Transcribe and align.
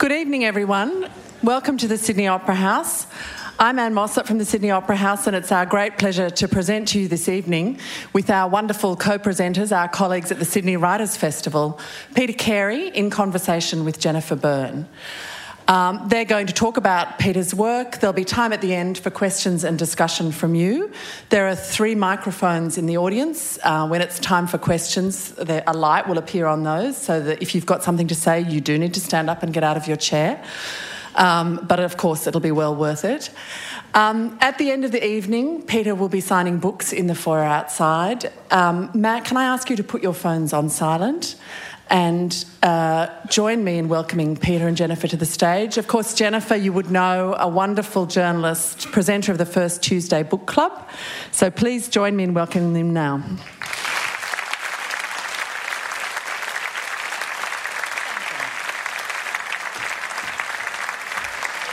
Good 0.00 0.12
evening, 0.12 0.46
everyone. 0.46 1.10
Welcome 1.42 1.76
to 1.76 1.86
the 1.86 1.98
Sydney 1.98 2.26
Opera 2.26 2.54
House. 2.54 3.06
I'm 3.58 3.78
Anne 3.78 3.92
Mossop 3.92 4.26
from 4.26 4.38
the 4.38 4.46
Sydney 4.46 4.70
Opera 4.70 4.96
House, 4.96 5.26
and 5.26 5.36
it's 5.36 5.52
our 5.52 5.66
great 5.66 5.98
pleasure 5.98 6.30
to 6.30 6.48
present 6.48 6.88
to 6.88 7.00
you 7.00 7.06
this 7.06 7.28
evening 7.28 7.78
with 8.14 8.30
our 8.30 8.48
wonderful 8.48 8.96
co 8.96 9.18
presenters, 9.18 9.76
our 9.76 9.88
colleagues 9.88 10.32
at 10.32 10.38
the 10.38 10.46
Sydney 10.46 10.78
Writers' 10.78 11.18
Festival, 11.18 11.78
Peter 12.14 12.32
Carey, 12.32 12.88
in 12.88 13.10
conversation 13.10 13.84
with 13.84 13.98
Jennifer 13.98 14.36
Byrne. 14.36 14.88
Um, 15.70 16.08
they're 16.08 16.24
going 16.24 16.48
to 16.48 16.52
talk 16.52 16.78
about 16.78 17.20
Peter's 17.20 17.54
work. 17.54 18.00
There'll 18.00 18.12
be 18.12 18.24
time 18.24 18.52
at 18.52 18.60
the 18.60 18.74
end 18.74 18.98
for 18.98 19.08
questions 19.08 19.62
and 19.62 19.78
discussion 19.78 20.32
from 20.32 20.56
you. 20.56 20.90
There 21.28 21.46
are 21.46 21.54
three 21.54 21.94
microphones 21.94 22.76
in 22.76 22.86
the 22.86 22.96
audience. 22.96 23.56
Uh, 23.62 23.86
when 23.86 24.02
it's 24.02 24.18
time 24.18 24.48
for 24.48 24.58
questions, 24.58 25.32
a 25.38 25.72
light 25.72 26.08
will 26.08 26.18
appear 26.18 26.46
on 26.46 26.64
those 26.64 26.96
so 26.96 27.20
that 27.20 27.40
if 27.40 27.54
you've 27.54 27.66
got 27.66 27.84
something 27.84 28.08
to 28.08 28.16
say, 28.16 28.40
you 28.40 28.60
do 28.60 28.78
need 28.78 28.94
to 28.94 29.00
stand 29.00 29.30
up 29.30 29.44
and 29.44 29.54
get 29.54 29.62
out 29.62 29.76
of 29.76 29.86
your 29.86 29.96
chair. 29.96 30.42
Um, 31.14 31.64
but 31.68 31.78
of 31.78 31.96
course, 31.96 32.26
it'll 32.26 32.40
be 32.40 32.50
well 32.50 32.74
worth 32.74 33.04
it. 33.04 33.30
Um, 33.94 34.38
at 34.40 34.58
the 34.58 34.72
end 34.72 34.84
of 34.84 34.90
the 34.90 35.04
evening, 35.04 35.62
Peter 35.62 35.94
will 35.94 36.08
be 36.08 36.20
signing 36.20 36.58
books 36.58 36.92
in 36.92 37.06
the 37.06 37.14
foyer 37.14 37.44
outside. 37.44 38.32
Um, 38.50 38.90
Matt, 38.94 39.24
can 39.24 39.36
I 39.36 39.44
ask 39.44 39.70
you 39.70 39.76
to 39.76 39.84
put 39.84 40.02
your 40.02 40.14
phones 40.14 40.52
on 40.52 40.68
silent? 40.68 41.36
And 41.90 42.44
uh, 42.62 43.08
join 43.28 43.64
me 43.64 43.76
in 43.76 43.88
welcoming 43.88 44.36
Peter 44.36 44.68
and 44.68 44.76
Jennifer 44.76 45.08
to 45.08 45.16
the 45.16 45.26
stage. 45.26 45.76
Of 45.76 45.88
course, 45.88 46.14
Jennifer, 46.14 46.54
you 46.54 46.72
would 46.72 46.88
know, 46.88 47.34
a 47.36 47.48
wonderful 47.48 48.06
journalist, 48.06 48.92
presenter 48.92 49.32
of 49.32 49.38
the 49.38 49.44
First 49.44 49.82
Tuesday 49.82 50.22
Book 50.22 50.46
Club. 50.46 50.88
So 51.32 51.50
please 51.50 51.88
join 51.88 52.14
me 52.14 52.22
in 52.22 52.32
welcoming 52.32 52.74
them 52.74 52.92
now. 52.92 53.18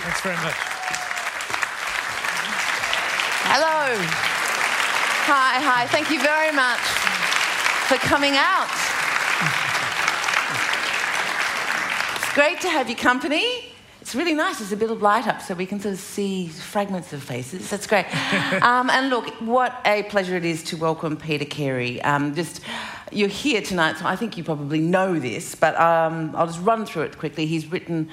Thanks 0.01 0.21
very 0.21 0.35
much. 0.37 0.55
Hello. 3.49 4.01
Hi, 5.29 5.61
hi. 5.61 5.85
Thank 5.87 6.09
you 6.09 6.19
very 6.21 6.51
much 6.51 6.79
for 7.87 7.97
coming 8.07 8.33
out. 8.35 8.96
Great 12.37 12.61
to 12.61 12.69
have 12.69 12.87
your 12.87 12.99
company. 12.99 13.73
It's 13.99 14.13
really 14.13 14.35
nice. 14.35 14.59
There's 14.59 14.71
a 14.71 14.77
bit 14.77 14.91
of 14.91 15.01
light 15.01 15.25
up 15.25 15.41
so 15.41 15.55
we 15.55 15.65
can 15.65 15.79
sort 15.79 15.95
of 15.95 15.99
see 15.99 16.49
fragments 16.49 17.11
of 17.11 17.23
faces. 17.23 17.67
That's 17.67 17.87
great. 17.87 18.05
um, 18.61 18.91
and 18.91 19.09
look, 19.09 19.27
what 19.41 19.81
a 19.85 20.03
pleasure 20.03 20.35
it 20.35 20.45
is 20.45 20.61
to 20.65 20.77
welcome 20.77 21.17
Peter 21.17 21.45
Carey. 21.45 21.99
Um, 22.03 22.35
just 22.35 22.61
you're 23.11 23.27
here 23.27 23.63
tonight, 23.63 23.97
so 23.97 24.05
I 24.05 24.15
think 24.15 24.37
you 24.37 24.43
probably 24.43 24.79
know 24.79 25.17
this, 25.17 25.55
but 25.55 25.75
um, 25.79 26.35
I'll 26.35 26.45
just 26.45 26.61
run 26.61 26.85
through 26.85 27.03
it 27.09 27.17
quickly. 27.17 27.47
He's 27.47 27.65
written, 27.71 28.07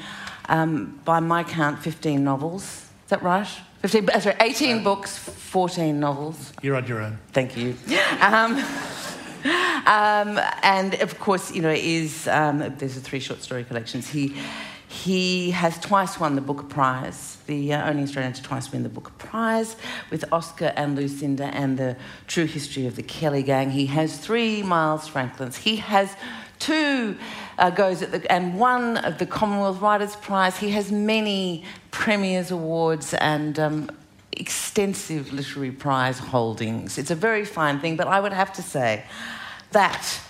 um, 0.48 0.98
by 1.04 1.20
my 1.20 1.44
count, 1.44 1.80
15 1.80 2.24
novels. 2.24 2.62
Is 2.62 3.10
that 3.10 3.22
right? 3.22 3.48
15, 3.82 4.08
uh, 4.08 4.20
sorry, 4.20 4.36
18 4.40 4.82
books, 4.82 5.18
14 5.18 6.00
novels. 6.00 6.54
You're 6.62 6.76
on 6.76 6.86
your 6.86 7.02
own. 7.02 7.18
Thank 7.34 7.58
you. 7.58 7.76
Um, 9.44 10.40
and 10.62 10.94
of 11.02 11.18
course, 11.20 11.52
you 11.52 11.60
know, 11.60 11.70
is 11.70 12.26
um, 12.28 12.58
there's 12.78 12.96
a 12.96 13.00
three 13.00 13.20
short 13.20 13.42
story 13.42 13.64
collections. 13.64 14.08
He 14.08 14.34
he 14.88 15.50
has 15.50 15.78
twice 15.80 16.20
won 16.20 16.36
the 16.36 16.40
Booker 16.40 16.64
Prize, 16.64 17.38
the 17.46 17.74
uh, 17.74 17.90
only 17.90 18.04
Australian 18.04 18.32
to 18.34 18.42
twice 18.42 18.70
win 18.70 18.84
the 18.84 18.88
Booker 18.88 19.12
Prize, 19.18 19.74
with 20.08 20.24
Oscar 20.32 20.72
and 20.76 20.94
Lucinda 20.96 21.46
and 21.46 21.76
the 21.76 21.96
True 22.28 22.44
History 22.44 22.86
of 22.86 22.94
the 22.94 23.02
Kelly 23.02 23.42
Gang. 23.42 23.70
He 23.70 23.86
has 23.86 24.16
three 24.16 24.62
Miles 24.62 25.08
Franklins. 25.08 25.56
He 25.56 25.76
has 25.76 26.14
two 26.60 27.18
uh, 27.58 27.70
goes 27.70 28.02
at 28.02 28.12
the 28.12 28.32
and 28.32 28.58
one 28.58 28.98
of 28.98 29.18
the 29.18 29.26
Commonwealth 29.26 29.80
Writers 29.80 30.16
Prize. 30.16 30.56
He 30.56 30.70
has 30.70 30.92
many 30.92 31.64
Premier's 31.90 32.50
Awards 32.50 33.14
and. 33.14 33.58
Um, 33.58 33.90
extensive 34.36 35.32
literary 35.32 35.70
prize 35.70 36.18
holdings. 36.18 36.98
It's 36.98 37.12
a 37.12 37.14
very 37.14 37.44
fine 37.44 37.78
thing, 37.78 37.94
but 37.94 38.08
I 38.08 38.18
would 38.18 38.32
have 38.32 38.52
to 38.54 38.62
say 38.62 39.04
that 39.74 40.20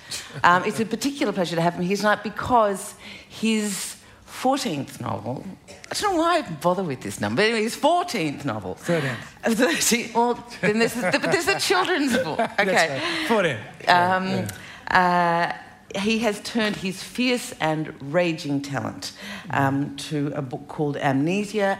um, 0.42 0.64
it's 0.64 0.80
a 0.80 0.84
particular 0.84 1.32
pleasure 1.32 1.56
to 1.56 1.62
have 1.62 1.74
him 1.74 1.82
here 1.82 1.96
tonight 1.96 2.22
because 2.22 2.94
his 3.28 3.96
14th 4.26 5.00
novel. 5.00 5.44
I 5.90 5.94
don't 5.94 6.14
know 6.14 6.18
why 6.18 6.38
I 6.38 6.42
bother 6.42 6.82
with 6.82 7.00
this 7.00 7.20
number. 7.20 7.40
But 7.40 7.46
anyway, 7.46 7.62
his 7.62 7.76
14th 7.76 8.44
novel. 8.44 8.74
13th. 8.74 9.16
13. 9.44 10.10
Well, 10.12 10.52
then 10.60 10.78
this 10.78 10.96
is, 10.96 11.02
but 11.02 11.22
this 11.30 11.48
is 11.48 11.54
a 11.54 11.60
children's 11.60 12.18
book. 12.24 12.40
Okay. 12.58 13.00
Right. 13.00 13.28
14. 13.28 13.56
Um, 13.88 14.46
uh, 14.90 15.52
he 15.96 16.18
has 16.18 16.40
turned 16.40 16.76
his 16.76 17.02
fierce 17.02 17.54
and 17.60 17.94
raging 18.12 18.60
talent 18.60 19.12
um, 19.50 19.96
to 19.96 20.32
a 20.34 20.42
book 20.42 20.66
called 20.68 20.96
Amnesia. 20.96 21.78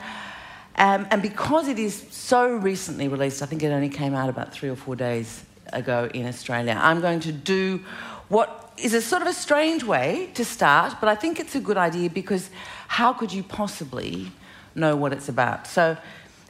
Um, 0.76 1.06
and 1.10 1.20
because 1.20 1.69
it 1.69 1.78
is 1.78 2.06
so 2.10 2.54
recently 2.56 3.08
released, 3.08 3.42
I 3.42 3.46
think 3.46 3.62
it 3.62 3.70
only 3.70 3.88
came 3.88 4.14
out 4.14 4.28
about 4.28 4.52
three 4.52 4.69
or 4.69 4.76
four 4.76 4.96
days 4.96 5.44
ago 5.72 6.08
in 6.14 6.26
Australia, 6.26 6.78
I'm 6.80 7.00
going 7.00 7.20
to 7.20 7.32
do 7.32 7.80
what 8.28 8.72
is 8.76 8.94
a 8.94 9.00
sort 9.00 9.22
of 9.22 9.28
a 9.28 9.32
strange 9.32 9.84
way 9.84 10.30
to 10.34 10.44
start, 10.44 10.94
but 11.00 11.08
I 11.08 11.14
think 11.14 11.38
it's 11.38 11.54
a 11.54 11.60
good 11.60 11.76
idea 11.76 12.10
because 12.10 12.50
how 12.88 13.12
could 13.12 13.32
you 13.32 13.42
possibly 13.42 14.32
know 14.75 14.97
what 14.97 15.12
it's 15.12 15.28
about? 15.28 15.66
So 15.66 15.97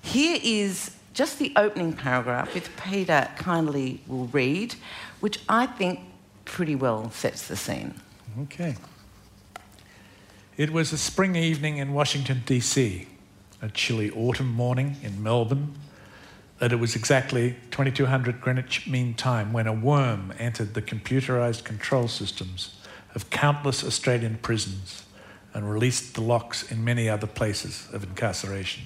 here 0.03 0.39
is 0.43 0.91
just 1.13 1.39
the 1.39 1.53
opening 1.57 1.93
paragraph, 1.93 2.55
which 2.55 2.69
Peter 2.77 3.29
kindly 3.37 4.01
will 4.07 4.27
read, 4.27 4.75
which 5.21 5.41
I 5.49 5.67
think 5.67 6.01
pretty 6.45 6.75
well 6.75 7.11
sets 7.11 7.47
the 7.47 7.57
scene. 7.57 7.95
Okay. 8.43 8.77
It 10.57 10.71
was 10.71 10.93
a 10.93 10.99
spring 10.99 11.37
evening 11.37 11.79
in 11.79 11.93
Washington, 11.93 12.43
D.C., 12.47 13.09
a 13.63 13.69
chilly 13.71 14.11
autumn 14.11 14.53
morning 14.53 14.97
in 15.03 15.23
Melbourne, 15.23 15.75
that 16.59 16.73
it 16.73 16.77
was 16.77 16.95
exactly 16.95 17.57
2200 17.71 18.41
Greenwich 18.41 18.87
Mean 18.87 19.15
Time 19.15 19.53
when 19.53 19.67
a 19.67 19.73
worm 19.73 20.33
entered 20.39 20.75
the 20.75 20.83
computerized 20.83 21.65
control 21.65 22.09
systems 22.09 22.77
of 23.15 23.31
countless 23.31 23.85
Australian 23.85 24.39
prisons 24.43 25.05
and 25.53 25.71
released 25.71 26.15
the 26.15 26.21
locks 26.21 26.71
in 26.71 26.85
many 26.85 27.09
other 27.09 27.27
places 27.27 27.89
of 27.93 28.03
incarceration, 28.03 28.85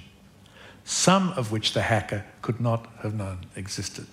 some 0.84 1.30
of 1.32 1.50
which 1.50 1.72
the 1.72 1.82
hacker 1.82 2.24
could 2.42 2.60
not 2.60 2.86
have 3.02 3.14
known 3.14 3.46
existed. 3.56 4.06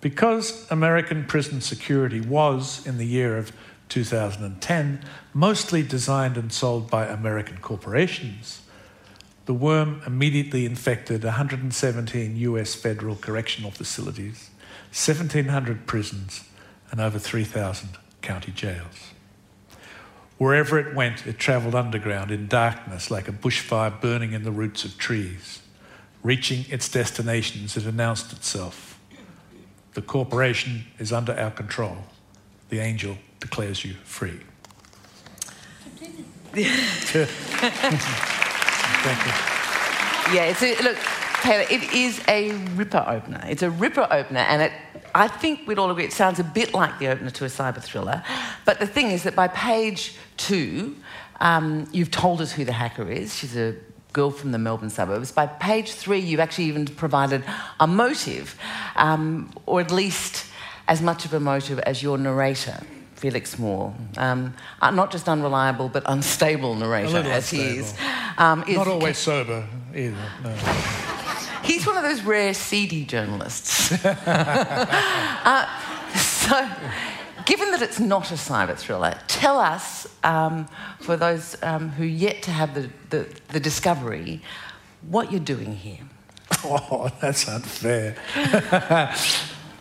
Because 0.00 0.70
American 0.70 1.24
prison 1.24 1.60
security 1.60 2.20
was, 2.20 2.86
in 2.86 2.98
the 2.98 3.06
year 3.06 3.36
of 3.36 3.52
2010, 3.88 5.00
mostly 5.32 5.82
designed 5.82 6.36
and 6.36 6.52
sold 6.52 6.90
by 6.90 7.06
American 7.06 7.58
corporations, 7.58 8.62
the 9.48 9.54
worm 9.54 10.02
immediately 10.06 10.66
infected 10.66 11.24
117 11.24 12.36
US 12.36 12.74
federal 12.74 13.16
correctional 13.16 13.70
facilities, 13.70 14.50
1,700 14.90 15.86
prisons, 15.86 16.44
and 16.90 17.00
over 17.00 17.18
3,000 17.18 17.88
county 18.20 18.52
jails. 18.52 19.14
Wherever 20.36 20.78
it 20.78 20.94
went, 20.94 21.26
it 21.26 21.38
travelled 21.38 21.74
underground 21.74 22.30
in 22.30 22.46
darkness 22.46 23.10
like 23.10 23.26
a 23.26 23.32
bushfire 23.32 23.98
burning 23.98 24.34
in 24.34 24.42
the 24.42 24.50
roots 24.52 24.84
of 24.84 24.98
trees. 24.98 25.62
Reaching 26.22 26.66
its 26.68 26.86
destinations, 26.90 27.74
it 27.74 27.86
announced 27.86 28.34
itself. 28.34 29.00
The 29.94 30.02
corporation 30.02 30.84
is 30.98 31.10
under 31.10 31.32
our 31.32 31.52
control. 31.52 31.96
The 32.68 32.80
angel 32.80 33.16
declares 33.40 33.82
you 33.82 33.94
free. 34.04 34.40
Thank 39.02 39.24
you. 39.26 39.32
Yeah, 40.34 40.44
it's 40.50 40.62
a, 40.62 40.82
look, 40.82 40.96
Taylor, 41.42 41.64
it 41.70 41.92
is 41.94 42.20
a 42.28 42.52
ripper 42.74 43.04
opener. 43.06 43.42
It's 43.48 43.62
a 43.62 43.70
ripper 43.70 44.06
opener, 44.10 44.40
and 44.40 44.62
it, 44.62 44.72
I 45.14 45.28
think 45.28 45.66
we'd 45.66 45.78
all 45.78 45.90
agree 45.90 46.04
it 46.04 46.12
sounds 46.12 46.38
a 46.38 46.44
bit 46.44 46.74
like 46.74 46.98
the 46.98 47.08
opener 47.08 47.30
to 47.30 47.44
a 47.44 47.48
cyber 47.48 47.82
thriller. 47.82 48.22
But 48.64 48.80
the 48.80 48.86
thing 48.86 49.10
is 49.10 49.22
that 49.22 49.34
by 49.34 49.48
page 49.48 50.16
two, 50.36 50.96
um, 51.40 51.88
you've 51.92 52.10
told 52.10 52.40
us 52.40 52.52
who 52.52 52.64
the 52.64 52.72
hacker 52.72 53.08
is. 53.08 53.34
She's 53.34 53.56
a 53.56 53.76
girl 54.12 54.30
from 54.30 54.52
the 54.52 54.58
Melbourne 54.58 54.90
suburbs. 54.90 55.30
By 55.30 55.46
page 55.46 55.92
three, 55.92 56.18
you've 56.18 56.40
actually 56.40 56.64
even 56.64 56.86
provided 56.86 57.44
a 57.78 57.86
motive, 57.86 58.58
um, 58.96 59.52
or 59.64 59.80
at 59.80 59.92
least 59.92 60.44
as 60.88 61.00
much 61.00 61.24
of 61.24 61.32
a 61.32 61.40
motive 61.40 61.78
as 61.80 62.02
your 62.02 62.18
narrator. 62.18 62.80
Felix 63.18 63.58
Moore, 63.58 63.92
um, 64.16 64.54
uh, 64.80 64.92
not 64.92 65.10
just 65.10 65.28
unreliable 65.28 65.88
but 65.88 66.04
unstable 66.06 66.76
narrator 66.76 67.18
as 67.18 67.52
unstable. 67.52 67.72
he 67.72 67.78
is. 67.80 67.94
Um, 68.38 68.64
is 68.68 68.76
Not 68.76 68.86
always 68.86 69.18
sober 69.18 69.66
either. 69.94 70.16
No. 70.44 70.54
He's 71.64 71.84
one 71.84 71.96
of 71.96 72.04
those 72.04 72.22
rare 72.22 72.54
seedy 72.54 73.04
journalists. 73.04 73.92
uh, 74.04 75.66
so, 76.14 76.70
given 77.44 77.72
that 77.72 77.82
it's 77.82 77.98
not 77.98 78.30
a 78.30 78.34
cyber 78.34 78.76
thriller, 78.76 79.18
tell 79.26 79.58
us, 79.58 80.06
um, 80.22 80.68
for 81.00 81.16
those 81.16 81.60
um, 81.62 81.90
who 81.90 82.04
yet 82.04 82.42
to 82.44 82.52
have 82.52 82.74
the, 82.74 82.88
the, 83.10 83.26
the 83.48 83.60
discovery, 83.60 84.40
what 85.02 85.32
you're 85.32 85.40
doing 85.40 85.74
here. 85.74 85.98
Oh, 86.64 87.08
that's 87.20 87.46
unfair. 87.46 88.16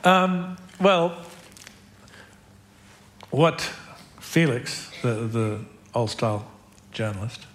um, 0.03 0.57
well, 0.79 1.25
what 3.31 3.61
Felix, 4.19 4.89
the, 5.01 5.13
the 5.13 5.59
old 5.93 6.09
style 6.09 6.49
journalist, 6.91 7.45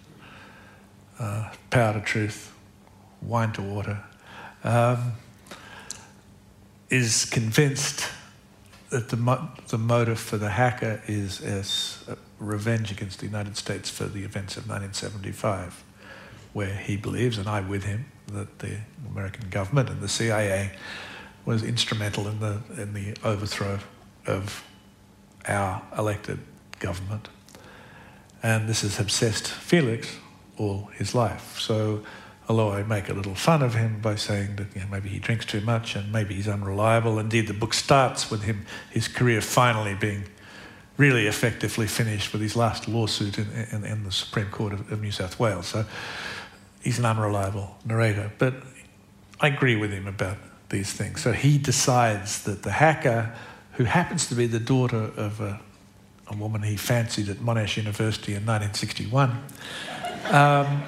uh, 1.18 1.50
Power 1.70 1.94
to 1.94 2.00
Truth, 2.00 2.52
Wine 3.20 3.52
to 3.52 3.62
Water, 3.62 4.02
um, 4.64 5.12
is 6.90 7.24
convinced 7.24 8.08
that 8.90 9.08
the, 9.08 9.16
mo- 9.16 9.48
the 9.68 9.78
motive 9.78 10.20
for 10.20 10.36
the 10.36 10.50
hacker 10.50 11.02
is 11.06 11.40
as 11.40 12.04
revenge 12.38 12.90
against 12.90 13.20
the 13.20 13.26
United 13.26 13.56
States 13.56 13.88
for 13.88 14.04
the 14.04 14.24
events 14.24 14.56
of 14.56 14.64
1975, 14.64 15.82
where 16.52 16.74
he 16.74 16.96
believes, 16.96 17.38
and 17.38 17.48
I 17.48 17.60
with 17.60 17.84
him, 17.84 18.06
that 18.26 18.58
the 18.58 18.78
American 19.08 19.48
government 19.48 19.88
and 19.88 20.00
the 20.00 20.08
CIA 20.08 20.72
was 21.46 21.62
instrumental 21.62 22.28
in 22.28 22.40
the, 22.40 22.60
in 22.76 22.92
the 22.92 23.16
overthrow 23.24 23.78
of 24.26 24.64
our 25.46 25.82
elected 25.96 26.38
government. 26.78 27.28
And 28.42 28.68
this 28.68 28.82
has 28.82 28.98
obsessed 28.98 29.48
Felix 29.48 30.16
all 30.58 30.90
his 30.94 31.14
life. 31.14 31.58
So, 31.58 32.02
although 32.48 32.72
I 32.72 32.82
make 32.82 33.08
a 33.08 33.14
little 33.14 33.34
fun 33.34 33.62
of 33.62 33.74
him 33.74 34.00
by 34.00 34.16
saying 34.16 34.56
that 34.56 34.74
you 34.74 34.82
know, 34.82 34.88
maybe 34.90 35.08
he 35.08 35.18
drinks 35.18 35.46
too 35.46 35.60
much 35.60 35.94
and 35.94 36.12
maybe 36.12 36.34
he's 36.34 36.48
unreliable, 36.48 37.18
indeed, 37.18 37.46
the 37.46 37.54
book 37.54 37.72
starts 37.72 38.30
with 38.30 38.42
him, 38.42 38.66
his 38.90 39.08
career 39.08 39.40
finally 39.40 39.94
being 39.94 40.24
really 40.96 41.26
effectively 41.26 41.86
finished 41.86 42.32
with 42.32 42.42
his 42.42 42.54
last 42.54 42.86
lawsuit 42.88 43.38
in, 43.38 43.46
in, 43.72 43.84
in 43.84 44.04
the 44.04 44.12
Supreme 44.12 44.50
Court 44.50 44.72
of, 44.72 44.92
of 44.92 45.00
New 45.00 45.12
South 45.12 45.38
Wales. 45.38 45.66
So, 45.66 45.84
he's 46.82 46.98
an 46.98 47.04
unreliable 47.06 47.76
narrator. 47.84 48.32
But 48.38 48.54
I 49.40 49.48
agree 49.48 49.76
with 49.76 49.92
him 49.92 50.06
about 50.06 50.36
these 50.68 50.92
things. 50.92 51.22
So, 51.22 51.32
he 51.32 51.58
decides 51.58 52.42
that 52.42 52.62
the 52.62 52.72
hacker, 52.72 53.34
who 53.72 53.84
happens 53.84 54.26
to 54.28 54.34
be 54.34 54.46
the 54.46 54.60
daughter 54.60 55.10
of 55.16 55.40
a 55.40 55.60
a 56.32 56.36
woman 56.36 56.62
he 56.62 56.76
fancied 56.76 57.28
at 57.28 57.36
Monash 57.36 57.76
University 57.76 58.32
in 58.32 58.46
1961, 58.46 59.30
um, 60.30 60.82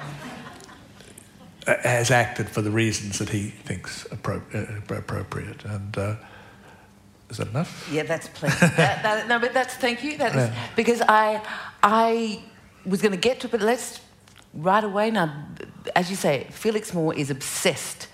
has 1.65 2.11
acted 2.11 2.49
for 2.49 2.61
the 2.61 2.71
reasons 2.71 3.19
that 3.19 3.29
he 3.29 3.49
thinks 3.49 4.05
appro- 4.05 4.43
uh, 4.53 4.95
appropriate. 4.95 5.65
And 5.65 5.97
uh, 5.97 6.15
is 7.29 7.37
that 7.37 7.49
enough? 7.49 7.89
Yeah, 7.91 8.03
that's 8.03 8.27
plenty. 8.29 8.57
that, 8.59 9.03
that, 9.03 9.27
no, 9.27 9.39
but 9.39 9.53
that's 9.53 9.75
thank 9.75 10.03
you. 10.03 10.17
That 10.17 10.35
is, 10.35 10.49
yeah. 10.49 10.67
because 10.75 11.01
I 11.07 11.41
I 11.81 12.43
was 12.85 13.01
going 13.01 13.13
to 13.13 13.17
get 13.17 13.39
to, 13.41 13.47
it, 13.47 13.51
but 13.51 13.61
let's 13.61 13.99
right 14.53 14.83
away 14.83 15.11
now. 15.11 15.47
As 15.95 16.09
you 16.09 16.15
say, 16.15 16.47
Felix 16.51 16.93
Moore 16.93 17.13
is 17.13 17.29
obsessed 17.29 18.07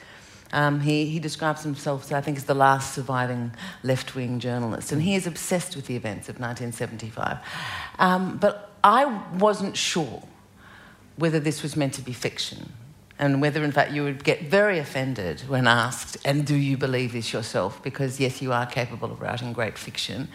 um, 0.54 0.82
he, 0.82 1.06
he 1.06 1.20
describes 1.20 1.64
himself, 1.64 2.12
I 2.12 2.22
think, 2.22 2.38
as 2.38 2.46
the 2.46 2.54
last 2.54 2.94
surviving 2.94 3.52
left 3.84 4.16
wing 4.16 4.40
journalist, 4.40 4.92
and 4.92 5.02
he 5.02 5.16
is 5.16 5.28
obsessed 5.28 5.76
with 5.76 5.88
the 5.88 5.96
events 5.96 6.30
of 6.30 6.36
1975. 6.40 7.38
Um, 8.00 8.38
but 8.38 8.72
I 8.84 9.06
wasn't 9.34 9.78
sure 9.78 10.24
whether 11.16 11.40
this 11.40 11.62
was 11.62 11.76
meant 11.76 11.94
to 11.94 12.02
be 12.02 12.14
fiction 12.14 12.74
and 13.22 13.40
whether, 13.40 13.64
in 13.64 13.72
fact, 13.72 13.92
you 13.92 14.04
would 14.04 14.24
get 14.24 14.42
very 14.46 14.80
offended 14.80 15.42
when 15.42 15.68
asked, 15.68 16.18
and 16.26 16.44
do 16.44 16.56
you 16.56 16.76
believe 16.76 17.14
this 17.14 17.32
yourself? 17.32 17.82
Because, 17.84 18.20
yes, 18.20 18.42
you 18.42 18.52
are 18.52 18.66
capable 18.66 19.12
of 19.12 19.22
writing 19.22 19.54
great 19.54 19.78
fiction. 19.78 20.28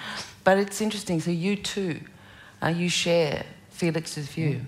But 0.45 0.59
it's 0.59 0.81
interesting, 0.81 1.21
so 1.21 1.33
you 1.33 1.57
too, 1.57 2.01
uh, 2.63 2.69
you 2.69 2.89
share 2.89 3.45
Felix's 3.71 4.29
view. 4.29 4.61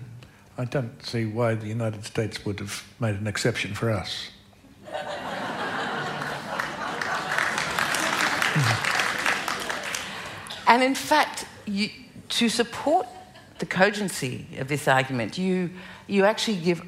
I 0.57 0.65
don't 0.65 1.01
see 1.01 1.25
why 1.25 1.55
the 1.55 1.67
United 1.67 2.03
States 2.03 2.43
would 2.43 2.59
have 2.59 2.83
made 2.99 3.15
an 3.15 3.25
exception 3.25 3.73
for 3.73 3.89
us. 3.89 4.31
and 10.67 10.83
in 10.83 10.95
fact, 10.95 11.45
you, 11.65 11.89
to 12.29 12.49
support 12.49 13.07
the 13.59 13.65
cogency 13.65 14.47
of 14.57 14.67
this 14.67 14.87
argument, 14.87 15.37
you, 15.37 15.69
you 16.07 16.25
actually 16.25 16.57
give 16.57 16.81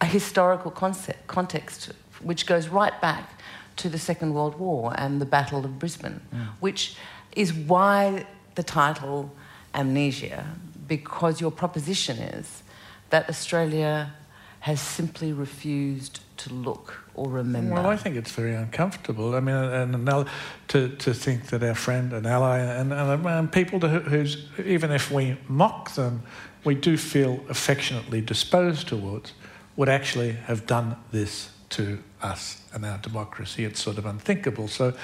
a 0.00 0.06
historical 0.06 0.70
concept, 0.70 1.26
context 1.26 1.92
which 2.22 2.46
goes 2.46 2.68
right 2.68 2.98
back 3.00 3.30
to 3.76 3.88
the 3.88 3.98
Second 3.98 4.34
World 4.34 4.58
War 4.58 4.92
and 4.96 5.20
the 5.20 5.26
Battle 5.26 5.64
of 5.64 5.78
Brisbane, 5.78 6.20
mm. 6.34 6.46
which 6.60 6.96
is 7.32 7.52
why 7.52 8.26
the 8.54 8.62
title 8.62 9.30
Amnesia, 9.74 10.46
because 10.86 11.40
your 11.40 11.50
proposition 11.50 12.18
is 12.18 12.62
that 13.10 13.28
Australia 13.28 14.12
has 14.60 14.80
simply 14.80 15.32
refused 15.32 16.20
to 16.44 16.54
look 16.54 17.04
or 17.14 17.28
remember? 17.28 17.74
Well, 17.74 17.86
I 17.86 17.96
think 17.96 18.16
it's 18.16 18.32
very 18.32 18.54
uncomfortable. 18.54 19.34
I 19.34 19.40
mean, 19.40 19.54
and, 19.54 20.08
and 20.08 20.28
to, 20.68 20.88
to 20.88 21.14
think 21.14 21.46
that 21.46 21.62
our 21.62 21.74
friend 21.74 22.12
and 22.12 22.26
ally 22.26 22.58
and, 22.58 22.92
and, 22.92 23.26
and 23.26 23.52
people 23.52 23.80
to, 23.80 23.88
who's, 23.88 24.46
even 24.64 24.90
if 24.90 25.10
we 25.10 25.36
mock 25.48 25.94
them, 25.94 26.22
we 26.64 26.74
do 26.74 26.96
feel 26.96 27.40
affectionately 27.48 28.20
disposed 28.20 28.88
towards, 28.88 29.32
would 29.76 29.88
actually 29.88 30.32
have 30.32 30.66
done 30.66 30.96
this 31.12 31.50
to 31.70 31.98
us 32.22 32.62
and 32.72 32.84
our 32.84 32.98
democracy. 32.98 33.64
It's 33.64 33.80
sort 33.80 33.98
of 33.98 34.06
unthinkable. 34.06 34.68
So 34.68 34.94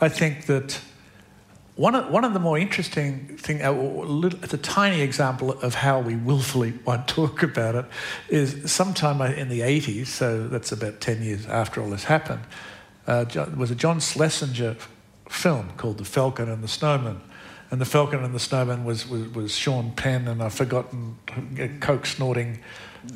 I 0.00 0.08
think 0.08 0.46
that 0.46 0.80
one 1.76 1.96
of, 1.96 2.08
one 2.08 2.24
of 2.24 2.34
the 2.34 2.38
more 2.38 2.56
interesting 2.56 3.36
things, 3.36 3.60
it's 3.64 4.54
a 4.54 4.58
tiny 4.58 5.00
example 5.00 5.52
of 5.52 5.74
how 5.74 6.00
we 6.00 6.14
willfully 6.14 6.74
won't 6.84 7.08
talk 7.08 7.42
about 7.42 7.74
it, 7.74 7.84
is 8.28 8.70
sometime 8.70 9.20
in 9.20 9.48
the 9.48 9.60
80s, 9.60 10.06
so 10.06 10.46
that's 10.46 10.70
about 10.70 11.00
10 11.00 11.22
years 11.22 11.46
after 11.46 11.82
all 11.82 11.90
this 11.90 12.04
happened, 12.04 12.42
uh, 13.06 13.24
was 13.56 13.70
a 13.70 13.74
John 13.74 13.98
Schlesinger 13.98 14.76
film 15.28 15.70
called 15.76 15.98
The 15.98 16.04
Falcon 16.04 16.48
and 16.48 16.62
the 16.62 16.68
Snowman. 16.68 17.20
And 17.70 17.80
The 17.80 17.86
Falcon 17.86 18.22
and 18.22 18.32
the 18.34 18.40
Snowman 18.40 18.84
was, 18.84 19.08
was, 19.08 19.28
was 19.30 19.56
Sean 19.56 19.90
Penn 19.92 20.28
and 20.28 20.42
I've 20.42 20.54
forgotten, 20.54 21.18
coke 21.80 22.06
snorting 22.06 22.60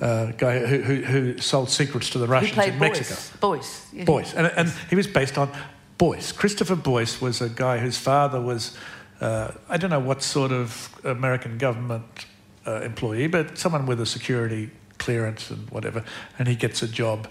uh, 0.00 0.32
guy 0.32 0.58
who, 0.58 0.82
who, 0.82 0.94
who, 1.02 1.38
sold 1.38 1.70
secrets 1.70 2.10
to 2.10 2.18
the 2.18 2.26
Russians 2.26 2.58
in 2.58 2.78
Boyce. 2.78 2.98
Mexico. 2.98 3.38
Boyce. 3.40 3.86
Yeah. 3.92 4.04
Boyce. 4.04 4.34
And, 4.34 4.46
and 4.56 4.68
he 4.90 4.96
was 4.96 5.06
based 5.06 5.38
on 5.38 5.50
Boyce. 5.98 6.32
Christopher 6.32 6.76
Boyce 6.76 7.20
was 7.20 7.40
a 7.40 7.48
guy 7.48 7.78
whose 7.78 7.98
father 7.98 8.40
was, 8.40 8.76
uh, 9.20 9.50
I 9.68 9.76
don't 9.76 9.90
know 9.90 9.98
what 9.98 10.22
sort 10.22 10.52
of 10.52 10.94
American 11.04 11.58
government 11.58 12.04
uh, 12.66 12.80
employee, 12.82 13.26
but 13.26 13.58
someone 13.58 13.84
with 13.84 14.00
a 14.00 14.06
security 14.06 14.70
clearance 14.98 15.50
and 15.50 15.68
whatever. 15.70 16.04
And 16.38 16.46
he 16.46 16.54
gets 16.54 16.82
a 16.82 16.88
job 16.88 17.28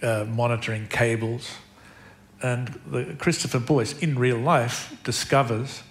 uh, 0.00 0.26
monitoring 0.28 0.86
cables. 0.88 1.56
And 2.40 2.78
the, 2.86 3.16
Christopher 3.18 3.58
Boyce, 3.58 3.98
in 3.98 4.18
real 4.18 4.38
life, 4.38 4.96
discovers 5.02 5.82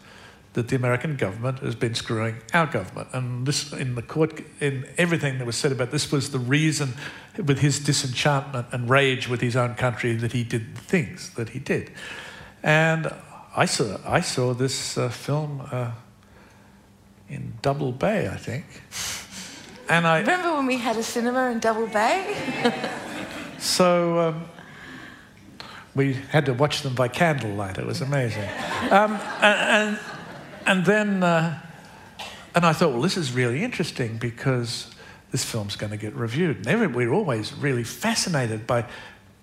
that 0.53 0.67
the 0.67 0.75
American 0.75 1.17
government 1.17 1.59
has 1.59 1.75
been 1.75 1.95
screwing 1.95 2.35
our 2.53 2.67
government. 2.67 3.07
And 3.11 3.45
this, 3.45 3.73
in 3.73 3.95
the 3.95 4.01
court, 4.03 4.41
in 4.59 4.87
everything 4.97 5.39
that 5.39 5.45
was 5.45 5.55
said 5.55 5.71
about 5.71 5.91
this, 5.91 6.11
was 6.11 6.29
the 6.29 6.39
reason, 6.39 6.93
with 7.37 7.59
his 7.59 7.79
disenchantment 7.79 8.67
and 8.71 8.89
rage 8.89 9.27
with 9.27 9.41
his 9.41 9.55
own 9.55 9.75
country, 9.75 10.15
that 10.15 10.31
he 10.31 10.43
did 10.43 10.75
the 10.75 10.81
things 10.81 11.31
that 11.31 11.49
he 11.49 11.59
did. 11.59 11.91
And 12.61 13.11
I 13.55 13.65
saw, 13.65 13.97
I 14.05 14.21
saw 14.21 14.53
this 14.53 14.97
uh, 14.97 15.09
film 15.09 15.67
uh, 15.71 15.91
in 17.29 17.53
Double 17.61 17.91
Bay, 17.91 18.27
I 18.27 18.37
think. 18.37 18.65
And 19.89 20.07
I 20.07 20.19
remember 20.19 20.53
when 20.53 20.65
we 20.65 20.77
had 20.77 20.97
a 20.97 21.03
cinema 21.03 21.51
in 21.51 21.59
Double 21.59 21.87
Bay. 21.87 22.35
so. 23.59 24.19
Um, 24.19 24.45
we 25.95 26.13
had 26.13 26.47
to 26.47 26.55
watch 26.55 26.81
them 26.81 26.95
by 26.95 27.07
candlelight. 27.07 27.77
It 27.77 27.85
was 27.85 28.01
amazing. 28.01 28.49
Um, 28.89 29.11
and, 29.43 29.43
and 29.43 29.99
and 30.65 30.85
then, 30.85 31.23
uh, 31.23 31.59
and 32.55 32.65
I 32.65 32.73
thought, 32.73 32.93
well, 32.93 33.01
this 33.01 33.17
is 33.17 33.33
really 33.33 33.63
interesting 33.63 34.17
because 34.17 34.92
this 35.33 35.43
film's 35.43 35.75
going 35.75 35.91
to 35.91 35.97
get 35.97 36.15
reviewed. 36.15 36.57
And 36.57 36.67
every, 36.67 36.87
we're 36.87 37.11
always 37.11 37.53
really 37.53 37.83
fascinated 37.83 38.65
by 38.65 38.85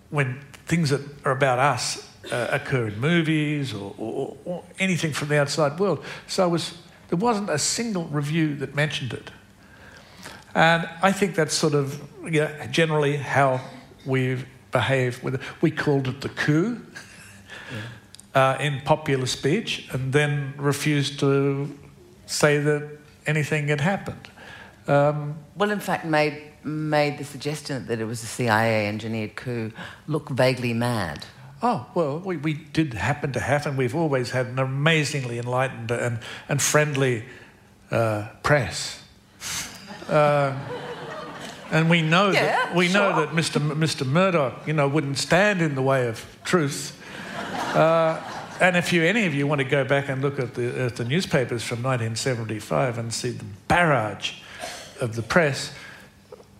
when 0.08 0.40
things 0.64 0.88
that 0.88 1.02
are 1.26 1.32
about 1.32 1.58
us 1.58 2.08
uh, 2.32 2.48
occur 2.50 2.86
in 2.86 2.98
movies 2.98 3.74
or, 3.74 3.94
or, 3.98 4.36
or, 4.46 4.64
anything 4.78 5.12
from 5.12 5.28
the 5.28 5.38
outside 5.38 5.78
world. 5.78 6.02
So 6.26 6.48
was, 6.48 6.78
there 7.08 7.18
wasn't 7.18 7.50
a 7.50 7.58
single 7.58 8.04
review 8.04 8.54
that 8.56 8.74
mentioned 8.74 9.12
it. 9.12 9.30
And 10.54 10.88
I 11.02 11.12
think 11.12 11.34
that's 11.34 11.54
sort 11.54 11.74
of 11.74 12.02
you 12.24 12.40
know, 12.40 12.66
generally 12.70 13.16
how 13.16 13.60
we've 14.06 14.46
behaved 14.72 15.22
with 15.22 15.34
it. 15.34 15.40
We 15.60 15.70
called 15.70 16.08
it 16.08 16.22
the 16.22 16.30
coup. 16.30 16.80
Yeah 17.70 17.80
uh, 18.34 18.56
in 18.60 18.80
popular 18.82 19.26
speech 19.26 19.88
and 19.92 20.12
then 20.12 20.54
refused 20.56 21.18
to 21.20 21.76
say 22.26 22.58
that 22.58 22.88
anything 23.26 23.68
had 23.68 23.80
happened. 23.80 24.28
Um, 24.86 25.38
well, 25.56 25.70
in 25.70 25.80
fact, 25.80 26.04
made, 26.04 26.42
made 26.64 27.18
the 27.18 27.24
suggestion 27.24 27.86
that 27.86 28.00
it 28.00 28.04
was 28.04 28.22
a 28.22 28.26
CIA 28.26 28.86
engineered 28.88 29.36
coup 29.36 29.72
look 30.06 30.28
vaguely 30.30 30.74
mad. 30.74 31.24
Oh, 31.62 31.86
well, 31.94 32.18
we, 32.18 32.38
we 32.38 32.54
did 32.54 32.94
happen 32.94 33.32
to 33.32 33.40
have, 33.40 33.66
and 33.66 33.76
we've 33.76 33.94
always 33.94 34.30
had 34.30 34.46
an 34.46 34.58
amazingly 34.58 35.38
enlightened 35.38 35.90
and, 35.90 36.18
and 36.48 36.62
friendly 36.62 37.24
uh, 37.90 38.28
press. 38.42 39.02
Uh, 40.08 40.56
and 41.70 41.88
we 41.88 42.02
know 42.02 42.30
yeah, 42.30 42.46
that 42.46 42.74
we 42.74 42.88
sure. 42.88 43.00
know 43.00 43.20
that 43.20 43.34
Mr. 43.34 43.56
M- 43.56 43.80
Mr. 43.80 44.06
Murdoch, 44.06 44.66
you 44.66 44.72
know, 44.72 44.88
wouldn't 44.88 45.18
stand 45.18 45.62
in 45.62 45.74
the 45.74 45.82
way 45.82 46.08
of 46.08 46.24
truth. 46.44 46.96
Uh, 47.76 48.20
and 48.60 48.76
if 48.76 48.92
you, 48.92 49.04
any 49.04 49.26
of 49.26 49.34
you 49.34 49.46
want 49.46 49.60
to 49.60 49.64
go 49.64 49.84
back 49.84 50.08
and 50.08 50.20
look 50.20 50.38
at 50.38 50.54
the, 50.54 50.82
at 50.82 50.96
the 50.96 51.04
newspapers 51.04 51.62
from 51.62 51.78
1975 51.78 52.98
and 52.98 53.12
see 53.12 53.30
the 53.30 53.44
barrage 53.68 54.34
of 55.00 55.16
the 55.16 55.22
press 55.22 55.72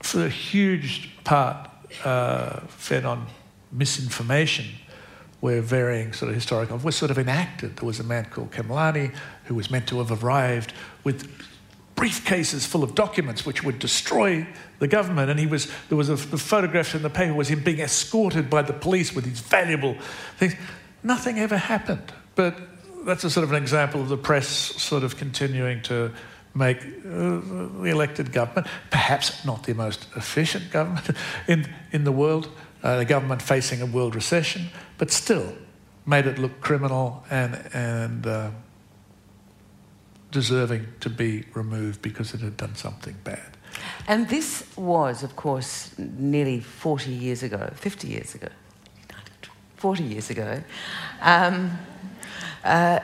for 0.00 0.26
a 0.26 0.30
huge 0.30 1.10
part, 1.24 1.68
uh, 2.04 2.60
fed 2.68 3.04
on 3.04 3.26
misinformation 3.72 4.66
where 5.40 5.62
varying 5.62 6.12
sort 6.12 6.28
of 6.28 6.34
historical 6.34 6.76
was 6.78 6.96
sort 6.96 7.10
of 7.10 7.18
enacted. 7.18 7.76
There 7.76 7.86
was 7.86 8.00
a 8.00 8.04
man 8.04 8.26
called 8.26 8.50
Khemlani 8.50 9.14
who 9.44 9.54
was 9.54 9.70
meant 9.70 9.86
to 9.88 9.98
have 9.98 10.22
arrived 10.22 10.72
with 11.02 11.28
briefcases 11.96 12.66
full 12.66 12.82
of 12.82 12.94
documents 12.94 13.44
which 13.44 13.62
would 13.62 13.78
destroy 13.78 14.46
the 14.78 14.88
government. 14.88 15.30
And 15.30 15.38
he 15.38 15.46
was, 15.46 15.70
there 15.88 15.96
was 15.96 16.08
a, 16.08 16.14
the 16.14 16.38
photograph 16.38 16.94
in 16.94 17.02
the 17.02 17.10
paper 17.10 17.34
was 17.34 17.48
him 17.48 17.62
being 17.62 17.80
escorted 17.80 18.48
by 18.48 18.62
the 18.62 18.72
police 18.72 19.14
with 19.14 19.24
these 19.24 19.40
valuable 19.40 19.96
things. 20.36 20.54
Nothing 21.02 21.38
ever 21.38 21.56
happened. 21.56 22.12
But 22.34 22.56
that's 23.04 23.24
a 23.24 23.30
sort 23.30 23.44
of 23.44 23.50
an 23.50 23.62
example 23.62 24.00
of 24.00 24.08
the 24.08 24.16
press 24.16 24.48
sort 24.48 25.02
of 25.02 25.16
continuing 25.16 25.82
to 25.82 26.12
make 26.54 26.78
uh, 26.78 27.40
the 27.82 27.90
elected 27.90 28.32
government, 28.32 28.66
perhaps 28.90 29.44
not 29.44 29.64
the 29.64 29.74
most 29.74 30.06
efficient 30.16 30.70
government 30.70 31.10
in, 31.48 31.68
in 31.92 32.04
the 32.04 32.12
world, 32.12 32.48
uh, 32.82 32.96
the 32.96 33.04
government 33.04 33.42
facing 33.42 33.82
a 33.82 33.86
world 33.86 34.14
recession, 34.14 34.66
but 34.98 35.10
still 35.10 35.54
made 36.06 36.26
it 36.26 36.38
look 36.38 36.60
criminal 36.60 37.24
and, 37.30 37.60
and 37.72 38.26
uh, 38.26 38.50
deserving 40.30 40.86
to 41.00 41.10
be 41.10 41.44
removed 41.54 42.02
because 42.02 42.34
it 42.34 42.40
had 42.40 42.56
done 42.56 42.74
something 42.74 43.16
bad. 43.24 43.56
And 44.08 44.28
this 44.28 44.64
was, 44.76 45.22
of 45.22 45.36
course, 45.36 45.94
nearly 45.98 46.60
40 46.60 47.12
years 47.12 47.42
ago, 47.42 47.70
50 47.74 48.08
years 48.08 48.34
ago, 48.34 48.48
40 49.76 50.02
years 50.02 50.30
ago. 50.30 50.62
Um, 51.22 51.78
uh, 52.64 53.00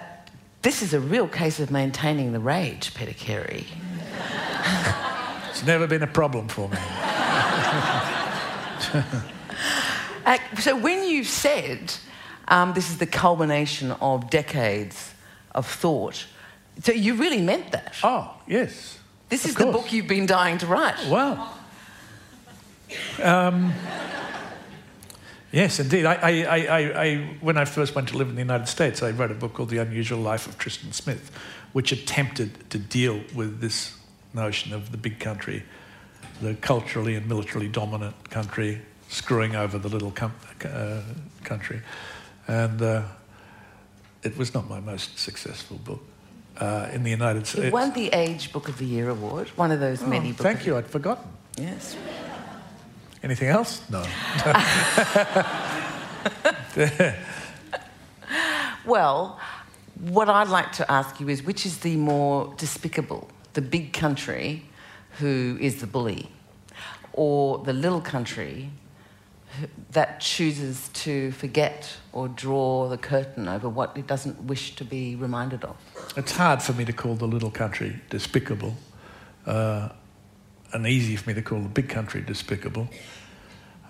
this 0.67 0.83
is 0.83 0.93
a 0.93 0.99
real 0.99 1.29
case 1.29 1.61
of 1.61 1.71
maintaining 1.71 2.33
the 2.33 2.41
rage, 2.41 2.93
Peter 2.93 3.13
Carey. 3.13 3.69
it's 5.49 5.65
never 5.65 5.87
been 5.87 6.03
a 6.03 6.09
problem 6.09 6.49
for 6.49 6.69
me. 6.69 6.77
uh, 10.27 10.39
so 10.59 10.77
when 10.77 11.05
you 11.05 11.23
said 11.23 11.95
um, 12.49 12.75
this 12.75 12.91
is 12.91 12.99
the 12.99 13.07
culmination 13.07 13.93
of 14.01 14.29
decades 14.29 15.15
of 15.55 15.69
thought, 15.69 16.27
so 16.83 16.91
you 16.91 17.15
really 17.15 17.41
meant 17.41 17.71
that? 17.71 17.95
Oh, 18.03 18.35
yes. 18.49 18.99
This 19.29 19.45
is 19.45 19.55
the 19.55 19.67
book 19.67 19.93
you've 19.93 20.09
been 20.09 20.27
dying 20.27 20.59
to 20.59 20.67
write. 20.67 20.97
Well, 21.09 21.57
um, 23.23 23.73
yes, 25.53 25.81
indeed. 25.81 26.05
I, 26.05 26.15
I, 26.15 26.31
I, 26.45 27.05
I, 27.05 27.17
when 27.41 27.57
I 27.57 27.65
first 27.65 27.95
went 27.95 28.09
to 28.09 28.17
live 28.17 28.29
in 28.29 28.35
the 28.35 28.43
United 28.43 28.69
States, 28.69 29.03
I 29.03 29.11
wrote 29.11 29.31
a 29.31 29.35
book 29.35 29.55
called 29.55 29.71
The 29.71 29.79
Unusual 29.79 30.19
Life 30.19 30.47
of 30.47 30.59
Tristan 30.59 30.93
Smith, 30.93 31.31
which 31.73 31.93
attempted 31.93 32.71
to 32.71 32.79
deal 32.79 33.23
with 33.35 33.61
this 33.61 33.97
notion 34.35 34.73
of 34.73 34.93
the 34.93 34.99
big 34.99 35.19
country, 35.19 35.63
the 36.41 36.55
culturally 36.55 37.15
and 37.15 37.27
militarily 37.27 37.69
dominant 37.69 38.31
country, 38.31 38.83
screwing 39.09 39.57
over 39.57 39.79
the 39.79 39.89
little 39.89 40.11
com- 40.11 40.35
uh, 40.65 41.03
country. 41.45 41.81
And 42.49 42.81
uh, 42.83 43.03
it 44.23 44.37
was 44.37 44.55
not 44.55 44.69
my 44.69 44.81
most 44.81 45.19
successful 45.19 45.79
book 45.79 46.03
uh, 46.59 46.89
in 46.93 47.03
the 47.03 47.11
United 47.11 47.47
States. 47.47 47.67
It 47.67 47.73
won 47.73 47.93
the 47.93 48.09
Age 48.09 48.53
Book 48.53 48.69
of 48.69 48.79
the 48.79 48.85
Year 48.85 49.09
award, 49.09 49.49
one 49.57 49.71
of 49.71 49.81
those 49.81 50.03
oh, 50.03 50.07
many 50.07 50.31
books. 50.31 50.43
Thank 50.43 50.67
you, 50.67 50.77
I'd 50.77 50.87
forgotten. 50.87 51.25
Yes. 51.57 51.97
Anything 53.27 53.49
else? 53.49 53.83
No. 53.91 54.03
well, 58.87 59.41
what 59.99 60.29
I'd 60.29 60.47
like 60.47 60.71
to 60.75 60.89
ask 60.89 61.19
you 61.19 61.29
is 61.29 61.43
which 61.43 61.67
is 61.67 61.79
the 61.79 61.97
more 61.97 62.55
despicable, 62.57 63.29
the 63.55 63.63
big 63.63 63.93
country 63.93 64.63
who 65.19 65.59
is 65.61 65.81
the 65.81 65.89
bully, 65.89 66.31
or 67.15 67.59
the 67.65 67.73
little 67.73 68.01
country 68.01 68.71
that 69.91 70.21
chooses 70.21 70.89
to 70.91 71.33
forget 71.33 71.97
or 72.13 72.29
draw 72.29 72.89
the 72.89 72.97
curtain 72.97 73.49
over 73.49 73.69
what 73.69 73.97
it 73.97 74.07
doesn't 74.07 74.45
wish 74.45 74.77
to 74.77 74.85
be 74.85 75.17
reminded 75.17 75.65
of? 75.65 75.77
It's 76.17 76.31
hard 76.31 76.63
for 76.63 76.75
me 76.75 76.85
to 76.85 76.93
call 76.93 77.17
the 77.17 77.27
little 77.27 77.51
country 77.51 78.01
despicable, 78.09 78.77
uh, 79.47 79.89
and 80.73 80.87
easy 80.87 81.17
for 81.17 81.31
me 81.31 81.35
to 81.35 81.43
call 81.43 81.61
the 81.61 81.69
big 81.69 81.89
country 81.89 82.21
despicable. 82.21 82.89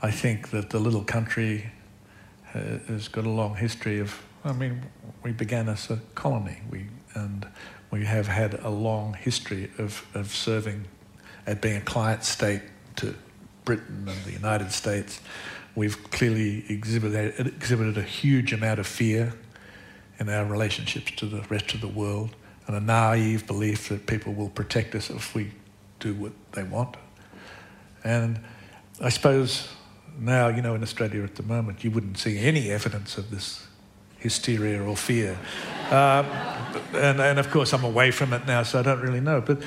I 0.03 0.11
think 0.11 0.51
that 0.51 0.71
the 0.71 0.79
little 0.79 1.03
country 1.03 1.71
uh, 2.55 2.79
has 2.89 3.09
got 3.09 3.25
a 3.25 3.31
long 3.31 3.55
history 3.55 3.99
of. 3.99 4.23
I 4.45 4.53
mean, 4.53 4.83
we 5.23 5.33
began 5.33 5.69
as 5.69 5.91
a 5.91 6.01
colony, 6.15 6.59
we, 6.71 6.87
and 7.15 7.47
we 7.91 8.05
have 8.05 8.29
had 8.29 8.55
a 8.55 8.69
long 8.69 9.15
history 9.15 9.71
of, 9.79 10.07
of 10.15 10.31
serving, 10.35 10.85
at 11.47 11.61
being 11.61 11.77
a 11.77 11.81
client 11.81 12.25
state 12.25 12.63
to 12.97 13.15
Britain 13.65 14.07
and 14.09 14.25
the 14.25 14.33
United 14.33 14.71
States. 14.71 15.21
We've 15.75 16.11
clearly 16.11 16.65
exhibited, 16.69 17.47
exhibited 17.47 17.99
a 17.99 18.03
huge 18.03 18.53
amount 18.53 18.79
of 18.79 18.87
fear 18.87 19.35
in 20.19 20.29
our 20.29 20.45
relationships 20.45 21.13
to 21.17 21.27
the 21.27 21.43
rest 21.49 21.75
of 21.75 21.81
the 21.81 21.89
world 21.89 22.35
and 22.67 22.77
a 22.77 22.81
naive 22.81 23.47
belief 23.47 23.89
that 23.89 24.07
people 24.07 24.33
will 24.33 24.49
protect 24.49 24.95
us 24.95 25.11
if 25.11 25.35
we 25.35 25.53
do 26.01 26.15
what 26.15 26.33
they 26.53 26.63
want. 26.63 26.97
And 28.05 28.41
I 29.01 29.09
suppose 29.09 29.69
now, 30.19 30.49
you 30.49 30.63
know, 30.63 30.75
in 30.75 30.83
Australia 30.83 31.23
at 31.23 31.35
the 31.35 31.43
moment, 31.43 31.85
you 31.85 31.91
wouldn't 31.91 32.19
see 32.19 32.39
any 32.39 32.71
evidence 32.71 33.19
of 33.19 33.31
this 33.31 33.67
hysteria 34.19 34.83
or 34.83 34.97
fear. 34.97 35.39
Um, 35.91 36.27
and, 36.95 37.21
and 37.21 37.39
of 37.39 37.51
course, 37.51 37.73
I'm 37.73 37.85
away 37.85 38.11
from 38.11 38.33
it 38.33 38.47
now, 38.47 38.63
so 38.63 38.79
I 38.79 38.83
don't 38.83 39.01
really 39.01 39.21
know. 39.21 39.41
But, 39.41 39.63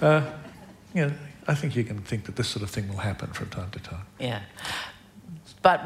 uh, 0.00 0.22
you 0.94 1.06
know, 1.06 1.12
I 1.46 1.54
think 1.54 1.74
you 1.76 1.84
can 1.84 1.98
think 2.02 2.24
that 2.24 2.36
this 2.36 2.48
sort 2.48 2.62
of 2.62 2.70
thing 2.70 2.88
will 2.88 2.98
happen 2.98 3.32
from 3.32 3.48
time 3.48 3.70
to 3.70 3.80
time. 3.80 4.06
Yeah. 4.18 4.40
But 5.62 5.80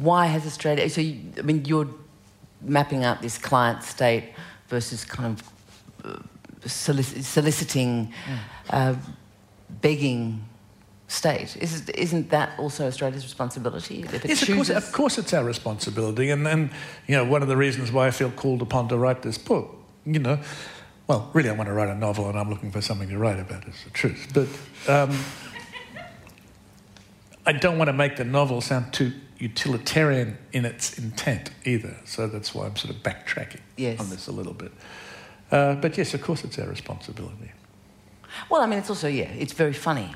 why 0.00 0.26
has 0.26 0.46
Australia? 0.46 0.88
So, 0.88 1.00
you, 1.00 1.20
I 1.38 1.42
mean, 1.42 1.64
you're 1.64 1.88
mapping 2.62 3.04
out 3.04 3.20
this 3.20 3.38
client 3.38 3.82
state 3.82 4.32
versus 4.68 5.04
kind 5.04 5.38
of 5.38 5.52
uh, 6.04 6.18
solic- 6.64 7.22
soliciting, 7.22 8.12
mm. 8.26 8.38
uh, 8.70 8.94
begging 9.82 10.44
state. 11.14 11.56
Is, 11.56 11.88
isn't 11.90 12.30
that 12.30 12.58
also 12.58 12.86
Australia's 12.86 13.24
responsibility? 13.24 14.04
yes, 14.24 14.42
of 14.42 14.54
course, 14.54 14.70
of 14.70 14.92
course, 14.92 15.18
it's 15.18 15.32
our 15.32 15.44
responsibility. 15.44 16.30
And, 16.30 16.46
and, 16.46 16.70
you 17.06 17.16
know, 17.16 17.24
one 17.24 17.42
of 17.42 17.48
the 17.48 17.56
reasons 17.56 17.92
why 17.92 18.06
I 18.08 18.10
feel 18.10 18.30
called 18.30 18.62
upon 18.62 18.88
to 18.88 18.98
write 18.98 19.22
this 19.22 19.38
book, 19.38 19.76
you 20.04 20.18
know, 20.18 20.38
well, 21.06 21.30
really, 21.32 21.50
I 21.50 21.52
want 21.52 21.68
to 21.68 21.74
write 21.74 21.88
a 21.88 21.94
novel 21.94 22.28
and 22.28 22.38
I'm 22.38 22.50
looking 22.50 22.70
for 22.70 22.80
something 22.80 23.08
to 23.08 23.18
write 23.18 23.38
about, 23.38 23.66
is 23.66 23.84
the 23.84 23.90
truth. 23.90 24.28
But 24.34 24.48
um, 24.90 25.16
I 27.46 27.52
don't 27.52 27.78
want 27.78 27.88
to 27.88 27.92
make 27.92 28.16
the 28.16 28.24
novel 28.24 28.60
sound 28.60 28.92
too 28.92 29.12
utilitarian 29.38 30.38
in 30.52 30.64
its 30.64 30.98
intent 30.98 31.50
either. 31.64 31.96
So 32.04 32.26
that's 32.26 32.54
why 32.54 32.66
I'm 32.66 32.76
sort 32.76 32.94
of 32.94 33.02
backtracking 33.02 33.60
yes. 33.76 34.00
on 34.00 34.08
this 34.08 34.26
a 34.28 34.32
little 34.32 34.54
bit. 34.54 34.72
Uh, 35.50 35.74
but 35.74 35.98
yes, 35.98 36.14
of 36.14 36.22
course, 36.22 36.44
it's 36.44 36.58
our 36.58 36.66
responsibility. 36.66 37.52
Well, 38.48 38.62
I 38.62 38.66
mean, 38.66 38.78
it's 38.78 38.90
also, 38.90 39.08
yeah, 39.08 39.24
it's 39.24 39.52
very 39.52 39.72
funny. 39.72 40.10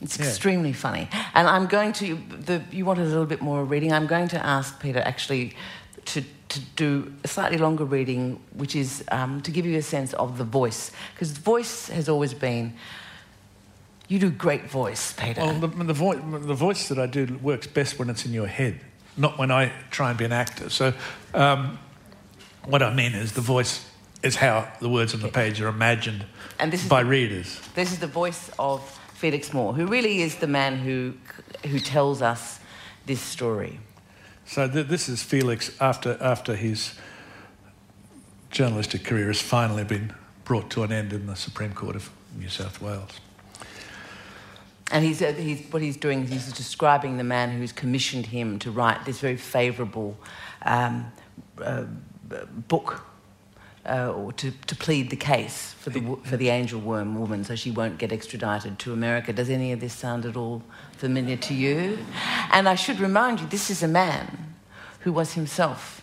It's 0.00 0.18
yeah. 0.18 0.26
extremely 0.26 0.72
funny. 0.72 1.08
And 1.34 1.46
I'm 1.46 1.66
going 1.66 1.92
to, 1.94 2.16
the, 2.16 2.62
you 2.72 2.84
wanted 2.84 3.06
a 3.06 3.08
little 3.08 3.26
bit 3.26 3.42
more 3.42 3.64
reading. 3.64 3.92
I'm 3.92 4.06
going 4.06 4.28
to 4.28 4.44
ask 4.44 4.80
Peter 4.80 5.00
actually 5.00 5.54
to, 6.06 6.22
to 6.48 6.60
do 6.76 7.12
a 7.22 7.28
slightly 7.28 7.58
longer 7.58 7.84
reading, 7.84 8.40
which 8.54 8.74
is 8.74 9.04
um, 9.12 9.40
to 9.42 9.50
give 9.50 9.66
you 9.66 9.76
a 9.76 9.82
sense 9.82 10.12
of 10.14 10.38
the 10.38 10.44
voice. 10.44 10.90
Because 11.14 11.32
voice 11.32 11.88
has 11.88 12.08
always 12.08 12.34
been 12.34 12.74
you 14.08 14.18
do 14.18 14.28
great 14.28 14.68
voice, 14.68 15.12
Peter. 15.12 15.40
Well, 15.40 15.60
the, 15.60 15.68
the, 15.68 15.92
vo- 15.92 16.38
the 16.38 16.54
voice 16.54 16.88
that 16.88 16.98
I 16.98 17.06
do 17.06 17.38
works 17.40 17.68
best 17.68 17.96
when 17.96 18.10
it's 18.10 18.26
in 18.26 18.32
your 18.32 18.48
head, 18.48 18.80
not 19.16 19.38
when 19.38 19.52
I 19.52 19.70
try 19.92 20.10
and 20.10 20.18
be 20.18 20.24
an 20.24 20.32
actor. 20.32 20.68
So, 20.68 20.92
um, 21.32 21.78
what 22.64 22.82
I 22.82 22.92
mean 22.92 23.14
is 23.14 23.32
the 23.32 23.40
voice 23.40 23.86
is 24.24 24.34
how 24.34 24.68
the 24.80 24.88
words 24.88 25.14
on 25.14 25.20
the 25.20 25.28
page 25.28 25.60
are 25.60 25.68
imagined 25.68 26.26
and 26.58 26.72
this 26.72 26.82
is 26.82 26.88
by 26.88 27.04
the, 27.04 27.08
readers. 27.08 27.60
This 27.74 27.92
is 27.92 28.00
the 28.00 28.06
voice 28.08 28.50
of 28.58 28.99
Felix 29.20 29.52
Moore, 29.52 29.74
who 29.74 29.86
really 29.86 30.22
is 30.22 30.36
the 30.36 30.46
man 30.46 30.78
who, 30.78 31.12
who 31.68 31.78
tells 31.78 32.22
us 32.22 32.58
this 33.04 33.20
story. 33.20 33.78
So 34.46 34.66
th- 34.66 34.86
this 34.86 35.10
is 35.10 35.22
Felix 35.22 35.78
after, 35.78 36.16
after 36.22 36.56
his 36.56 36.94
journalistic 38.50 39.04
career 39.04 39.26
has 39.26 39.42
finally 39.42 39.84
been 39.84 40.14
brought 40.44 40.70
to 40.70 40.84
an 40.84 40.90
end 40.90 41.12
in 41.12 41.26
the 41.26 41.36
Supreme 41.36 41.74
Court 41.74 41.96
of 41.96 42.08
New 42.38 42.48
South 42.48 42.80
Wales. 42.80 43.10
And 44.90 45.04
he's, 45.04 45.20
uh, 45.20 45.34
he's, 45.34 45.70
what 45.70 45.82
he's 45.82 45.98
doing 45.98 46.22
is 46.22 46.30
he's 46.30 46.52
describing 46.54 47.18
the 47.18 47.24
man 47.24 47.50
who's 47.50 47.72
commissioned 47.72 48.24
him 48.24 48.58
to 48.60 48.70
write 48.70 49.04
this 49.04 49.20
very 49.20 49.36
favourable 49.36 50.16
um, 50.62 51.12
uh, 51.62 51.84
book 52.68 53.04
uh, 53.86 54.12
or 54.12 54.32
to, 54.32 54.50
to 54.66 54.76
plead 54.76 55.10
the 55.10 55.16
case 55.16 55.74
for 55.80 55.90
the, 55.90 56.16
for 56.24 56.36
the 56.36 56.48
angel 56.48 56.80
worm 56.80 57.18
woman 57.18 57.44
so 57.44 57.56
she 57.56 57.70
won't 57.70 57.98
get 57.98 58.12
extradited 58.12 58.78
to 58.78 58.92
America. 58.92 59.32
Does 59.32 59.50
any 59.50 59.72
of 59.72 59.80
this 59.80 59.94
sound 59.94 60.26
at 60.26 60.36
all 60.36 60.62
familiar 60.96 61.36
to 61.36 61.54
you? 61.54 61.98
And 62.52 62.68
I 62.68 62.74
should 62.74 63.00
remind 63.00 63.40
you, 63.40 63.46
this 63.46 63.70
is 63.70 63.82
a 63.82 63.88
man 63.88 64.54
who 65.00 65.12
was 65.12 65.32
himself 65.32 66.02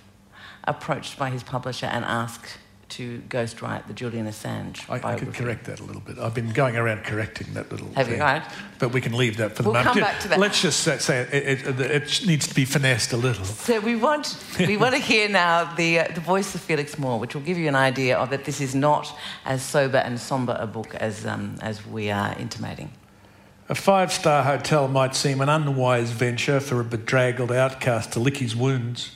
approached 0.63 1.17
by 1.17 1.29
his 1.29 1.43
publisher 1.43 1.86
and 1.86 2.03
asked 2.03 2.57
to 2.89 3.22
ghostwrite 3.29 3.88
the 3.88 3.94
Julian 3.94 4.27
Assange 4.27 4.89
I, 4.89 5.13
I 5.13 5.15
could 5.17 5.34
correct 5.34 5.65
that 5.65 5.79
a 5.79 5.84
little 5.84 6.01
bit. 6.01 6.17
I've 6.17 6.34
been 6.34 6.51
going 6.51 6.77
around 6.77 7.03
correcting 7.03 7.53
that 7.53 7.72
little 7.72 7.88
Have 7.96 8.08
you, 8.08 8.13
thing. 8.13 8.22
right? 8.22 8.44
But 8.79 8.94
we 8.94 9.01
can 9.01 9.13
leave 9.13 9.38
that 9.38 9.56
for 9.56 9.63
the 9.63 9.70
We'll 9.70 9.84
moment. 9.84 9.94
come 9.94 10.03
back 10.03 10.20
to 10.22 10.27
that. 10.29 10.39
Let's 10.39 10.62
just 10.62 10.82
say, 10.82 11.20
it, 11.22 11.67
it, 11.67 11.79
it 11.79 12.25
needs 12.25 12.48
to 12.48 12.56
be 12.56 12.65
finessed 12.65 13.13
a 13.13 13.17
little. 13.17 13.46
So 13.46 13.79
we 13.79 13.96
want 13.96 14.38
we 14.60 14.77
want 14.77 14.96
to 14.96 15.01
hear 15.01 15.27
now 15.27 15.74
the 15.75 16.00
uh, 16.00 16.08
the 16.13 16.22
voice 16.22 16.56
of 16.56 16.62
Felix 16.62 16.98
Moore, 16.98 17.20
which 17.20 17.36
will 17.36 17.41
give 17.41 17.58
you 17.58 17.67
an 17.67 17.75
idea 17.75 18.17
of 18.17 18.29
that 18.29 18.46
this 18.46 18.62
is 18.62 18.74
not 18.74 19.13
as 19.46 19.62
sober 19.62 19.98
and 19.98 20.20
somber 20.20 20.56
a 20.60 20.67
book 20.67 20.96
as 20.96 21.25
um, 21.25 21.56
as 21.62 21.86
we 21.86 22.10
are 22.10 22.36
intimating. 22.39 22.91
A 23.70 23.75
five 23.75 24.13
star 24.13 24.44
hotel 24.44 24.88
might 24.88 25.13
seem 25.13 25.41
an 25.41 25.50
unwise 25.50 26.12
venture 26.12 26.62
for 26.62 26.79
a 26.79 26.86
bedraggled 26.86 27.51
outcast 27.51 28.13
to 28.13 28.20
lick 28.20 28.38
his 28.38 28.56
wounds, 28.56 29.12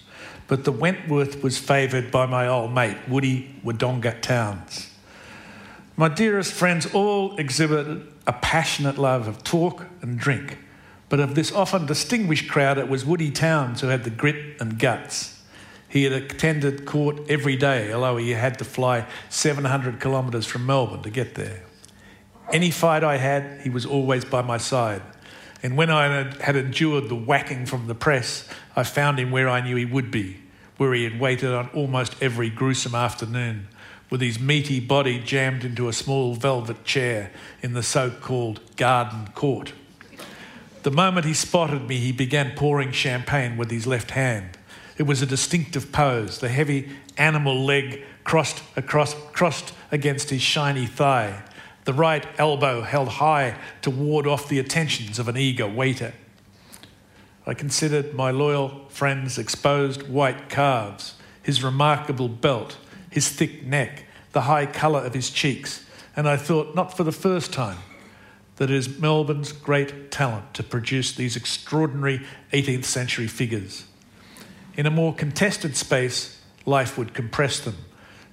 but 0.52 0.66
the 0.66 0.72
Wentworth 0.74 1.42
was 1.42 1.58
favoured 1.58 2.12
by 2.12 2.26
my 2.26 2.46
old 2.46 2.74
mate, 2.74 2.98
Woody 3.08 3.56
Wodonga 3.64 4.22
Townes. 4.22 4.90
My 5.96 6.10
dearest 6.10 6.52
friends 6.52 6.94
all 6.94 7.38
exhibited 7.38 8.06
a 8.28 8.34
passionate 8.34 8.98
love 8.98 9.30
of 9.30 9.46
talk 9.46 9.86
and 10.02 10.20
drink, 10.20 10.58
but 11.08 11.22
of 11.22 11.36
this 11.36 11.54
often 11.54 11.86
distinguished 11.86 12.50
crowd, 12.50 12.78
it 12.78 12.90
was 12.90 13.06
Woody 13.06 13.32
Townes 13.32 13.80
who 13.80 13.88
had 13.88 14.04
the 14.04 14.10
grit 14.10 14.60
and 14.60 14.78
guts. 14.78 15.42
He 15.88 16.04
had 16.04 16.12
attended 16.12 16.86
court 16.86 17.22
every 17.30 17.56
day, 17.56 17.94
although 17.94 18.18
he 18.18 18.32
had 18.32 18.60
to 18.60 18.66
fly 18.66 19.06
700 19.30 20.02
kilometres 20.02 20.46
from 20.46 20.66
Melbourne 20.66 21.04
to 21.04 21.10
get 21.10 21.36
there. 21.36 21.62
Any 22.52 22.72
fight 22.72 23.06
I 23.06 23.16
had, 23.16 23.62
he 23.62 23.70
was 23.70 23.86
always 23.86 24.26
by 24.26 24.42
my 24.42 24.58
side. 24.58 25.02
And 25.64 25.78
when 25.78 25.90
I 25.90 26.08
had- 26.08 26.42
had 26.42 26.56
endured 26.58 27.08
the 27.08 27.16
whacking 27.16 27.66
from 27.66 27.88
the 27.88 27.96
press, 27.96 28.50
I 28.76 28.84
found 28.84 29.18
him 29.18 29.32
where 29.32 29.48
I 29.48 29.62
knew 29.62 29.78
he 29.78 29.86
would 29.86 30.12
be, 30.12 30.41
where 30.82 30.96
he 30.96 31.04
had 31.04 31.20
waited 31.20 31.54
on 31.54 31.70
almost 31.76 32.16
every 32.24 32.50
gruesome 32.50 32.96
afternoon, 32.96 33.68
with 34.10 34.20
his 34.20 34.40
meaty 34.40 34.80
body 34.80 35.20
jammed 35.20 35.64
into 35.64 35.88
a 35.88 35.94
small 35.94 36.34
velvet 36.34 36.84
chair 36.84 37.30
in 37.62 37.74
the 37.74 37.84
so 37.84 38.10
called 38.10 38.60
garden 38.78 39.28
court. 39.36 39.74
The 40.82 40.90
moment 40.90 41.28
he 41.28 41.36
spotted 41.36 41.88
me, 41.88 41.98
he 41.98 42.12
began 42.12 42.56
pouring 42.56 42.92
champagne 42.92 43.58
with 43.58 43.70
his 43.70 43.86
left 43.86 44.10
hand. 44.10 44.58
It 44.98 45.04
was 45.04 45.22
a 45.22 45.28
distinctive 45.28 45.92
pose, 45.92 46.40
the 46.40 46.50
heavy 46.50 46.90
animal 47.16 47.64
leg 47.64 48.04
crossed 48.24 48.64
across, 48.76 49.14
crossed 49.34 49.76
against 49.92 50.32
his 50.32 50.42
shiny 50.42 50.88
thigh, 50.88 51.44
the 51.86 51.94
right 51.94 52.26
elbow 52.40 52.82
held 52.82 53.08
high 53.08 53.56
to 53.84 53.92
ward 53.92 54.26
off 54.26 54.50
the 54.50 54.58
attentions 54.58 55.20
of 55.20 55.28
an 55.28 55.38
eager 55.38 55.68
waiter. 55.68 56.14
I 57.46 57.54
considered 57.54 58.14
my 58.14 58.32
loyal 58.32 58.86
friend's 58.90 59.38
exposed 59.38 60.08
white 60.08 60.50
calves, 60.50 61.16
his 61.42 61.64
remarkable 61.64 62.30
belt, 62.30 62.78
his 63.10 63.30
thick 63.30 63.66
neck, 63.66 64.06
the 64.32 64.42
high 64.42 64.66
colour 64.66 65.00
of 65.04 65.14
his 65.14 65.30
cheeks, 65.30 65.86
and 66.16 66.28
I 66.28 66.38
thought, 66.38 66.76
not 66.76 66.96
for 66.96 67.04
the 67.04 67.12
first 67.12 67.52
time, 67.52 67.80
that 68.58 68.70
it 68.70 68.76
is 68.76 69.00
Melbourne's 69.00 69.52
great 69.52 70.12
talent 70.12 70.54
to 70.54 70.64
produce 70.64 71.14
these 71.14 71.36
extraordinary 71.36 72.22
18th 72.54 72.86
century 72.86 73.28
figures. 73.28 73.86
In 74.78 74.86
a 74.86 74.92
more 74.92 75.14
contested 75.14 75.76
space, 75.76 76.40
life 76.66 76.98
would 76.98 77.14
compress 77.14 77.60
them, 77.60 77.78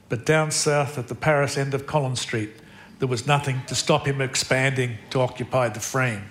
but 0.09 0.27
down 0.27 0.50
south 0.50 0.99
at 0.99 1.09
the 1.09 1.15
Paris 1.15 1.57
end 1.57 1.73
of 1.73 1.87
Collins 1.87 2.21
Street, 2.21 2.50
there 2.99 3.09
was 3.09 3.27
nothing 3.27 3.62
to 3.69 3.75
stop 3.75 4.07
him 4.07 4.21
expanding 4.21 4.99
to 5.11 5.21
occupy 5.21 5.69
the 5.69 5.81
frame. 5.81 6.25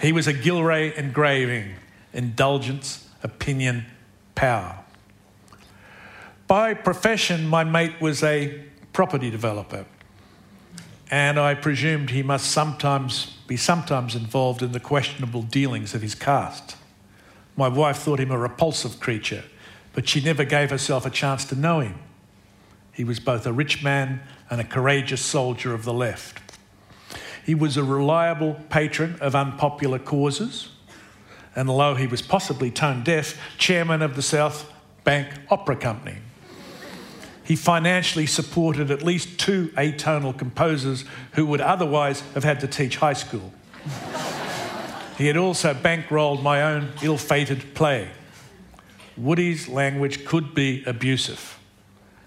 He 0.00 0.12
was 0.12 0.26
a 0.26 0.34
Gillray 0.34 0.94
engraving, 0.94 1.74
indulgence, 2.12 3.08
opinion, 3.22 3.86
power. 4.34 4.78
By 6.46 6.74
profession, 6.74 7.48
my 7.48 7.64
mate 7.64 8.00
was 8.00 8.22
a 8.22 8.62
property 8.92 9.30
developer, 9.30 9.86
and 11.10 11.38
I 11.38 11.54
presumed 11.54 12.10
he 12.10 12.22
must 12.22 12.50
sometimes 12.50 13.36
be 13.46 13.56
sometimes 13.56 14.14
involved 14.14 14.62
in 14.62 14.72
the 14.72 14.80
questionable 14.80 15.42
dealings 15.42 15.94
of 15.94 16.02
his 16.02 16.14
caste. 16.14 16.76
My 17.56 17.68
wife 17.68 17.98
thought 17.98 18.20
him 18.20 18.30
a 18.30 18.38
repulsive 18.38 19.00
creature, 19.00 19.44
but 19.94 20.08
she 20.08 20.20
never 20.20 20.44
gave 20.44 20.70
herself 20.70 21.06
a 21.06 21.10
chance 21.10 21.44
to 21.46 21.54
know 21.54 21.80
him. 21.80 21.98
He 22.92 23.04
was 23.04 23.18
both 23.18 23.46
a 23.46 23.52
rich 23.52 23.82
man 23.82 24.20
and 24.50 24.60
a 24.60 24.64
courageous 24.64 25.22
soldier 25.22 25.72
of 25.72 25.84
the 25.84 25.92
left. 25.92 26.40
He 27.46 27.54
was 27.54 27.76
a 27.76 27.84
reliable 27.84 28.54
patron 28.70 29.18
of 29.20 29.36
unpopular 29.36 30.00
causes, 30.00 30.70
and 31.54 31.70
although 31.70 31.94
he 31.94 32.08
was 32.08 32.20
possibly 32.20 32.72
tone 32.72 33.04
deaf, 33.04 33.38
chairman 33.56 34.02
of 34.02 34.16
the 34.16 34.22
South 34.22 34.68
Bank 35.04 35.28
Opera 35.48 35.76
Company. 35.76 36.18
He 37.44 37.54
financially 37.54 38.26
supported 38.26 38.90
at 38.90 39.04
least 39.04 39.38
two 39.38 39.68
atonal 39.76 40.36
composers 40.36 41.04
who 41.34 41.46
would 41.46 41.60
otherwise 41.60 42.20
have 42.34 42.42
had 42.42 42.58
to 42.60 42.66
teach 42.66 42.96
high 42.96 43.12
school. 43.12 43.52
he 45.16 45.28
had 45.28 45.36
also 45.36 45.72
bankrolled 45.72 46.42
my 46.42 46.60
own 46.64 46.88
ill 47.00 47.16
fated 47.16 47.76
play. 47.76 48.08
Woody's 49.16 49.68
language 49.68 50.24
could 50.24 50.52
be 50.52 50.82
abusive. 50.84 51.55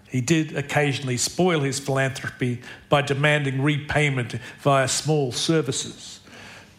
He 0.10 0.22
did 0.22 0.58
occasionally 0.58 1.18
spoil 1.18 1.62
his 1.62 1.80
philanthropy 1.80 2.62
by 2.90 3.04
demanding 3.04 3.62
repayment 3.62 4.34
via 4.60 4.88
small 4.88 5.32
services, 5.32 6.20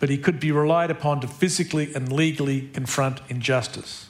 but 0.00 0.08
he 0.08 0.18
could 0.18 0.40
be 0.40 0.50
relied 0.50 0.90
upon 0.90 1.20
to 1.20 1.28
physically 1.28 1.94
and 1.94 2.12
legally 2.12 2.68
confront 2.72 3.20
injustice. 3.28 4.08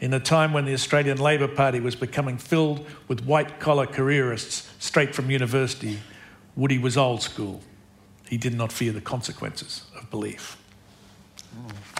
In 0.00 0.12
a 0.12 0.20
time 0.20 0.52
when 0.52 0.64
the 0.64 0.74
Australian 0.74 1.18
Labor 1.18 1.48
Party 1.48 1.80
was 1.80 1.94
becoming 1.94 2.38
filled 2.38 2.86
with 3.08 3.24
white 3.24 3.60
collar 3.60 3.86
careerists 3.86 4.70
straight 4.78 5.14
from 5.14 5.30
university, 5.30 6.00
Woody 6.54 6.78
was 6.78 6.96
old 6.96 7.22
school. 7.22 7.62
He 8.28 8.38
did 8.38 8.54
not 8.54 8.72
fear 8.72 8.92
the 8.92 9.00
consequences 9.00 9.84
of 9.96 10.10
belief. 10.10 10.56
Hmm. 11.54 11.95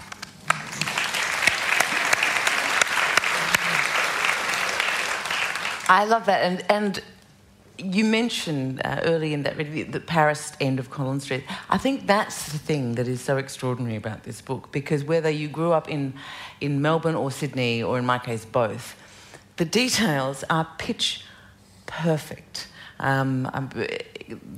I 5.88 6.04
love 6.04 6.26
that, 6.26 6.42
and 6.42 6.64
and 6.68 7.02
you 7.78 8.04
mentioned 8.04 8.80
uh, 8.84 9.00
early 9.04 9.32
in 9.32 9.42
that 9.42 9.56
review 9.56 9.84
the 9.84 10.00
Paris 10.00 10.52
end 10.60 10.78
of 10.78 10.90
Collins 10.90 11.24
Street. 11.24 11.44
I 11.68 11.78
think 11.78 12.06
that's 12.06 12.52
the 12.52 12.58
thing 12.58 12.94
that 12.94 13.06
is 13.06 13.20
so 13.20 13.36
extraordinary 13.36 13.96
about 13.96 14.22
this 14.24 14.40
book 14.40 14.72
because 14.72 15.04
whether 15.04 15.30
you 15.30 15.48
grew 15.48 15.72
up 15.72 15.88
in 15.88 16.14
in 16.60 16.82
Melbourne 16.82 17.14
or 17.14 17.30
Sydney, 17.30 17.82
or 17.82 17.98
in 17.98 18.06
my 18.06 18.18
case 18.18 18.44
both, 18.44 18.96
the 19.56 19.64
details 19.64 20.44
are 20.50 20.66
pitch 20.78 21.24
perfect. 21.86 22.68
Um, 22.98 23.50
um, 23.52 23.70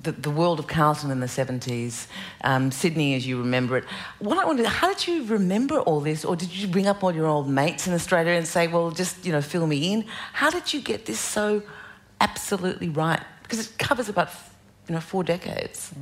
the, 0.03 0.13
the 0.13 0.31
world 0.31 0.59
of 0.59 0.67
Carlton 0.67 1.11
in 1.11 1.21
the 1.21 1.27
70s, 1.27 2.07
um, 2.43 2.71
Sydney 2.71 3.15
as 3.15 3.27
you 3.27 3.39
remember 3.39 3.77
it. 3.77 3.85
What 4.19 4.39
I 4.39 4.45
wonder, 4.45 4.67
how 4.67 4.93
did 4.93 5.07
you 5.07 5.25
remember 5.25 5.81
all 5.81 6.01
this, 6.01 6.25
or 6.25 6.37
did 6.37 6.55
you 6.55 6.69
bring 6.69 6.87
up 6.87 7.03
all 7.03 7.15
your 7.15 7.27
old 7.27 7.49
mates 7.49 7.87
in 7.87 7.95
Australia 7.95 8.33
and 8.33 8.47
say, 8.47 8.67
well, 8.67 8.91
just, 8.91 9.25
you 9.25 9.33
know, 9.33 9.43
fill 9.43 9.67
me 9.67 9.93
in? 9.93 10.05
How 10.33 10.51
did 10.51 10.73
you 10.73 10.81
get 10.81 11.07
this 11.07 11.21
so 11.21 11.63
absolutely 12.21 12.89
right? 12.89 13.23
Because 13.43 13.67
it 13.67 13.79
covers 13.79 14.09
about, 14.09 14.31
you 14.89 14.95
know, 14.95 15.01
four 15.01 15.25
decades. 15.25 15.93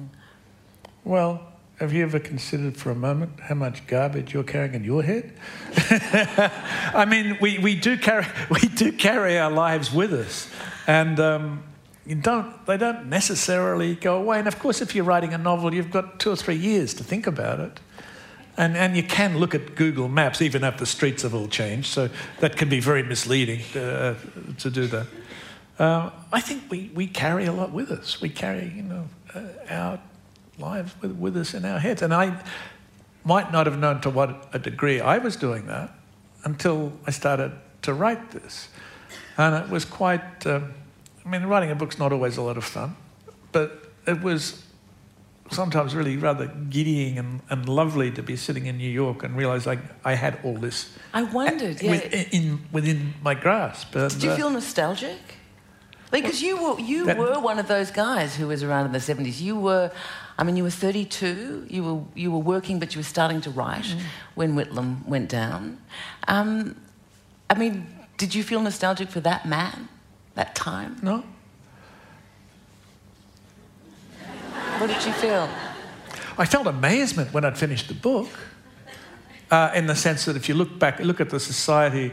Well, 1.04 1.52
have 1.78 1.92
you 1.92 2.02
ever 2.04 2.18
considered 2.18 2.76
for 2.76 2.90
a 2.90 2.94
moment 2.94 3.38
how 3.38 3.54
much 3.54 3.86
garbage 3.86 4.32
you're 4.32 4.42
carrying 4.42 4.74
in 4.74 4.84
your 4.84 5.02
head? 5.02 5.34
I 6.94 7.04
mean, 7.06 7.36
we, 7.40 7.58
we, 7.58 7.76
do 7.76 7.98
carry, 7.98 8.26
we 8.50 8.60
do 8.60 8.92
carry 8.92 9.38
our 9.38 9.50
lives 9.50 9.92
with 9.92 10.12
us. 10.12 10.50
And 10.86 11.20
um, 11.20 11.64
don't, 12.14 12.64
they 12.66 12.76
don't 12.76 13.06
necessarily 13.06 13.96
go 13.96 14.16
away. 14.16 14.38
And 14.38 14.46
of 14.46 14.58
course, 14.58 14.80
if 14.80 14.94
you're 14.94 15.04
writing 15.04 15.34
a 15.34 15.38
novel, 15.38 15.74
you've 15.74 15.90
got 15.90 16.20
two 16.20 16.30
or 16.30 16.36
three 16.36 16.54
years 16.56 16.94
to 16.94 17.04
think 17.04 17.26
about 17.26 17.58
it. 17.58 17.80
And, 18.56 18.76
and 18.76 18.96
you 18.96 19.02
can 19.02 19.38
look 19.38 19.54
at 19.54 19.74
Google 19.74 20.08
Maps, 20.08 20.40
even 20.40 20.64
if 20.64 20.78
the 20.78 20.86
streets 20.86 21.22
have 21.24 21.34
all 21.34 21.48
changed. 21.48 21.88
So 21.88 22.08
that 22.40 22.56
can 22.56 22.68
be 22.68 22.80
very 22.80 23.02
misleading 23.02 23.60
uh, 23.74 24.14
to 24.58 24.70
do 24.70 24.86
that. 24.86 25.06
Uh, 25.78 26.10
I 26.32 26.40
think 26.40 26.70
we, 26.70 26.90
we 26.94 27.06
carry 27.06 27.44
a 27.44 27.52
lot 27.52 27.72
with 27.72 27.90
us. 27.90 28.20
We 28.20 28.30
carry, 28.30 28.72
you 28.74 28.82
know, 28.82 29.08
uh, 29.34 29.40
our 29.68 30.00
lives 30.58 30.94
with, 31.02 31.12
with 31.12 31.36
us 31.36 31.52
in 31.52 31.64
our 31.64 31.78
heads. 31.78 32.00
And 32.00 32.14
I 32.14 32.40
might 33.24 33.52
not 33.52 33.66
have 33.66 33.78
known 33.78 34.00
to 34.02 34.10
what 34.10 34.48
a 34.54 34.58
degree 34.58 35.00
I 35.00 35.18
was 35.18 35.36
doing 35.36 35.66
that 35.66 35.92
until 36.44 36.92
I 37.06 37.10
started 37.10 37.52
to 37.82 37.92
write 37.92 38.30
this. 38.30 38.68
And 39.36 39.54
it 39.54 39.68
was 39.68 39.84
quite, 39.84 40.46
um, 40.46 40.72
I 41.26 41.28
mean, 41.28 41.44
writing 41.46 41.70
a 41.72 41.74
book's 41.74 41.98
not 41.98 42.12
always 42.12 42.36
a 42.36 42.42
lot 42.42 42.56
of 42.56 42.64
fun, 42.64 42.96
but 43.52 43.82
it 44.06 44.22
was 44.22 44.62
sometimes 45.50 45.94
really 45.94 46.16
rather 46.16 46.46
giddying 46.70 47.18
and, 47.18 47.40
and 47.50 47.68
lovely 47.68 48.10
to 48.12 48.22
be 48.22 48.36
sitting 48.36 48.66
in 48.66 48.78
New 48.78 48.90
York 48.90 49.22
and 49.24 49.36
realize 49.36 49.66
I, 49.66 49.78
I 50.04 50.14
had 50.14 50.38
all 50.44 50.54
this 50.56 50.96
I 51.14 51.22
wondered, 51.22 51.82
yeah. 51.82 51.90
with- 51.92 52.32
in, 52.34 52.60
within 52.72 53.14
my 53.22 53.34
grasp. 53.34 53.94
And, 53.94 54.10
Did 54.10 54.22
you 54.22 54.30
uh, 54.30 54.36
feel 54.36 54.50
nostalgic? 54.50 55.18
Because 56.12 56.40
you 56.40 56.56
were 56.62 56.80
you 56.80 57.04
That- 57.06 57.18
were 57.18 57.40
one 57.40 57.58
of 57.58 57.66
those 57.66 57.90
guys 57.90 58.36
who 58.36 58.46
was 58.48 58.62
around 58.62 58.86
in 58.86 58.92
the 58.92 59.00
seventies. 59.00 59.42
You 59.42 59.56
were, 59.58 59.90
I 60.38 60.44
mean, 60.44 60.56
you 60.56 60.62
were 60.62 60.70
thirty 60.70 61.04
two. 61.04 61.66
You 61.68 61.82
were 61.82 62.00
you 62.14 62.30
were 62.30 62.38
working, 62.38 62.78
but 62.78 62.94
you 62.94 63.00
were 63.00 63.04
starting 63.16 63.40
to 63.42 63.50
write 63.50 63.84
Mm. 63.84 64.00
when 64.36 64.54
Whitlam 64.54 65.04
went 65.06 65.28
down. 65.28 65.78
Um, 66.28 66.76
I 67.50 67.54
mean, 67.58 67.86
did 68.18 68.34
you 68.36 68.44
feel 68.44 68.60
nostalgic 68.60 69.08
for 69.10 69.20
that 69.20 69.46
man? 69.46 69.88
That 70.36 70.54
time? 70.54 70.96
No. 71.02 71.24
What 74.78 74.88
did 74.88 75.04
you 75.04 75.12
feel? 75.12 75.48
I 76.38 76.44
felt 76.44 76.66
amazement 76.66 77.32
when 77.32 77.44
I'd 77.44 77.58
finished 77.58 77.88
the 77.88 77.94
book, 77.94 78.28
uh, 79.50 79.72
in 79.74 79.86
the 79.86 79.96
sense 79.96 80.26
that 80.26 80.36
if 80.36 80.48
you 80.48 80.54
look 80.54 80.78
back, 80.78 81.00
look 81.00 81.20
at 81.20 81.30
the 81.30 81.40
society, 81.40 82.12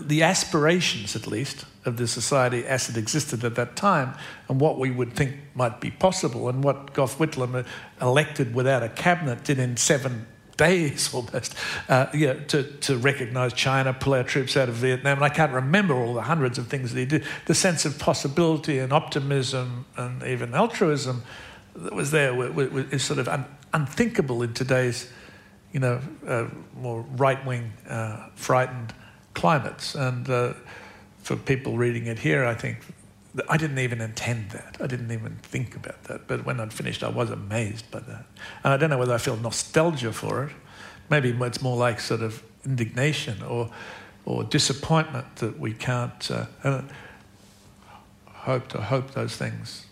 the 0.00 0.22
aspirations 0.22 1.16
at 1.16 1.26
least 1.26 1.64
of 1.86 1.96
the 1.96 2.06
society 2.06 2.66
as 2.66 2.90
it 2.90 2.96
existed 2.98 3.44
at 3.44 3.54
that 3.54 3.76
time, 3.76 4.14
and 4.48 4.60
what 4.60 4.78
we 4.78 4.90
would 4.90 5.14
think 5.14 5.36
might 5.54 5.80
be 5.80 5.90
possible, 5.90 6.50
and 6.50 6.62
what 6.62 6.92
Gough 6.92 7.16
Whitlam, 7.16 7.64
elected 8.02 8.54
without 8.54 8.82
a 8.82 8.90
cabinet, 8.90 9.42
did 9.44 9.58
in 9.58 9.78
seven 9.78 10.26
days 10.56 11.12
almost 11.14 11.54
uh, 11.88 12.06
you 12.12 12.28
know, 12.28 12.40
to, 12.48 12.62
to 12.62 12.96
recognise 12.96 13.52
China, 13.52 13.92
pull 13.92 14.14
our 14.14 14.24
troops 14.24 14.56
out 14.56 14.68
of 14.68 14.76
Vietnam. 14.76 15.18
And 15.18 15.24
I 15.24 15.28
can't 15.28 15.52
remember 15.52 15.94
all 15.94 16.14
the 16.14 16.22
hundreds 16.22 16.58
of 16.58 16.68
things 16.68 16.92
that 16.92 17.00
he 17.00 17.06
did. 17.06 17.24
The 17.46 17.54
sense 17.54 17.84
of 17.84 17.98
possibility 17.98 18.78
and 18.78 18.92
optimism 18.92 19.86
and 19.96 20.22
even 20.22 20.54
altruism 20.54 21.22
that 21.76 21.92
was 21.92 22.10
there 22.10 22.34
is 22.92 23.02
sort 23.02 23.18
of 23.18 23.28
un- 23.28 23.46
unthinkable 23.72 24.42
in 24.42 24.54
today's, 24.54 25.10
you 25.72 25.80
know, 25.80 26.00
uh, 26.26 26.46
more 26.76 27.04
right-wing, 27.16 27.72
uh, 27.88 28.28
frightened 28.36 28.94
climates. 29.34 29.94
And 29.94 30.28
uh, 30.30 30.54
for 31.18 31.36
people 31.36 31.76
reading 31.76 32.06
it 32.06 32.20
here, 32.20 32.44
I 32.44 32.54
think 32.54 32.78
I 33.48 33.56
didn't 33.56 33.78
even 33.78 34.00
intend 34.00 34.50
that. 34.50 34.76
I 34.80 34.86
didn't 34.86 35.10
even 35.10 35.36
think 35.42 35.74
about 35.74 36.04
that. 36.04 36.28
But 36.28 36.44
when 36.44 36.60
I'd 36.60 36.72
finished, 36.72 37.02
I 37.02 37.08
was 37.08 37.30
amazed 37.30 37.90
by 37.90 38.00
that. 38.00 38.26
And 38.62 38.72
I 38.72 38.76
don't 38.76 38.90
know 38.90 38.98
whether 38.98 39.14
I 39.14 39.18
feel 39.18 39.36
nostalgia 39.36 40.12
for 40.12 40.44
it. 40.44 40.52
Maybe 41.10 41.30
it's 41.30 41.60
more 41.60 41.76
like 41.76 42.00
sort 42.00 42.22
of 42.22 42.42
indignation 42.64 43.42
or, 43.42 43.70
or 44.24 44.44
disappointment 44.44 45.36
that 45.36 45.58
we 45.58 45.72
can't 45.72 46.30
uh, 46.30 46.82
hope 48.26 48.68
to 48.68 48.80
hope 48.80 49.10
those 49.12 49.36
things 49.36 49.86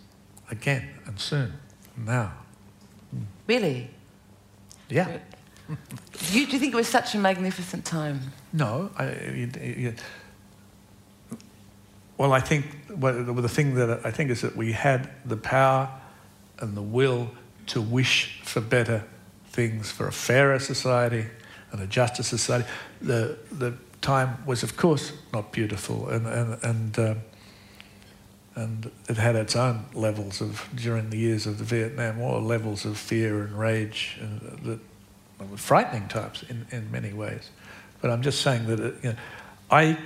again 0.49 0.89
and 1.05 1.19
soon, 1.19 1.53
and 1.95 2.05
now. 2.05 2.33
Really? 3.47 3.89
Yeah. 4.89 5.17
do, 5.67 5.75
you, 6.39 6.45
do 6.45 6.53
you 6.53 6.59
think 6.59 6.73
it 6.73 6.77
was 6.77 6.87
such 6.87 7.15
a 7.15 7.17
magnificent 7.17 7.83
time? 7.83 8.21
No. 8.53 8.91
I, 8.97 9.05
well, 12.23 12.31
I 12.31 12.39
think 12.39 12.65
the 12.87 13.49
thing 13.49 13.75
that 13.75 14.05
I 14.05 14.11
think 14.11 14.31
is 14.31 14.39
that 14.41 14.55
we 14.55 14.71
had 14.71 15.09
the 15.25 15.35
power 15.35 15.89
and 16.57 16.73
the 16.73 16.81
will 16.81 17.29
to 17.67 17.81
wish 17.81 18.39
for 18.45 18.61
better 18.61 19.03
things, 19.47 19.91
for 19.91 20.07
a 20.07 20.11
fairer 20.13 20.57
society 20.59 21.25
and 21.73 21.81
a 21.81 21.85
juster 21.85 22.23
society. 22.23 22.65
The 23.01 23.37
the 23.51 23.73
time 23.99 24.37
was, 24.45 24.63
of 24.63 24.77
course, 24.77 25.11
not 25.33 25.51
beautiful, 25.51 26.07
and 26.07 26.25
and 26.25 26.63
and. 26.63 26.99
Uh, 26.99 27.15
and 28.55 28.91
it 29.09 29.17
had 29.17 29.35
its 29.35 29.55
own 29.55 29.83
levels 29.95 30.39
of 30.39 30.69
during 30.75 31.09
the 31.09 31.17
years 31.17 31.47
of 31.47 31.57
the 31.57 31.63
Vietnam 31.63 32.19
War, 32.19 32.39
levels 32.39 32.85
of 32.85 32.99
fear 32.99 33.41
and 33.41 33.57
rage, 33.57 34.19
and 34.21 34.39
that 34.63 34.79
were 35.49 35.57
frightening 35.57 36.07
types 36.07 36.43
in, 36.43 36.67
in 36.69 36.91
many 36.91 37.13
ways. 37.13 37.49
But 37.99 38.11
I'm 38.11 38.21
just 38.21 38.43
saying 38.43 38.67
that 38.67 38.79
it, 38.79 38.95
you 39.01 39.09
know, 39.09 39.15
I 39.71 39.97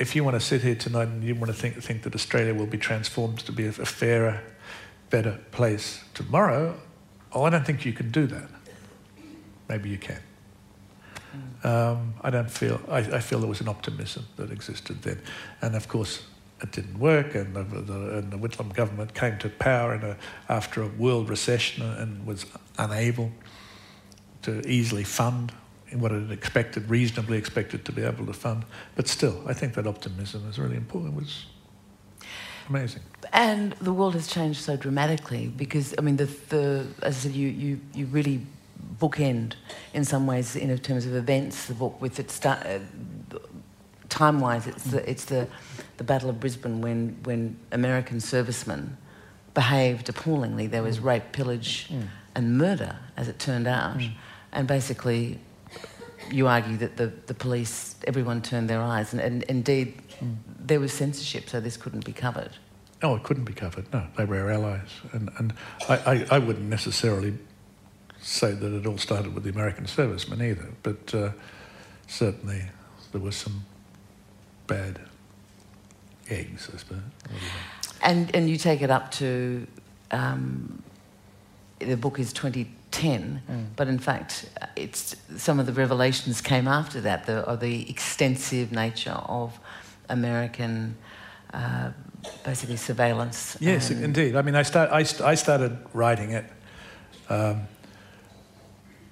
if 0.00 0.16
you 0.16 0.24
want 0.24 0.34
to 0.34 0.40
sit 0.40 0.62
here 0.62 0.74
tonight 0.74 1.08
and 1.08 1.22
you 1.22 1.34
want 1.34 1.48
to 1.48 1.52
think, 1.52 1.76
think 1.76 2.02
that 2.02 2.14
Australia 2.14 2.54
will 2.54 2.66
be 2.66 2.78
transformed 2.78 3.38
to 3.40 3.52
be 3.52 3.66
a, 3.66 3.72
fairer, 3.72 4.40
better 5.10 5.38
place 5.52 6.02
tomorrow, 6.14 6.74
oh, 7.32 7.44
I 7.44 7.50
don't 7.50 7.66
think 7.66 7.84
you 7.84 7.92
can 7.92 8.10
do 8.10 8.26
that. 8.26 8.48
Maybe 9.68 9.90
you 9.90 9.98
can. 9.98 10.20
Um, 11.62 12.14
I 12.22 12.30
don't 12.30 12.50
feel, 12.50 12.80
I, 12.88 12.98
I, 12.98 13.20
feel 13.20 13.38
there 13.40 13.48
was 13.48 13.60
an 13.60 13.68
optimism 13.68 14.26
that 14.36 14.50
existed 14.50 15.02
then. 15.02 15.20
And 15.60 15.76
of 15.76 15.86
course, 15.86 16.22
it 16.62 16.72
didn't 16.72 16.98
work, 16.98 17.34
and 17.34 17.54
the, 17.54 17.62
the, 17.62 18.18
and 18.18 18.32
the 18.32 18.38
Whitlam 18.38 18.74
government 18.74 19.14
came 19.14 19.38
to 19.38 19.50
power 19.50 19.92
a, 19.92 20.16
after 20.48 20.82
a 20.82 20.88
world 20.88 21.28
recession 21.28 21.82
and 21.82 22.26
was 22.26 22.46
unable 22.78 23.30
to 24.42 24.66
easily 24.66 25.04
fund 25.04 25.52
what 25.94 26.12
it 26.12 26.30
expected, 26.30 26.88
reasonably 26.88 27.38
expected 27.38 27.84
to 27.84 27.92
be 27.92 28.02
able 28.02 28.26
to 28.26 28.32
fund. 28.32 28.64
But 28.96 29.08
still, 29.08 29.42
I 29.46 29.54
think 29.54 29.74
that 29.74 29.86
optimism 29.86 30.48
is 30.48 30.58
really 30.58 30.76
important. 30.76 31.14
It 31.14 31.16
was 31.16 31.46
amazing. 32.68 33.02
And 33.32 33.72
the 33.72 33.92
world 33.92 34.14
has 34.14 34.26
changed 34.26 34.60
so 34.60 34.76
dramatically 34.76 35.48
because, 35.48 35.94
I 35.98 36.02
mean, 36.02 36.16
the, 36.16 36.26
the 36.48 36.86
as 37.02 37.16
I 37.16 37.20
said, 37.20 37.32
you, 37.32 37.48
you, 37.48 37.80
you 37.94 38.06
really 38.06 38.40
bookend 39.00 39.54
in 39.92 40.04
some 40.04 40.26
ways 40.26 40.56
in 40.56 40.76
terms 40.78 41.06
of 41.06 41.14
events 41.14 41.66
the 41.66 41.74
book 41.74 42.00
with 42.00 42.18
its 42.18 42.44
uh, 42.44 42.80
time-wise 44.08 44.66
it's 44.66 44.84
the, 44.84 45.08
it's 45.08 45.24
the, 45.26 45.46
the 45.98 46.04
Battle 46.04 46.30
of 46.30 46.40
Brisbane 46.40 46.80
when, 46.80 47.16
when 47.24 47.56
American 47.72 48.20
servicemen 48.20 48.96
behaved 49.54 50.08
appallingly. 50.08 50.66
There 50.66 50.82
was 50.82 51.00
rape, 51.00 51.32
pillage 51.32 51.88
mm. 51.88 52.06
and 52.34 52.56
murder, 52.56 52.96
as 53.16 53.28
it 53.28 53.38
turned 53.38 53.66
out. 53.66 53.98
Mm. 53.98 54.12
And 54.52 54.66
basically 54.66 55.38
you 56.32 56.46
argue 56.46 56.76
that 56.78 56.96
the, 56.96 57.12
the 57.26 57.34
police, 57.34 57.96
everyone 58.06 58.42
turned 58.42 58.68
their 58.68 58.80
eyes, 58.80 59.12
and, 59.12 59.20
and 59.20 59.42
indeed 59.44 60.00
mm. 60.20 60.36
there 60.58 60.80
was 60.80 60.92
censorship, 60.92 61.48
so 61.48 61.60
this 61.60 61.76
couldn't 61.76 62.04
be 62.04 62.12
covered. 62.12 62.50
No, 63.02 63.14
it 63.16 63.22
couldn't 63.22 63.44
be 63.44 63.52
covered. 63.52 63.92
No, 63.92 64.06
they 64.16 64.24
were 64.24 64.40
our 64.40 64.50
allies, 64.50 64.90
and 65.12 65.30
and 65.38 65.54
I, 65.88 65.96
I, 65.96 66.26
I 66.32 66.38
wouldn't 66.38 66.68
necessarily 66.68 67.34
say 68.20 68.52
that 68.52 68.72
it 68.72 68.86
all 68.86 68.98
started 68.98 69.34
with 69.34 69.44
the 69.44 69.50
American 69.50 69.86
servicemen 69.86 70.42
either, 70.42 70.68
but 70.82 71.14
uh, 71.14 71.30
certainly 72.06 72.62
there 73.12 73.20
was 73.20 73.36
some 73.36 73.64
bad 74.66 75.00
eggs, 76.28 76.68
I 76.72 76.76
suppose. 76.76 77.00
And 78.02 78.34
and 78.34 78.48
you 78.48 78.56
take 78.56 78.82
it 78.82 78.90
up 78.90 79.10
to 79.12 79.66
um, 80.10 80.82
the 81.78 81.96
book 81.96 82.18
is 82.18 82.32
twenty 82.32 82.70
10, 82.90 83.42
mm. 83.48 83.66
but 83.76 83.88
in 83.88 83.98
fact, 83.98 84.48
it's, 84.76 85.16
some 85.36 85.60
of 85.60 85.66
the 85.66 85.72
revelations 85.72 86.40
came 86.40 86.66
after 86.66 87.00
that, 87.02 87.26
the, 87.26 87.56
the 87.60 87.88
extensive 87.88 88.72
nature 88.72 89.20
of 89.26 89.58
American 90.08 90.96
uh, 91.54 91.90
basically 92.44 92.76
surveillance. 92.76 93.56
Yes, 93.60 93.90
indeed. 93.90 94.36
I 94.36 94.42
mean, 94.42 94.54
I, 94.54 94.62
start, 94.62 94.90
I, 94.90 95.00
I 95.24 95.34
started 95.34 95.78
writing 95.92 96.30
it 96.30 96.44
um, 97.28 97.62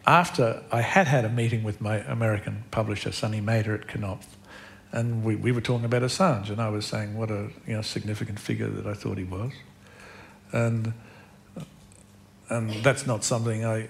after 0.06 0.62
I 0.72 0.80
had 0.80 1.06
had 1.06 1.24
a 1.24 1.28
meeting 1.28 1.62
with 1.62 1.80
my 1.80 1.98
American 1.98 2.64
publisher, 2.70 3.12
Sonny 3.12 3.40
Mehta, 3.40 3.74
at 3.74 3.98
Knopf. 3.98 4.26
And 4.90 5.22
we, 5.22 5.36
we 5.36 5.52
were 5.52 5.60
talking 5.60 5.84
about 5.84 6.02
Assange, 6.02 6.48
and 6.48 6.62
I 6.62 6.70
was 6.70 6.86
saying 6.86 7.16
what 7.16 7.30
a 7.30 7.50
you 7.66 7.74
know, 7.74 7.82
significant 7.82 8.40
figure 8.40 8.68
that 8.68 8.86
I 8.86 8.94
thought 8.94 9.18
he 9.18 9.24
was. 9.24 9.52
And 10.50 10.94
and 12.50 12.70
that's 12.82 13.06
not 13.06 13.24
something 13.24 13.64
I, 13.64 13.88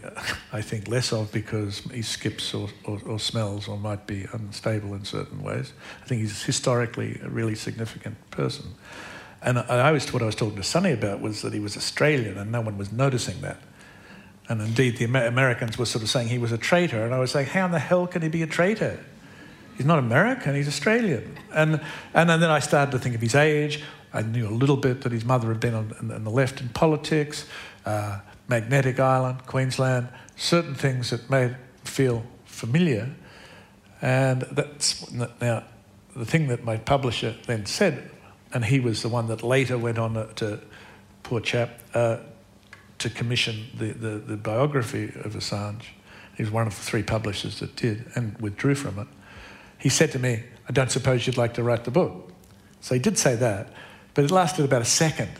I 0.52 0.62
think 0.62 0.88
less 0.88 1.12
of 1.12 1.30
because 1.30 1.78
he 1.92 2.02
skips 2.02 2.52
or, 2.54 2.68
or, 2.84 3.00
or, 3.06 3.20
smells 3.20 3.68
or 3.68 3.76
might 3.76 4.06
be 4.06 4.26
unstable 4.32 4.94
in 4.94 5.04
certain 5.04 5.42
ways. 5.42 5.72
I 6.02 6.06
think 6.06 6.22
he's 6.22 6.42
historically 6.42 7.20
a 7.22 7.28
really 7.28 7.54
significant 7.54 8.16
person. 8.30 8.66
And 9.42 9.58
I 9.60 9.86
always, 9.86 10.12
what 10.12 10.22
I 10.22 10.26
was 10.26 10.34
talking 10.34 10.56
to 10.56 10.64
Sonny 10.64 10.90
about 10.90 11.20
was 11.20 11.42
that 11.42 11.52
he 11.52 11.60
was 11.60 11.76
Australian 11.76 12.36
and 12.36 12.50
no 12.50 12.60
one 12.60 12.76
was 12.76 12.90
noticing 12.90 13.40
that. 13.42 13.60
And 14.48 14.60
indeed, 14.60 14.96
the 14.96 15.04
Amer- 15.04 15.26
Americans 15.26 15.78
were 15.78 15.86
sort 15.86 16.02
of 16.02 16.10
saying 16.10 16.28
he 16.28 16.38
was 16.38 16.50
a 16.50 16.58
traitor. 16.58 17.04
And 17.04 17.14
I 17.14 17.20
was 17.20 17.30
saying, 17.30 17.46
how 17.46 17.66
in 17.66 17.70
the 17.70 17.78
hell 17.78 18.08
can 18.08 18.22
he 18.22 18.28
be 18.28 18.42
a 18.42 18.46
traitor? 18.46 19.04
He's 19.76 19.86
not 19.86 20.00
American, 20.00 20.56
he's 20.56 20.66
Australian. 20.66 21.38
And, 21.54 21.80
and 22.12 22.28
then 22.28 22.42
I 22.44 22.58
started 22.58 22.90
to 22.92 22.98
think 22.98 23.14
of 23.14 23.20
his 23.20 23.36
age. 23.36 23.84
I 24.12 24.22
knew 24.22 24.48
a 24.48 24.50
little 24.50 24.76
bit 24.76 25.02
that 25.02 25.12
his 25.12 25.24
mother 25.24 25.48
had 25.48 25.60
been 25.60 25.74
on, 25.74 25.94
on 26.12 26.24
the 26.24 26.30
left 26.30 26.60
in 26.60 26.70
politics. 26.70 27.46
Uh, 27.86 28.18
Magnetic 28.48 28.98
Island, 28.98 29.46
Queensland, 29.46 30.08
certain 30.36 30.74
things 30.74 31.10
that 31.10 31.28
made 31.30 31.56
feel 31.84 32.24
familiar. 32.44 33.14
And 34.00 34.42
that's 34.42 35.10
now 35.12 35.64
the 36.16 36.24
thing 36.24 36.48
that 36.48 36.64
my 36.64 36.76
publisher 36.76 37.34
then 37.46 37.66
said, 37.66 38.10
and 38.52 38.64
he 38.64 38.80
was 38.80 39.02
the 39.02 39.08
one 39.08 39.28
that 39.28 39.42
later 39.42 39.76
went 39.76 39.98
on 39.98 40.34
to, 40.36 40.60
poor 41.22 41.40
chap, 41.40 41.80
uh, 41.94 42.18
to 42.98 43.10
commission 43.10 43.66
the, 43.76 43.92
the, 43.92 44.18
the 44.18 44.36
biography 44.36 45.04
of 45.24 45.34
Assange. 45.34 45.84
He 46.36 46.42
was 46.42 46.50
one 46.50 46.66
of 46.66 46.74
the 46.74 46.82
three 46.82 47.02
publishers 47.02 47.60
that 47.60 47.76
did 47.76 48.10
and 48.14 48.38
withdrew 48.40 48.74
from 48.74 48.98
it. 48.98 49.08
He 49.78 49.88
said 49.88 50.10
to 50.12 50.18
me, 50.18 50.44
I 50.68 50.72
don't 50.72 50.90
suppose 50.90 51.26
you'd 51.26 51.36
like 51.36 51.54
to 51.54 51.62
write 51.62 51.84
the 51.84 51.90
book. 51.90 52.32
So 52.80 52.94
he 52.94 53.00
did 53.00 53.18
say 53.18 53.34
that, 53.36 53.72
but 54.14 54.24
it 54.24 54.30
lasted 54.30 54.64
about 54.64 54.82
a 54.82 54.86
second. 54.86 55.30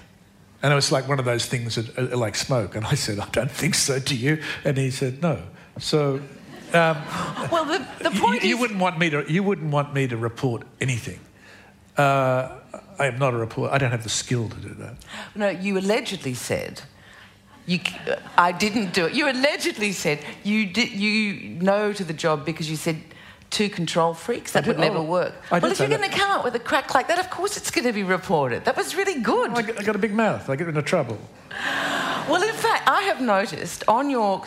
And 0.62 0.72
it 0.72 0.74
was 0.74 0.90
like 0.90 1.06
one 1.08 1.18
of 1.18 1.24
those 1.24 1.46
things 1.46 1.76
that 1.76 1.96
are 1.98 2.16
like 2.16 2.34
smoke. 2.34 2.74
And 2.74 2.84
I 2.84 2.94
said, 2.94 3.18
I 3.20 3.28
don't 3.30 3.50
think 3.50 3.74
so, 3.74 3.98
do 3.98 4.16
you? 4.16 4.42
And 4.64 4.76
he 4.76 4.90
said, 4.90 5.22
no. 5.22 5.40
So, 5.78 6.20
um, 6.72 6.96
well, 7.50 7.64
the, 7.64 7.86
the 8.02 8.10
point 8.10 8.34
you, 8.34 8.38
is... 8.40 8.44
you 8.44 8.58
wouldn't 8.58 8.80
want 8.80 8.98
me 8.98 9.10
to. 9.10 9.24
You 9.32 9.42
wouldn't 9.42 9.70
want 9.70 9.94
me 9.94 10.08
to 10.08 10.16
report 10.16 10.64
anything. 10.80 11.20
Uh, 11.96 12.58
I 12.98 13.06
am 13.06 13.18
not 13.18 13.34
a 13.34 13.36
reporter. 13.36 13.72
I 13.72 13.78
don't 13.78 13.92
have 13.92 14.02
the 14.02 14.08
skill 14.08 14.48
to 14.48 14.56
do 14.56 14.74
that. 14.74 14.96
No, 15.34 15.48
you 15.48 15.78
allegedly 15.78 16.34
said. 16.34 16.82
You, 17.66 17.80
I 18.36 18.52
didn't 18.52 18.94
do 18.94 19.06
it. 19.06 19.14
You 19.14 19.30
allegedly 19.30 19.92
said 19.92 20.20
you 20.42 20.66
did. 20.66 20.90
You 20.90 21.50
know 21.60 21.92
to 21.92 22.02
the 22.02 22.12
job 22.12 22.44
because 22.44 22.68
you 22.68 22.76
said 22.76 22.96
two 23.50 23.68
control 23.68 24.14
freaks. 24.14 24.52
That 24.52 24.64
did- 24.64 24.76
would 24.76 24.78
never 24.78 24.98
oh, 24.98 25.04
work. 25.04 25.34
I 25.50 25.58
well, 25.58 25.72
if 25.72 25.78
you're 25.78 25.88
going 25.88 26.08
to 26.08 26.16
come 26.16 26.30
up 26.30 26.44
with 26.44 26.54
a 26.54 26.58
crack 26.60 26.94
like 26.94 27.08
that, 27.08 27.18
of 27.18 27.30
course 27.30 27.56
it's 27.56 27.70
going 27.70 27.86
to 27.86 27.92
be 27.92 28.02
reported. 28.02 28.64
That 28.64 28.76
was 28.76 28.94
really 28.94 29.20
good. 29.20 29.50
I 29.52 29.62
got, 29.62 29.96
a 29.96 29.98
big 29.98 30.14
mouth. 30.14 30.48
I 30.48 30.56
get 30.56 30.68
into 30.68 30.82
trouble. 30.82 31.18
Well, 32.28 32.42
in 32.42 32.54
fact, 32.54 32.88
I 32.88 33.02
have 33.02 33.20
noticed 33.20 33.84
on 33.88 34.10
your 34.10 34.42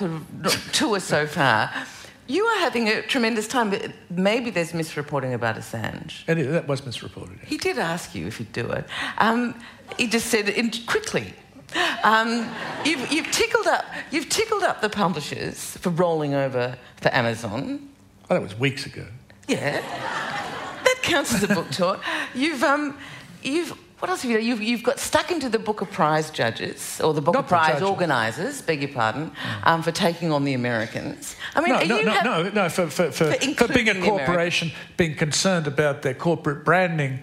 tour 0.71 0.99
so 0.99 1.25
far, 1.25 1.71
you 2.27 2.45
are 2.45 2.59
having 2.59 2.87
a 2.87 3.01
tremendous 3.01 3.47
time. 3.47 3.71
But 3.71 3.91
maybe 4.09 4.51
there's 4.51 4.71
misreporting 4.71 5.33
about 5.33 5.55
Assange. 5.55 6.23
And 6.27 6.39
it- 6.39 6.51
that 6.51 6.67
was 6.67 6.85
misreported. 6.85 7.39
He 7.43 7.57
did 7.57 7.79
ask 7.79 8.13
you 8.13 8.27
if 8.27 8.39
you'd 8.39 8.53
do 8.53 8.69
it. 8.69 8.85
Um, 9.17 9.55
he 9.97 10.07
just 10.07 10.27
said 10.27 10.47
in, 10.49 10.71
quickly. 10.85 11.33
Um, 12.03 12.49
you've, 12.85 13.11
you've 13.11 13.31
tickled 13.31 13.67
up. 13.67 13.85
You've 14.11 14.29
tickled 14.29 14.63
up 14.63 14.81
the 14.81 14.89
publishers 14.89 15.77
for 15.77 15.89
rolling 15.89 16.33
over 16.33 16.77
for 16.97 17.13
Amazon. 17.13 17.90
Oh, 18.31 18.35
that 18.35 18.41
was 18.41 18.57
weeks 18.57 18.85
ago. 18.85 19.05
Yeah, 19.49 19.81
that 19.81 20.99
counts 21.01 21.33
as 21.33 21.43
a 21.43 21.49
book 21.49 21.69
tour. 21.69 21.99
You've 22.33 22.63
um, 22.63 22.97
you've 23.43 23.77
what 23.99 24.09
else 24.09 24.21
have 24.21 24.31
you 24.31 24.37
done? 24.37 24.45
You've, 24.45 24.61
you've 24.61 24.83
got 24.83 24.99
stuck 24.99 25.31
into 25.31 25.49
the 25.49 25.59
Booker 25.59 25.83
Prize 25.85 26.31
judges 26.31 27.01
or 27.01 27.13
the 27.13 27.19
Booker 27.21 27.39
Not 27.39 27.47
Prize 27.49 27.67
judges. 27.73 27.83
organisers, 27.89 28.61
beg 28.61 28.81
your 28.81 28.91
pardon, 28.93 29.31
um, 29.63 29.83
for 29.83 29.91
taking 29.91 30.31
on 30.31 30.45
the 30.45 30.53
Americans. 30.53 31.35
I 31.55 31.59
mean, 31.59 31.69
No, 31.73 31.75
are 31.75 31.85
no, 31.85 31.97
you 31.99 32.05
no, 32.05 32.11
hap- 32.11 32.23
no, 32.25 32.49
no. 32.49 32.69
For, 32.69 32.87
for, 32.87 33.11
for, 33.11 33.33
For 33.33 33.67
being 33.67 33.89
a 33.89 33.93
the 33.95 34.01
corporation, 34.01 34.71
being 34.95 35.15
concerned 35.15 35.67
about 35.67 36.01
their 36.03 36.13
corporate 36.13 36.63
branding 36.63 37.19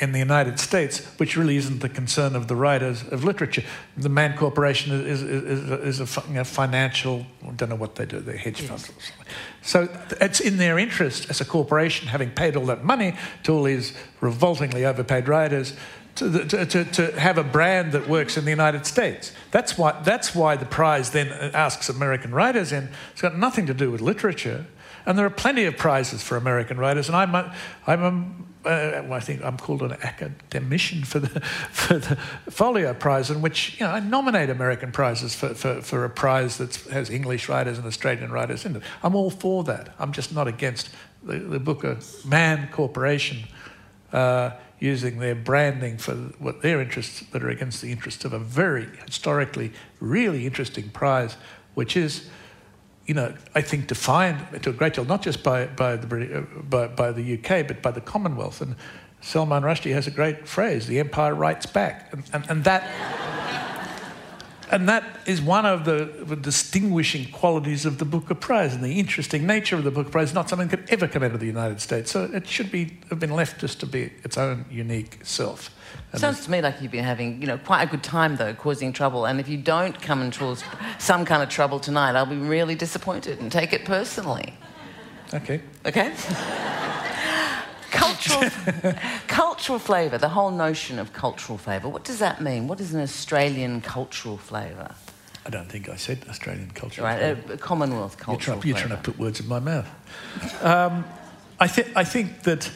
in 0.00 0.12
the 0.12 0.18
United 0.18 0.60
States, 0.60 1.04
which 1.18 1.36
really 1.36 1.56
isn't 1.56 1.80
the 1.80 1.88
concern 1.88 2.36
of 2.36 2.46
the 2.46 2.54
writers 2.54 3.02
of 3.08 3.24
literature. 3.24 3.64
The 3.96 4.08
Man 4.08 4.36
Corporation 4.36 4.92
is, 4.92 5.22
is, 5.22 5.44
is, 5.44 6.00
is 6.00 6.16
a 6.16 6.22
you 6.28 6.34
know, 6.34 6.44
financial, 6.44 7.26
I 7.46 7.50
don't 7.52 7.68
know 7.68 7.76
what 7.76 7.96
they 7.96 8.06
do, 8.06 8.20
they're 8.20 8.36
hedge 8.36 8.60
funds. 8.60 8.84
or 8.84 8.92
something. 8.92 9.26
So 9.62 9.88
it's 10.20 10.40
in 10.40 10.56
their 10.56 10.78
interest 10.78 11.30
as 11.30 11.40
a 11.40 11.44
corporation, 11.44 12.08
having 12.08 12.30
paid 12.30 12.56
all 12.56 12.66
that 12.66 12.84
money 12.84 13.16
to 13.42 13.52
all 13.52 13.64
these 13.64 13.92
revoltingly 14.20 14.84
overpaid 14.84 15.28
writers, 15.28 15.74
to, 16.18 16.44
to, 16.46 16.66
to, 16.66 16.84
to 16.84 17.20
have 17.20 17.38
a 17.38 17.44
brand 17.44 17.92
that 17.92 18.08
works 18.08 18.36
in 18.36 18.44
the 18.44 18.50
United 18.50 18.86
States. 18.86 19.32
That's 19.50 19.78
why, 19.78 20.00
that's 20.02 20.34
why 20.34 20.56
the 20.56 20.66
prize 20.66 21.10
then 21.10 21.28
uh, 21.28 21.50
asks 21.54 21.88
American 21.88 22.34
writers 22.34 22.72
in. 22.72 22.88
It's 23.12 23.22
got 23.22 23.38
nothing 23.38 23.66
to 23.66 23.74
do 23.74 23.90
with 23.90 24.00
literature. 24.00 24.66
And 25.06 25.16
there 25.16 25.24
are 25.24 25.30
plenty 25.30 25.64
of 25.64 25.76
prizes 25.76 26.22
for 26.22 26.36
American 26.36 26.76
writers. 26.76 27.08
And 27.08 27.16
I'm, 27.16 27.34
I'm 27.86 28.02
a, 28.02 28.24
uh, 28.68 29.02
well, 29.04 29.14
I 29.14 29.20
think 29.20 29.42
I'm 29.42 29.56
called 29.56 29.82
an 29.82 29.92
academician 30.02 31.04
for 31.04 31.20
the, 31.20 31.40
for 31.72 31.98
the 31.98 32.16
Folio 32.50 32.92
Prize, 32.92 33.30
in 33.30 33.40
which 33.40 33.80
you 33.80 33.86
know, 33.86 33.92
I 33.92 34.00
nominate 34.00 34.50
American 34.50 34.92
prizes 34.92 35.34
for, 35.34 35.54
for, 35.54 35.80
for 35.80 36.04
a 36.04 36.10
prize 36.10 36.58
that 36.58 36.76
has 36.90 37.08
English 37.08 37.48
writers 37.48 37.78
and 37.78 37.86
Australian 37.86 38.30
writers 38.30 38.66
in 38.66 38.76
it. 38.76 38.82
I'm 39.02 39.14
all 39.14 39.30
for 39.30 39.64
that. 39.64 39.94
I'm 39.98 40.12
just 40.12 40.34
not 40.34 40.46
against 40.46 40.90
the, 41.22 41.38
the 41.38 41.58
Booker 41.58 41.98
Man 42.26 42.68
Corporation 42.70 43.44
uh, 44.12 44.50
using 44.78 45.18
their 45.18 45.34
branding 45.34 45.96
for 45.96 46.14
what 46.38 46.60
their 46.60 46.80
interests 46.80 47.20
that 47.20 47.42
are 47.42 47.48
against 47.48 47.80
the 47.80 47.90
interests 47.90 48.24
of 48.26 48.34
a 48.34 48.38
very 48.38 48.86
historically 49.06 49.72
really 49.98 50.44
interesting 50.44 50.90
prize, 50.90 51.36
which 51.74 51.96
is 51.96 52.28
you 53.08 53.14
know, 53.14 53.32
I 53.54 53.62
think 53.62 53.86
defined 53.86 54.62
to 54.62 54.70
a 54.70 54.72
great 54.72 54.92
deal, 54.92 55.06
not 55.06 55.22
just 55.22 55.42
by, 55.42 55.66
by, 55.66 55.96
the, 55.96 56.38
uh, 56.38 56.40
by, 56.60 56.88
by 56.88 57.10
the 57.10 57.38
UK, 57.38 57.66
but 57.66 57.80
by 57.80 57.90
the 57.90 58.02
Commonwealth. 58.02 58.60
And 58.60 58.76
Salman 59.22 59.62
Rushdie 59.62 59.94
has 59.94 60.06
a 60.06 60.10
great 60.10 60.46
phrase, 60.46 60.86
the 60.86 61.00
empire 61.00 61.34
writes 61.34 61.64
back. 61.64 62.12
And, 62.12 62.22
and, 62.34 62.50
and 62.50 62.64
that, 62.64 62.82
and 64.70 64.88
that 64.88 65.04
is 65.26 65.40
one 65.40 65.66
of 65.66 65.84
the, 65.84 66.10
the 66.24 66.36
distinguishing 66.36 67.30
qualities 67.30 67.86
of 67.86 67.98
the 67.98 68.04
Booker 68.04 68.34
Prize. 68.34 68.74
And 68.74 68.82
the 68.82 68.98
interesting 68.98 69.46
nature 69.46 69.76
of 69.76 69.84
the 69.84 69.90
Booker 69.90 70.10
Prize 70.10 70.34
not 70.34 70.48
something 70.48 70.68
that 70.68 70.76
could 70.76 70.90
ever 70.90 71.08
come 71.08 71.22
out 71.22 71.32
of 71.32 71.40
the 71.40 71.46
United 71.46 71.80
States. 71.80 72.10
So 72.10 72.24
it 72.24 72.46
should 72.46 72.70
be, 72.70 72.98
have 73.10 73.18
been 73.18 73.32
left 73.32 73.60
just 73.60 73.80
to 73.80 73.86
be 73.86 74.10
its 74.24 74.36
own 74.36 74.64
unique 74.70 75.18
self. 75.22 75.70
And 76.12 76.20
Sounds 76.20 76.44
to 76.44 76.50
me 76.50 76.60
like 76.60 76.80
you've 76.80 76.92
been 76.92 77.04
having, 77.04 77.40
you 77.40 77.46
know, 77.46 77.58
quite 77.58 77.82
a 77.82 77.86
good 77.86 78.02
time 78.02 78.36
though, 78.36 78.54
causing 78.54 78.92
trouble. 78.92 79.26
And 79.26 79.40
if 79.40 79.48
you 79.48 79.58
don't 79.58 80.00
come 80.00 80.22
and 80.22 80.36
cause 80.36 80.62
some 80.98 81.24
kind 81.24 81.42
of 81.42 81.48
trouble 81.48 81.80
tonight, 81.80 82.16
I'll 82.16 82.26
be 82.26 82.36
really 82.36 82.74
disappointed 82.74 83.40
and 83.40 83.50
take 83.50 83.72
it 83.72 83.84
personally. 83.84 84.54
okay. 85.34 85.60
Okay? 85.86 86.14
cultural, 87.90 88.50
cultural 89.26 89.78
flavour, 89.78 90.18
the 90.18 90.28
whole 90.28 90.50
notion 90.50 90.98
of 90.98 91.12
cultural 91.12 91.58
flavour. 91.58 91.88
What 91.88 92.04
does 92.04 92.18
that 92.18 92.40
mean? 92.40 92.68
What 92.68 92.80
is 92.80 92.94
an 92.94 93.00
Australian 93.00 93.80
cultural 93.80 94.36
flavour? 94.36 94.94
I 95.46 95.50
don't 95.50 95.68
think 95.68 95.88
I 95.88 95.96
said 95.96 96.24
Australian 96.28 96.70
culture. 96.72 97.02
Right, 97.02 97.20
a, 97.20 97.52
a 97.54 97.56
Commonwealth 97.56 98.16
You're, 98.18 98.24
cultural 98.24 98.60
trying, 98.60 98.68
you're 98.68 98.78
trying 98.78 98.96
to 98.96 99.02
put 99.02 99.18
words 99.18 99.40
in 99.40 99.48
my 99.48 99.60
mouth. 99.60 99.88
Um, 100.62 101.04
I, 101.58 101.66
th- 101.66 101.88
I 101.96 102.04
think 102.04 102.42
that, 102.42 102.70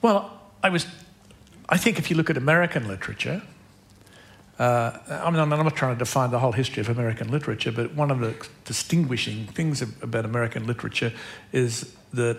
well, 0.00 0.40
I 0.62 0.68
was, 0.68 0.86
I 1.68 1.76
think 1.76 1.98
if 1.98 2.10
you 2.10 2.16
look 2.16 2.30
at 2.30 2.36
American 2.36 2.86
literature, 2.86 3.42
uh, 4.58 4.98
I 5.08 5.28
mean, 5.30 5.40
I'm 5.40 5.48
not 5.48 5.74
trying 5.74 5.96
to 5.96 5.98
define 5.98 6.30
the 6.30 6.38
whole 6.38 6.52
history 6.52 6.80
of 6.80 6.88
American 6.88 7.28
literature, 7.28 7.72
but 7.72 7.92
one 7.94 8.12
of 8.12 8.20
the 8.20 8.36
distinguishing 8.64 9.46
things 9.48 9.82
about 9.82 10.24
American 10.24 10.66
literature 10.66 11.12
is 11.52 11.92
that 12.12 12.38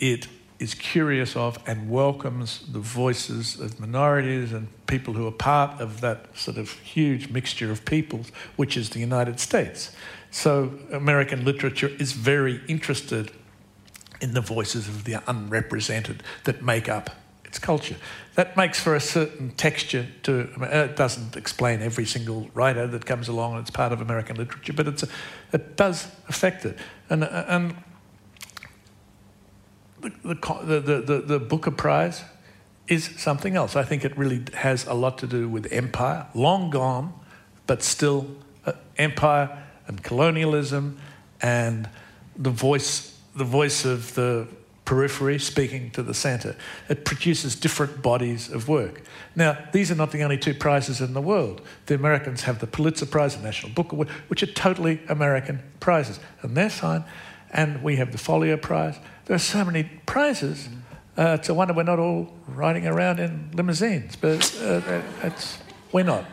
it 0.00 0.28
is 0.58 0.74
curious 0.74 1.36
of 1.36 1.58
and 1.66 1.88
welcomes 1.88 2.64
the 2.72 2.80
voices 2.80 3.60
of 3.60 3.78
minorities 3.78 4.52
and 4.52 4.68
people 4.86 5.14
who 5.14 5.26
are 5.26 5.32
part 5.32 5.80
of 5.80 6.00
that 6.00 6.36
sort 6.36 6.56
of 6.56 6.70
huge 6.80 7.28
mixture 7.28 7.70
of 7.70 7.84
peoples, 7.84 8.32
which 8.56 8.76
is 8.76 8.90
the 8.90 8.98
United 8.98 9.38
States. 9.38 9.92
So 10.30 10.72
American 10.92 11.44
literature 11.44 11.90
is 11.98 12.12
very 12.12 12.60
interested 12.66 13.30
in 14.20 14.34
the 14.34 14.40
voices 14.40 14.88
of 14.88 15.04
the 15.04 15.22
unrepresented 15.28 16.22
that 16.44 16.62
make 16.62 16.88
up 16.88 17.10
its 17.44 17.58
culture. 17.58 17.96
That 18.34 18.56
makes 18.56 18.80
for 18.80 18.94
a 18.94 19.00
certain 19.00 19.50
texture 19.52 20.06
to 20.24 20.50
I 20.56 20.58
mean, 20.58 20.70
it 20.70 20.96
doesn't 20.96 21.36
explain 21.36 21.80
every 21.82 22.04
single 22.04 22.50
writer 22.52 22.86
that 22.88 23.06
comes 23.06 23.28
along 23.28 23.52
and 23.52 23.60
it's 23.62 23.70
part 23.70 23.92
of 23.92 24.00
American 24.00 24.36
literature, 24.36 24.72
but 24.72 24.88
it's 24.88 25.02
a, 25.04 25.08
it 25.52 25.76
does 25.76 26.08
affect 26.28 26.64
it. 26.66 26.76
And, 27.08 27.24
uh, 27.24 27.44
and 27.48 27.74
the, 30.00 30.12
the, 30.22 30.34
the, 30.34 30.80
the, 30.80 31.00
the, 31.00 31.20
the 31.20 31.38
Booker 31.38 31.70
Prize 31.70 32.22
is 32.88 33.10
something 33.16 33.56
else. 33.56 33.76
I 33.76 33.82
think 33.82 34.04
it 34.04 34.16
really 34.16 34.42
has 34.54 34.86
a 34.86 34.94
lot 34.94 35.18
to 35.18 35.26
do 35.26 35.48
with 35.48 35.70
empire, 35.72 36.26
long 36.34 36.70
gone, 36.70 37.12
but 37.66 37.82
still 37.82 38.26
uh, 38.64 38.72
empire 38.96 39.64
and 39.86 40.02
colonialism 40.02 40.98
and 41.40 41.88
the 42.36 42.50
voice, 42.50 43.18
the 43.36 43.44
voice 43.44 43.84
of 43.84 44.14
the 44.14 44.48
periphery 44.84 45.38
speaking 45.38 45.90
to 45.90 46.02
the 46.02 46.14
centre. 46.14 46.56
It 46.88 47.04
produces 47.04 47.54
different 47.54 48.00
bodies 48.00 48.50
of 48.50 48.68
work. 48.68 49.02
Now, 49.36 49.58
these 49.72 49.90
are 49.90 49.94
not 49.94 50.12
the 50.12 50.22
only 50.22 50.38
two 50.38 50.54
prizes 50.54 51.02
in 51.02 51.12
the 51.12 51.20
world. 51.20 51.60
The 51.86 51.94
Americans 51.94 52.44
have 52.44 52.60
the 52.60 52.66
Pulitzer 52.66 53.04
Prize 53.04 53.34
and 53.34 53.44
National 53.44 53.70
Book 53.72 53.92
Award, 53.92 54.08
which 54.28 54.42
are 54.42 54.46
totally 54.46 55.00
American 55.10 55.62
prizes, 55.78 56.18
and 56.40 56.56
they're 56.56 56.70
fine. 56.70 57.04
And 57.52 57.82
we 57.82 57.96
have 57.96 58.12
the 58.12 58.18
Folio 58.18 58.56
Prize. 58.56 58.98
There 59.26 59.36
are 59.36 59.38
so 59.40 59.64
many 59.64 59.84
prizes. 60.06 60.68
Uh, 61.16 61.36
it's 61.38 61.48
a 61.48 61.54
wonder 61.54 61.74
we're 61.74 61.82
not 61.82 61.98
all 61.98 62.32
riding 62.46 62.86
around 62.86 63.18
in 63.20 63.50
limousines, 63.54 64.16
but 64.16 64.54
uh, 64.62 65.02
it's, 65.22 65.58
we're 65.92 66.04
not. 66.04 66.24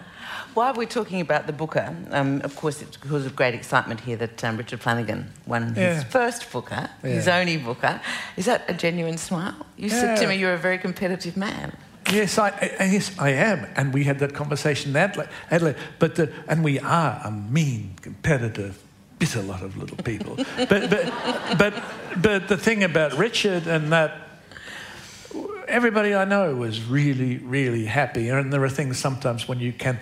While 0.54 0.74
we're 0.74 0.86
talking 0.88 1.20
about 1.20 1.48
the 1.48 1.54
Booker, 1.54 1.94
um, 2.12 2.40
of 2.44 2.56
course, 2.56 2.82
it's 2.82 2.96
because 2.96 3.26
of 3.26 3.36
great 3.36 3.54
excitement 3.54 4.00
here 4.02 4.16
that 4.18 4.42
um, 4.44 4.56
Richard 4.56 4.80
Flanagan 4.80 5.32
won 5.46 5.74
Yeah. 5.76 5.96
his 5.96 6.04
first 6.06 6.50
Booker, 6.52 6.90
his 7.02 7.28
only 7.28 7.58
Booker. 7.58 8.00
Is 8.38 8.46
that 8.46 8.64
a 8.70 8.74
genuine 8.74 9.18
smile? 9.18 9.56
You 9.76 9.90
said 9.90 10.16
to 10.18 10.28
me 10.28 10.36
you're 10.36 10.54
a 10.54 10.58
very 10.58 10.78
competitive 10.78 11.36
man. 11.36 11.76
Yes, 12.12 12.38
I, 12.38 12.50
I, 12.80 12.84
yes, 12.86 13.12
I 13.18 13.32
am, 13.32 13.68
and 13.76 13.92
we 13.94 14.04
had 14.04 14.20
that 14.20 14.34
conversation 14.36 14.92
in 14.92 14.96
Adelaide. 14.98 15.28
Adelaide 15.50 15.76
but 16.00 16.16
the, 16.16 16.32
and 16.48 16.64
we 16.64 16.80
are 16.80 17.20
a 17.26 17.32
mean, 17.32 17.96
competitive, 18.02 18.82
bitter 19.26 19.42
lot 19.42 19.62
of 19.64 19.76
little 19.78 19.98
people. 19.98 20.36
but, 20.36 20.70
but, 20.70 21.14
but, 21.58 21.84
but 22.16 22.48
the 22.48 22.58
thing 22.58 22.84
about 22.84 23.18
Richard 23.18 23.66
and 23.66 23.92
that, 23.92 24.12
everybody 25.68 26.14
I 26.14 26.26
know 26.26 26.56
was 26.56 26.84
really, 26.84 27.38
really 27.38 27.86
happy. 27.86 28.30
And 28.30 28.54
there 28.54 28.64
are 28.64 28.70
things 28.70 29.00
sometimes 29.00 29.48
when 29.48 29.60
you 29.60 29.74
can, 29.74 30.00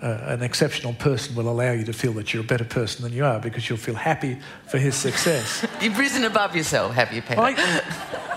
uh, 0.00 0.20
an 0.22 0.42
exceptional 0.42 0.94
person 0.94 1.34
will 1.34 1.50
allow 1.50 1.72
you 1.72 1.84
to 1.84 1.92
feel 1.92 2.12
that 2.14 2.32
you're 2.32 2.42
a 2.42 2.46
better 2.46 2.64
person 2.64 3.02
than 3.02 3.12
you 3.12 3.26
are 3.26 3.38
because 3.40 3.68
you'll 3.68 3.78
feel 3.78 3.94
happy 3.94 4.38
for 4.68 4.78
his 4.78 4.94
success. 4.94 5.66
You've 5.82 5.98
risen 5.98 6.24
above 6.24 6.56
yourself, 6.56 6.94
have 6.94 7.12
you, 7.12 7.22
Peter? 7.22 7.40
I, 7.40 7.82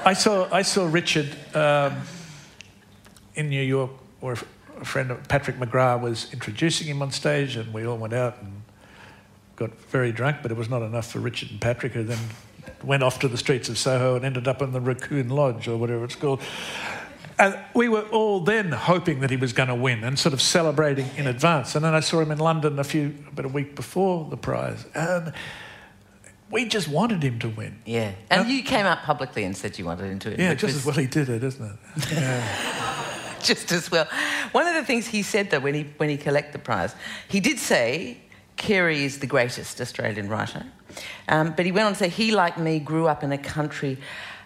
I 0.05 0.13
saw 0.13 0.47
I 0.51 0.63
saw 0.63 0.85
Richard 0.85 1.29
um, 1.55 2.01
in 3.35 3.49
New 3.49 3.61
York, 3.61 3.91
where 4.19 4.37
a 4.79 4.85
friend 4.85 5.11
of 5.11 5.27
Patrick 5.27 5.57
McGrath 5.57 6.01
was 6.01 6.31
introducing 6.33 6.87
him 6.87 7.01
on 7.01 7.11
stage, 7.11 7.57
and 7.57 7.73
we 7.73 7.85
all 7.85 7.97
went 7.97 8.13
out 8.13 8.37
and 8.41 8.58
got 9.59 9.71
very 9.89 10.11
drunk, 10.11 10.37
but 10.41 10.51
it 10.51 10.57
was 10.57 10.69
not 10.69 10.81
enough 10.81 11.11
for 11.11 11.19
Richard 11.19 11.51
and 11.51 11.61
Patrick, 11.61 11.91
who 11.91 12.03
then 12.03 12.17
went 12.83 13.03
off 13.03 13.19
to 13.19 13.27
the 13.27 13.37
streets 13.37 13.69
of 13.69 13.77
Soho 13.77 14.15
and 14.15 14.25
ended 14.25 14.47
up 14.47 14.61
in 14.61 14.71
the 14.71 14.81
Raccoon 14.81 15.29
Lodge 15.29 15.67
or 15.67 15.77
whatever 15.77 16.05
it's 16.05 16.15
called. 16.15 16.41
And 17.37 17.57
we 17.73 17.87
were 17.87 18.01
all 18.09 18.41
then 18.41 18.71
hoping 18.71 19.21
that 19.21 19.29
he 19.29 19.37
was 19.37 19.53
going 19.53 19.69
to 19.69 19.75
win 19.75 20.03
and 20.03 20.17
sort 20.19 20.33
of 20.33 20.41
celebrating 20.41 21.09
in 21.15 21.27
advance. 21.27 21.75
And 21.75 21.85
then 21.85 21.93
I 21.93 21.99
saw 22.01 22.19
him 22.19 22.31
in 22.31 22.37
London 22.37 22.79
a 22.79 22.83
few, 22.83 23.15
about 23.31 23.45
a 23.45 23.49
week 23.49 23.75
before 23.75 24.29
the 24.29 24.37
prize, 24.37 24.85
and 24.93 25.33
we 26.51 26.65
just 26.65 26.87
wanted 26.87 27.23
him 27.23 27.39
to 27.39 27.49
win. 27.49 27.79
Yeah. 27.85 28.13
And 28.29 28.49
you 28.49 28.63
came 28.63 28.85
out 28.85 29.03
publicly 29.03 29.43
and 29.43 29.55
said 29.55 29.77
you 29.77 29.85
wanted 29.85 30.11
him 30.11 30.19
to 30.19 30.29
win. 30.31 30.39
Yeah, 30.39 30.53
just 30.53 30.73
was 30.73 30.75
as 30.77 30.85
well 30.85 30.95
he 30.95 31.05
did 31.05 31.29
it, 31.29 31.43
isn't 31.43 31.79
it? 31.95 32.43
just 33.41 33.71
as 33.71 33.89
well. 33.91 34.05
One 34.51 34.67
of 34.67 34.73
the 34.73 34.83
things 34.83 35.07
he 35.07 35.21
said, 35.21 35.51
though, 35.51 35.59
when 35.59 35.75
he, 35.75 35.83
when 35.97 36.09
he 36.09 36.17
collected 36.17 36.53
the 36.53 36.59
prize, 36.59 36.95
he 37.27 37.39
did 37.39 37.59
say 37.59 38.17
Carey 38.59 39.05
is 39.05 39.19
the 39.19 39.25
greatest 39.27 39.79
Australian 39.81 40.27
writer. 40.29 40.63
Um, 41.29 41.53
but 41.55 41.65
he 41.65 41.71
went 41.71 41.85
on 41.87 41.93
to 41.93 41.97
say 41.99 42.09
he, 42.09 42.31
like 42.31 42.57
me, 42.57 42.79
grew 42.79 43.07
up 43.07 43.23
in 43.23 43.31
a 43.31 43.37
country 43.37 43.97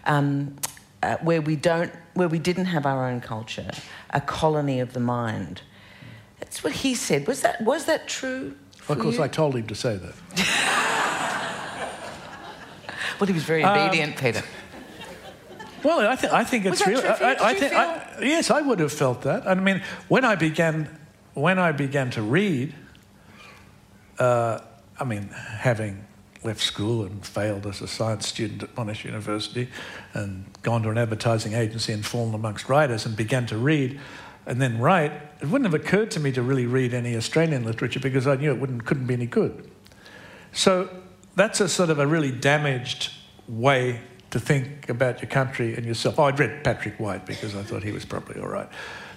um, 0.06 0.56
uh, 1.02 1.18
where 1.18 1.42
we 1.42 1.56
don't, 1.56 1.92
where 2.14 2.28
we 2.30 2.38
didn't 2.40 2.66
have 2.66 2.86
our 2.86 3.10
own 3.10 3.22
culture, 3.22 3.72
a 4.12 4.22
colony 4.22 4.80
of 4.80 4.94
the 4.94 5.00
mind. 5.00 5.62
That's 6.40 6.64
what 6.64 6.74
he 6.74 6.94
said. 6.94 7.28
Was 7.28 7.42
that 7.42 7.62
was 7.64 7.86
that 7.86 8.08
true? 8.08 8.56
Well, 8.88 8.98
of 8.98 9.04
course, 9.04 9.16
you? 9.18 9.24
I 9.24 9.28
told 9.28 9.56
him 9.56 9.66
to 9.68 9.76
say 9.76 9.98
that. 9.98 10.16
Well, 13.20 13.28
he 13.28 13.34
was 13.34 13.44
very 13.44 13.64
Um, 13.64 13.78
obedient, 13.78 14.18
Peter. 14.18 14.44
Well, 15.84 16.00
I, 16.10 16.16
th- 16.16 16.34
I 16.34 16.44
think 16.44 16.66
it's 16.66 16.80
that 16.80 16.88
really. 16.88 17.02
true? 17.02 17.10
I, 17.28 17.52
I 17.52 17.54
think, 17.54 17.72
I, 17.72 18.18
yes, 18.22 18.50
I 18.50 18.60
would 18.62 18.80
have 18.80 18.92
felt 18.92 19.22
that. 19.22 19.48
I 19.48 19.54
mean, 19.54 19.82
when 20.10 20.26
I 20.26 20.36
began, 20.36 20.90
when 21.36 21.60
I 21.60 21.72
began 21.72 22.10
to 22.12 22.22
read, 22.22 22.74
uh, 24.20 24.60
I 25.00 25.04
mean, 25.04 25.30
having 25.30 26.06
left 26.44 26.62
school 26.62 27.04
and 27.04 27.26
failed 27.26 27.66
as 27.66 27.82
a 27.82 27.88
science 27.88 28.28
student 28.28 28.64
at 28.64 28.76
Monash 28.76 29.04
University, 29.04 29.70
and 30.14 30.46
gone 30.62 30.84
to 30.84 30.90
an 30.90 30.98
advertising 30.98 31.54
agency 31.54 31.94
and 31.94 32.06
fallen 32.06 32.34
amongst 32.34 32.70
writers, 32.70 33.06
and 33.06 33.16
began 33.16 33.46
to 33.48 33.58
read, 33.58 34.00
and 34.46 34.62
then 34.62 34.80
write, 34.80 35.14
it 35.42 35.48
wouldn't 35.48 35.72
have 35.72 35.80
occurred 35.80 36.12
to 36.12 36.20
me 36.20 36.32
to 36.32 36.42
really 36.42 36.66
read 36.66 36.94
any 36.94 37.16
Australian 37.16 37.64
literature 37.64 38.00
because 38.00 38.28
I 38.28 38.36
knew 38.36 38.52
it 38.52 38.60
wouldn't, 38.60 38.86
couldn't 38.86 39.08
be 39.08 39.14
any 39.14 39.26
good. 39.26 39.70
So 40.52 40.90
that's 41.36 41.62
a 41.62 41.70
sort 41.70 41.90
of 41.90 42.00
a 42.00 42.06
really 42.06 42.32
damaged 42.32 43.12
way 43.48 44.02
to 44.32 44.40
think 44.40 44.90
about 44.90 45.22
your 45.22 45.30
country 45.30 45.76
and 45.76 45.86
yourself. 45.86 46.20
Oh, 46.20 46.24
I'd 46.24 46.40
read 46.40 46.64
Patrick 46.64 47.00
White 47.00 47.26
because 47.26 47.56
I 47.56 47.64
thought 47.64 47.84
he 47.84 47.92
was 47.92 48.04
probably 48.06 48.42
all 48.42 48.48
right. 48.48 48.68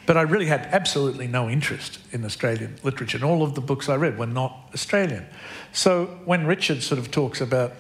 But 0.07 0.17
I 0.17 0.23
really 0.23 0.47
had 0.47 0.69
absolutely 0.73 1.27
no 1.27 1.51
interest 1.51 1.99
in 2.13 2.25
Australian 2.25 2.77
literature, 2.83 3.17
and 3.19 3.25
all 3.25 3.43
of 3.43 3.55
the 3.55 3.61
books 3.61 3.89
I 3.89 3.97
read 3.97 4.19
were 4.19 4.27
not 4.27 4.71
Australian. 4.73 5.27
So 5.73 6.07
when 6.25 6.47
Richard 6.47 6.83
sort 6.83 6.99
of 6.99 7.11
talks 7.11 7.41
about 7.41 7.73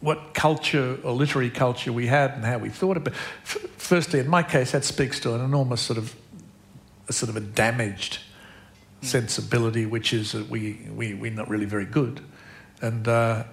what 0.00 0.34
culture 0.34 0.98
or 1.02 1.12
literary 1.12 1.50
culture 1.50 1.92
we 1.92 2.06
had 2.06 2.32
and 2.32 2.44
how 2.44 2.58
we 2.58 2.68
thought 2.68 2.96
about 2.96 3.14
f- 3.14 3.66
firstly, 3.76 4.20
in 4.20 4.28
my 4.28 4.42
case, 4.42 4.72
that 4.72 4.84
speaks 4.84 5.18
to 5.20 5.34
an 5.34 5.40
enormous 5.40 5.80
sort 5.80 5.98
of 5.98 6.14
a 7.08 7.12
sort 7.12 7.30
of 7.30 7.36
a 7.36 7.40
damaged 7.40 8.18
sensibility, 9.00 9.86
which 9.86 10.12
is 10.12 10.32
that 10.32 10.48
we, 10.48 10.78
we, 10.94 11.14
we're 11.14 11.30
not 11.30 11.48
really 11.48 11.64
very 11.64 11.84
good. 11.84 12.20
And, 12.80 13.08
uh, 13.08 13.44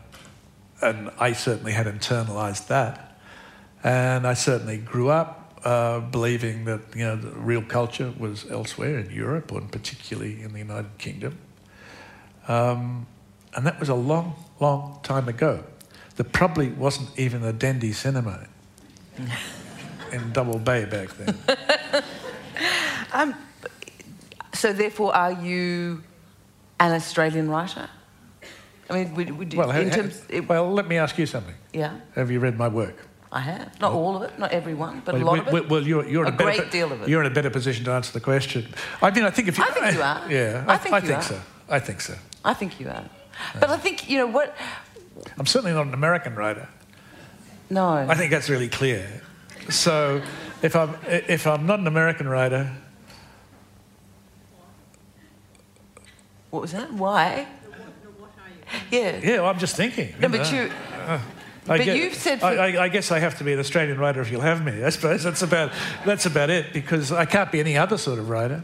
and 0.81 1.09
I 1.19 1.33
certainly 1.33 1.71
had 1.71 1.87
internalized 1.87 2.67
that. 2.67 3.17
And 3.83 4.27
I 4.27 4.33
certainly 4.33 4.77
grew 4.77 5.09
up 5.09 5.44
uh, 5.65 5.99
believing 5.99 6.65
that 6.65 6.79
you 6.95 7.03
know, 7.03 7.15
the 7.15 7.31
real 7.31 7.61
culture 7.61 8.13
was 8.17 8.49
elsewhere 8.49 8.99
in 8.99 9.09
Europe, 9.11 9.51
and 9.51 9.69
particularly 9.71 10.41
in 10.41 10.53
the 10.53 10.59
United 10.59 10.97
Kingdom. 10.97 11.37
Um, 12.47 13.07
and 13.55 13.65
that 13.65 13.79
was 13.79 13.89
a 13.89 13.95
long, 13.95 14.35
long 14.59 14.99
time 15.03 15.27
ago. 15.27 15.63
There 16.15 16.25
probably 16.31 16.69
wasn't 16.69 17.09
even 17.19 17.43
a 17.43 17.51
Dendy 17.51 17.91
cinema 17.93 18.47
in 20.11 20.31
Double 20.31 20.59
Bay 20.59 20.85
back 20.85 21.09
then. 21.17 21.37
Um, 23.13 23.33
so, 24.53 24.73
therefore, 24.73 25.15
are 25.15 25.31
you 25.31 26.03
an 26.81 26.91
Australian 26.91 27.49
writer? 27.49 27.87
I 28.89 28.93
mean, 28.93 29.15
would, 29.15 29.29
would 29.37 29.53
you, 29.53 29.59
well, 29.59 29.71
in 29.71 29.89
ha- 29.89 29.95
terms, 29.95 30.21
it- 30.27 30.49
well, 30.49 30.69
let 30.73 30.87
me 30.87 30.97
ask 30.97 31.17
you 31.17 31.25
something. 31.25 31.55
yeah, 31.71 31.95
Have 32.15 32.29
you 32.29 32.41
read 32.41 32.57
my 32.57 32.67
work? 32.67 33.07
I 33.35 33.41
have. 33.41 33.81
Not 33.81 33.91
all 33.91 34.15
of 34.15 34.21
it, 34.23 34.39
not 34.39 34.53
every 34.53 34.73
one, 34.73 35.01
but 35.03 35.13
a 35.13 35.17
Well, 35.17 35.27
lot 35.27 35.39
of 35.39 35.47
it. 35.49 35.53
well, 35.53 35.63
well, 35.67 35.83
you're, 35.83 36.07
you're 36.07 36.25
in 36.25 36.31
A 36.31 36.35
a, 36.35 36.37
better, 36.37 36.57
great 36.61 36.71
deal 36.71 36.89
of 36.89 37.01
it. 37.01 37.09
You're 37.09 37.19
in 37.19 37.29
a 37.29 37.35
better 37.35 37.49
position 37.49 37.83
to 37.83 37.91
answer 37.91 38.13
the 38.13 38.21
question. 38.21 38.65
I 39.01 39.11
mean, 39.11 39.25
I 39.25 39.29
think 39.29 39.49
if 39.49 39.57
you, 39.57 39.65
I 39.65 39.71
think 39.71 39.93
you 39.93 40.01
are. 40.01 40.31
Yeah, 40.31 40.63
I 40.65 40.77
think 40.77 41.03
you 41.05 41.13
are. 41.13 41.21
so. 41.21 41.41
I 41.67 41.79
think 41.79 41.99
so. 41.99 42.15
I 42.45 42.53
think 42.53 42.79
you 42.79 42.87
are. 42.87 43.03
But 43.59 43.69
I 43.69 43.75
think, 43.75 44.09
you 44.09 44.19
know, 44.19 44.27
what. 44.27 44.55
I'm 45.37 45.45
certainly 45.45 45.73
not 45.73 45.85
an 45.85 45.93
American 45.93 46.33
writer. 46.35 46.69
No. 47.69 47.89
I 47.89 48.15
think 48.15 48.31
that's 48.31 48.49
really 48.49 48.69
clear. 48.69 49.05
So, 49.67 50.21
if 50.61 50.73
I'm 50.73 50.95
if 51.05 51.45
I'm 51.45 51.65
not 51.65 51.79
an 51.79 51.87
American 51.87 52.29
writer, 52.29 52.71
what 56.51 56.61
was 56.61 56.71
that? 56.71 56.93
Why? 56.93 57.47
Yeah. 58.91 59.19
yeah, 59.21 59.35
well, 59.41 59.47
I'm 59.47 59.59
just 59.59 59.75
thinking. 59.75 60.15
No, 60.19 60.27
you 60.27 60.37
but 60.37 60.51
know. 60.51 60.63
you. 60.63 60.71
Uh. 60.93 61.19
I 61.67 61.77
but 61.77 61.85
get- 61.85 61.97
you've 61.97 62.13
said 62.13 62.39
for- 62.41 62.45
I, 62.45 62.55
I, 62.75 62.83
I 62.83 62.87
guess 62.89 63.11
I 63.11 63.19
have 63.19 63.37
to 63.39 63.43
be 63.43 63.51
an 63.53 63.59
Australian 63.59 63.97
writer 63.97 64.21
if 64.21 64.29
you'll 64.31 64.41
have 64.41 64.63
me. 64.63 64.83
I 64.83 64.89
suppose 64.89 65.23
that's 65.23 65.41
about 65.41 65.71
that's 66.05 66.25
about 66.27 66.49
it 66.49 66.73
because 66.73 67.11
I 67.11 67.25
can't 67.25 67.51
be 67.51 67.59
any 67.59 67.75
other 67.77 67.97
sort 67.97 68.19
of 68.19 68.29
writer. 68.29 68.63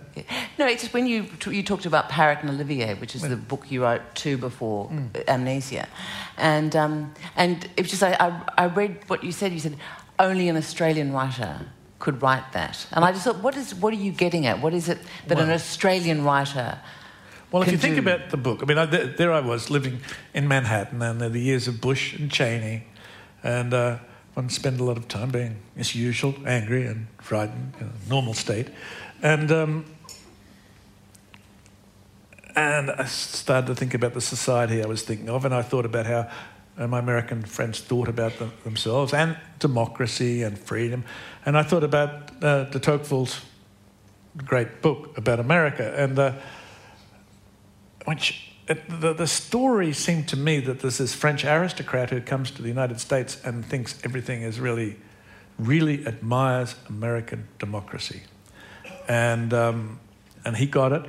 No, 0.59 0.67
it's 0.67 0.83
just 0.83 0.93
when 0.93 1.07
you 1.07 1.25
you 1.49 1.63
talked 1.63 1.85
about 1.87 2.09
Parrot 2.09 2.39
and 2.41 2.49
Olivier, 2.51 2.93
which 2.95 3.15
is 3.15 3.21
the 3.23 3.35
book 3.35 3.71
you 3.71 3.81
wrote 3.83 4.01
two 4.13 4.37
before 4.37 4.85
Hmm. 4.87 5.07
Amnesia, 5.27 5.87
and 6.37 6.75
um, 6.75 7.13
and 7.35 7.67
it 7.75 7.81
was 7.81 7.89
just 7.91 8.03
I, 8.03 8.13
I 8.19 8.63
I 8.63 8.65
read 8.67 8.97
what 9.07 9.23
you 9.23 9.31
said. 9.31 9.51
You 9.51 9.59
said 9.59 9.77
only 10.19 10.47
an 10.49 10.57
Australian 10.57 11.11
writer 11.11 11.65
could 11.97 12.21
write 12.21 12.51
that, 12.53 12.85
and 12.91 13.03
I 13.03 13.11
just 13.11 13.23
thought, 13.23 13.37
what 13.41 13.55
is 13.57 13.73
what 13.73 13.93
are 13.93 13.97
you 13.97 14.11
getting 14.11 14.45
at? 14.45 14.61
What 14.61 14.73
is 14.73 14.89
it 14.89 14.99
that 15.27 15.39
an 15.39 15.49
Australian 15.49 16.23
writer? 16.23 16.79
Well, 17.51 17.63
if 17.63 17.71
you 17.71 17.77
think 17.77 17.95
do? 17.95 18.01
about 18.01 18.29
the 18.29 18.37
book, 18.37 18.59
I 18.63 18.65
mean, 18.65 18.77
I, 18.77 18.85
there, 18.85 19.07
there 19.07 19.33
I 19.33 19.41
was 19.41 19.69
living 19.69 19.99
in 20.33 20.47
Manhattan, 20.47 21.01
and 21.01 21.19
the 21.19 21.37
years 21.39 21.67
of 21.67 21.81
Bush 21.81 22.13
and 22.17 22.31
Cheney, 22.31 22.83
and 23.43 23.73
uh, 23.73 23.97
one 24.33 24.49
spent 24.49 24.79
a 24.79 24.83
lot 24.83 24.97
of 24.97 25.07
time 25.07 25.31
being, 25.31 25.57
as 25.77 25.95
usual, 25.95 26.35
angry 26.45 26.85
and 26.85 27.07
frightened, 27.19 27.73
you 27.79 27.85
know, 27.85 27.91
normal 28.09 28.33
state, 28.33 28.67
and 29.21 29.51
um, 29.51 29.85
and 32.55 32.91
I 32.91 33.05
started 33.05 33.67
to 33.67 33.75
think 33.75 33.93
about 33.93 34.13
the 34.13 34.21
society 34.21 34.83
I 34.83 34.87
was 34.87 35.03
thinking 35.03 35.29
of, 35.29 35.45
and 35.45 35.53
I 35.53 35.61
thought 35.61 35.85
about 35.85 36.05
how 36.05 36.29
uh, 36.77 36.87
my 36.87 36.99
American 36.99 37.43
friends 37.43 37.79
thought 37.79 38.07
about 38.07 38.37
them, 38.39 38.51
themselves 38.63 39.13
and 39.13 39.37
democracy 39.59 40.43
and 40.43 40.57
freedom, 40.57 41.03
and 41.45 41.57
I 41.57 41.63
thought 41.63 41.83
about 41.83 42.43
uh, 42.43 42.65
de 42.65 42.79
Tocqueville's 42.79 43.41
great 44.37 44.81
book 44.81 45.17
about 45.17 45.39
America, 45.39 45.93
and. 45.97 46.17
Uh, 46.17 46.33
which 48.05 48.50
the, 48.73 49.13
the 49.13 49.27
story 49.27 49.93
seemed 49.93 50.27
to 50.29 50.37
me 50.37 50.59
that 50.59 50.81
there's 50.81 50.97
this 50.97 51.13
French 51.13 51.43
aristocrat 51.45 52.09
who 52.09 52.21
comes 52.21 52.51
to 52.51 52.61
the 52.61 52.67
United 52.67 52.99
States 52.99 53.41
and 53.43 53.65
thinks 53.65 53.99
everything 54.03 54.43
is 54.43 54.59
really, 54.59 54.97
really 55.57 56.05
admires 56.05 56.75
American 56.87 57.47
democracy. 57.59 58.21
And, 59.07 59.53
um, 59.53 59.99
and 60.45 60.57
he 60.57 60.65
got 60.65 60.91
it. 60.91 61.05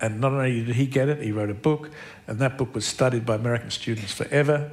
And 0.00 0.20
not 0.20 0.32
only 0.32 0.64
did 0.64 0.76
he 0.76 0.86
get 0.86 1.08
it, 1.08 1.22
he 1.22 1.32
wrote 1.32 1.50
a 1.50 1.54
book, 1.54 1.90
and 2.26 2.38
that 2.38 2.58
book 2.58 2.74
was 2.74 2.84
studied 2.84 3.24
by 3.24 3.36
American 3.36 3.70
students 3.70 4.12
forever, 4.12 4.70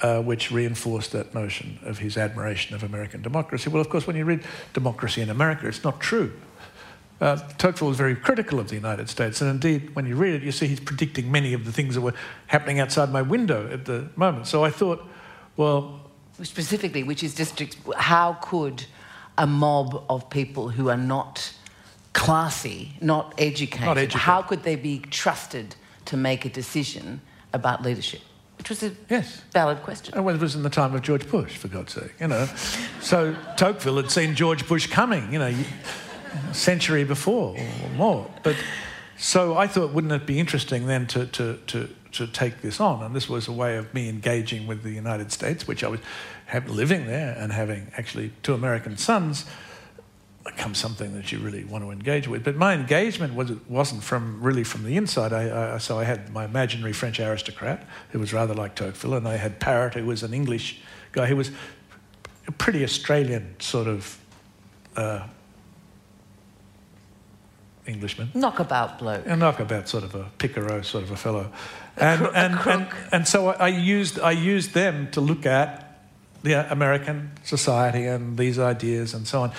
uh, 0.00 0.22
which 0.22 0.50
reinforced 0.50 1.12
that 1.12 1.34
notion 1.34 1.78
of 1.82 1.98
his 1.98 2.16
admiration 2.16 2.74
of 2.74 2.82
American 2.82 3.20
democracy. 3.22 3.68
Well, 3.68 3.82
of 3.82 3.90
course, 3.90 4.06
when 4.06 4.16
you 4.16 4.24
read 4.24 4.44
Democracy 4.72 5.20
in 5.20 5.28
America, 5.28 5.68
it's 5.68 5.84
not 5.84 6.00
true. 6.00 6.32
Uh, 7.20 7.36
Tocqueville 7.56 7.88
was 7.88 7.96
very 7.96 8.14
critical 8.14 8.60
of 8.60 8.68
the 8.68 8.74
United 8.74 9.08
States, 9.08 9.40
and 9.40 9.48
indeed, 9.50 9.94
when 9.94 10.06
you 10.06 10.16
read 10.16 10.34
it, 10.34 10.42
you 10.42 10.52
see 10.52 10.66
he's 10.66 10.80
predicting 10.80 11.32
many 11.32 11.54
of 11.54 11.64
the 11.64 11.72
things 11.72 11.94
that 11.94 12.02
were 12.02 12.12
happening 12.48 12.78
outside 12.78 13.10
my 13.10 13.22
window 13.22 13.68
at 13.72 13.86
the 13.86 14.08
moment. 14.16 14.46
So 14.46 14.64
I 14.64 14.70
thought, 14.70 15.02
well, 15.56 16.00
specifically, 16.42 17.02
which 17.02 17.22
is 17.22 17.34
districts, 17.34 17.76
how 17.96 18.34
could 18.42 18.84
a 19.38 19.46
mob 19.46 20.04
of 20.10 20.28
people 20.28 20.68
who 20.68 20.90
are 20.90 20.96
not 20.98 21.52
classy, 22.12 22.92
not 23.00 23.34
educated, 23.38 23.86
Not 23.86 23.98
educated. 23.98 24.20
how 24.22 24.42
could 24.42 24.62
they 24.62 24.76
be 24.76 24.98
trusted 24.98 25.74
to 26.06 26.16
make 26.16 26.44
a 26.44 26.50
decision 26.50 27.20
about 27.52 27.82
leadership? 27.82 28.20
Which 28.58 28.70
was 28.70 28.82
a 28.82 28.92
Yes. 29.10 29.42
valid 29.52 29.82
question. 29.82 30.14
and 30.16 30.28
it 30.28 30.40
was 30.40 30.54
in 30.54 30.62
the 30.62 30.70
time 30.70 30.94
of 30.94 31.02
George 31.02 31.28
Bush, 31.30 31.56
for 31.56 31.68
God's 31.68 31.92
sake, 31.94 32.12
you 32.20 32.28
know. 32.28 32.46
So 33.00 33.34
Tocqueville 33.56 33.96
had 33.96 34.10
seen 34.10 34.34
George 34.34 34.66
Bush 34.66 34.86
coming, 34.86 35.30
you 35.32 35.38
know, 35.38 35.54
century 36.52 37.04
before 37.04 37.56
or 37.56 37.90
more. 37.96 38.30
But 38.42 38.56
so 39.16 39.56
I 39.56 39.66
thought, 39.66 39.92
wouldn't 39.92 40.12
it 40.12 40.26
be 40.26 40.38
interesting 40.38 40.86
then 40.86 41.06
to, 41.08 41.26
to, 41.26 41.56
to, 41.68 41.88
to 42.12 42.26
take 42.26 42.60
this 42.60 42.80
on? 42.80 43.02
And 43.02 43.14
this 43.14 43.28
was 43.28 43.48
a 43.48 43.52
way 43.52 43.76
of 43.76 43.92
me 43.94 44.08
engaging 44.08 44.66
with 44.66 44.82
the 44.82 44.90
United 44.90 45.32
States, 45.32 45.66
which 45.66 45.82
I 45.82 45.88
was 45.88 46.00
living 46.66 47.06
there 47.06 47.36
and 47.38 47.52
having 47.52 47.90
actually 47.96 48.32
two 48.42 48.54
American 48.54 48.96
sons 48.96 49.46
becomes 50.44 50.78
something 50.78 51.14
that 51.14 51.32
you 51.32 51.38
really 51.40 51.64
want 51.64 51.82
to 51.82 51.90
engage 51.90 52.28
with. 52.28 52.44
But 52.44 52.56
my 52.56 52.74
engagement 52.74 53.34
was, 53.34 53.52
wasn't 53.68 54.02
from 54.02 54.40
really 54.40 54.62
from 54.64 54.84
the 54.84 54.96
inside. 54.96 55.32
I, 55.32 55.74
I, 55.74 55.78
so 55.78 55.98
I 55.98 56.04
had 56.04 56.32
my 56.32 56.44
imaginary 56.44 56.92
French 56.92 57.18
aristocrat 57.18 57.84
who 58.10 58.20
was 58.20 58.32
rather 58.32 58.54
like 58.54 58.76
Tocqueville, 58.76 59.14
and 59.14 59.26
I 59.26 59.36
had 59.36 59.58
Parrot 59.58 59.94
who 59.94 60.06
was 60.06 60.22
an 60.22 60.32
English 60.32 60.80
guy 61.12 61.26
who 61.26 61.36
was 61.36 61.50
a 62.46 62.52
pretty 62.52 62.84
Australian 62.84 63.58
sort 63.58 63.88
of 63.88 64.18
uh, 64.94 65.26
Englishman. 67.86 68.30
Knockabout 68.34 68.98
bloke. 68.98 69.26
A 69.26 69.36
knockabout 69.36 69.88
sort 69.88 70.04
of 70.04 70.14
a 70.14 70.30
picaro 70.38 70.84
sort 70.84 71.04
of 71.04 71.10
a 71.10 71.16
fellow. 71.16 71.50
And, 71.96 72.22
a 72.22 72.30
and, 72.30 72.54
and, 72.54 72.58
crook. 72.58 72.96
and 73.12 73.28
so 73.28 73.48
I 73.48 73.66
I 73.66 73.68
used, 73.68 74.18
I 74.18 74.32
used 74.32 74.74
them 74.74 75.10
to 75.12 75.20
look 75.20 75.46
at 75.46 75.86
the 76.42 76.70
American 76.70 77.32
society 77.44 78.06
and 78.06 78.38
these 78.38 78.58
ideas 78.58 79.14
and 79.14 79.26
so 79.26 79.42
on. 79.42 79.52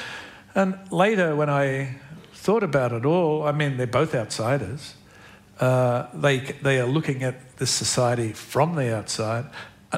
And 0.56 0.78
later, 0.92 1.36
when 1.36 1.50
I 1.50 1.98
thought 2.34 2.64
about 2.64 2.94
it 2.94 3.06
all, 3.06 3.44
I 3.44 3.52
mean, 3.52 3.78
they're 3.78 3.88
both 3.88 4.16
outsiders. 4.16 4.96
Uh, 5.60 6.08
they, 6.14 6.40
they 6.40 6.80
are 6.80 6.88
looking 6.88 7.24
at 7.24 7.58
this 7.58 7.72
society 7.72 8.32
from 8.32 8.76
the 8.76 8.96
outside. 8.96 9.46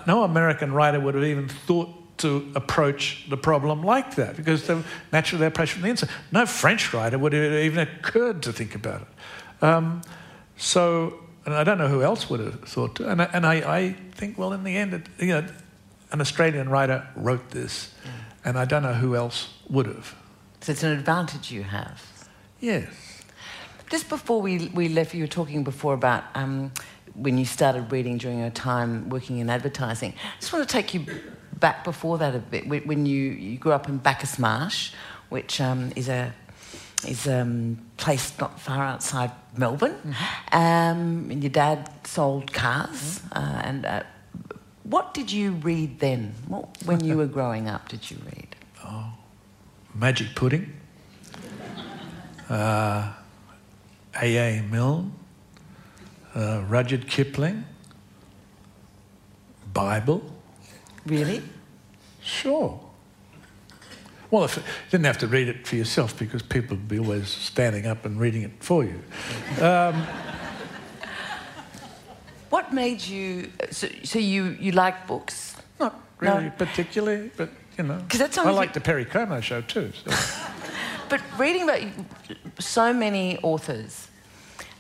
No 0.08 0.24
American 0.24 0.74
writer 0.74 1.00
would 1.00 1.16
have 1.16 1.24
even 1.24 1.48
thought 1.48 1.90
to 2.20 2.52
approach 2.56 3.26
the 3.30 3.38
problem 3.38 3.84
like 3.84 4.16
that 4.16 4.36
because 4.36 4.68
they, 4.68 4.82
naturally 5.12 5.42
they 5.42 5.48
approach 5.48 5.72
from 5.72 5.82
the 5.82 5.90
inside. 5.90 6.10
No 6.32 6.46
French 6.46 6.94
writer 6.94 7.18
would 7.18 7.34
have 7.34 7.54
even 7.54 7.80
occurred 7.80 8.44
to 8.44 8.54
think 8.54 8.76
about 8.76 9.02
it. 9.02 9.64
Um, 9.64 10.02
so, 10.58 11.20
and 11.46 11.54
I 11.54 11.64
don't 11.64 11.78
know 11.78 11.88
who 11.88 12.04
else 12.04 12.30
would 12.30 12.40
have 12.40 12.62
thought 12.62 12.96
to. 12.96 13.10
And, 13.10 13.22
I, 13.22 13.30
and 13.34 13.46
I, 13.46 13.56
I 13.78 13.96
think, 14.12 14.38
well, 14.38 14.54
in 14.54 14.64
the 14.64 14.76
end, 14.76 14.94
it, 14.94 15.08
you 15.20 15.28
know, 15.28 15.46
an 16.12 16.22
Australian 16.22 16.70
writer 16.70 17.08
wrote 17.16 17.52
this, 17.52 17.94
and 18.44 18.58
I 18.58 18.66
don't 18.66 18.84
know 18.84 18.94
who 18.94 19.16
else 19.16 19.54
would 19.70 19.86
have. 19.86 20.16
So 20.62 20.72
it's 20.72 20.84
an 20.84 20.92
advantage 20.92 21.52
you 21.52 21.64
have. 21.64 22.04
Yes. 22.60 22.88
Just 23.90 24.10
before 24.10 24.42
we, 24.42 24.68
we 24.74 24.90
left, 24.90 25.14
you 25.14 25.24
were 25.24 25.28
talking 25.28 25.64
before 25.64 25.94
about 25.94 26.24
um, 26.36 26.72
when 27.14 27.38
you 27.38 27.46
started 27.46 27.92
reading 27.92 28.18
during 28.18 28.40
your 28.40 28.50
time 28.50 29.10
working 29.10 29.38
in 29.38 29.50
advertising. 29.50 30.14
I 30.14 30.40
just 30.40 30.52
want 30.52 30.68
to 30.68 30.72
take 30.72 30.94
you 30.94 31.06
back 31.60 31.84
before 31.84 32.18
that 32.18 32.36
a 32.36 32.40
bit. 32.40 32.68
When 32.68 33.06
you, 33.06 33.32
you 33.32 33.58
grew 33.58 33.72
up 33.72 33.90
in 33.90 33.98
Bacchus 33.98 34.40
Marsh, 34.40 34.92
which 35.30 35.62
um, 35.62 35.92
is 35.96 36.10
a 36.10 36.34
is 37.08 37.28
a 37.28 37.42
um, 37.42 37.78
place 37.96 38.38
not 38.40 38.60
far 38.60 38.84
outside 38.84 39.32
Melbourne, 39.56 39.96
um, 40.52 41.30
and 41.32 41.42
your 41.42 41.50
dad 41.50 41.90
sold 42.04 42.52
cars. 42.52 43.22
Uh, 43.32 43.62
and 43.64 43.86
uh, 43.86 44.04
what 44.84 45.14
did 45.14 45.32
you 45.32 45.52
read 45.52 46.00
then? 46.00 46.34
What, 46.48 46.68
when 46.86 47.04
you 47.04 47.16
were 47.16 47.28
growing 47.28 47.70
up, 47.70 47.88
did 47.88 48.10
you 48.12 48.18
read? 48.26 48.56
Oh, 48.84 49.14
Magic 49.96 50.36
Pudding, 50.36 50.74
uh, 52.50 53.14
A.A. 54.22 54.62
Milne, 54.64 55.14
uh, 56.36 56.64
Rudyard 56.68 57.08
Kipling, 57.08 57.64
Bible. 59.74 60.39
Really? 61.10 61.42
Sure. 62.22 62.80
Well, 64.32 64.44
if, 64.44 64.58
you 64.58 64.64
didn't 64.92 65.06
have 65.06 65.18
to 65.20 65.28
read 65.28 65.48
it 65.48 65.66
for 65.68 65.76
yourself 65.76 66.18
because 66.18 66.44
people 66.44 66.78
would 66.78 66.88
be 66.88 67.00
always 67.00 67.28
standing 67.30 67.88
up 67.88 68.06
and 68.06 68.20
reading 68.20 68.44
it 68.44 68.52
for 68.60 68.84
you. 68.84 69.02
What 72.50 72.74
made 72.74 73.02
you? 73.02 73.52
So, 73.72 73.88
so 74.04 74.20
you 74.20 74.58
you 74.60 74.72
like 74.72 75.06
books? 75.08 75.56
Not 75.80 76.00
really 76.20 76.46
No. 76.46 76.52
particularly, 76.58 77.32
but 77.38 77.50
you 77.78 77.84
know. 77.84 78.04
'Cause 78.10 78.20
that 78.20 78.38
I 78.38 78.50
like 78.52 78.74
the 78.74 78.82
Perry 78.82 79.06
Como 79.06 79.40
show 79.42 79.62
too. 79.62 79.92
So. 80.04 80.12
But 81.10 81.22
reading 81.40 81.64
about 81.64 81.82
so 82.60 82.94
many 82.94 83.40
authors 83.42 84.08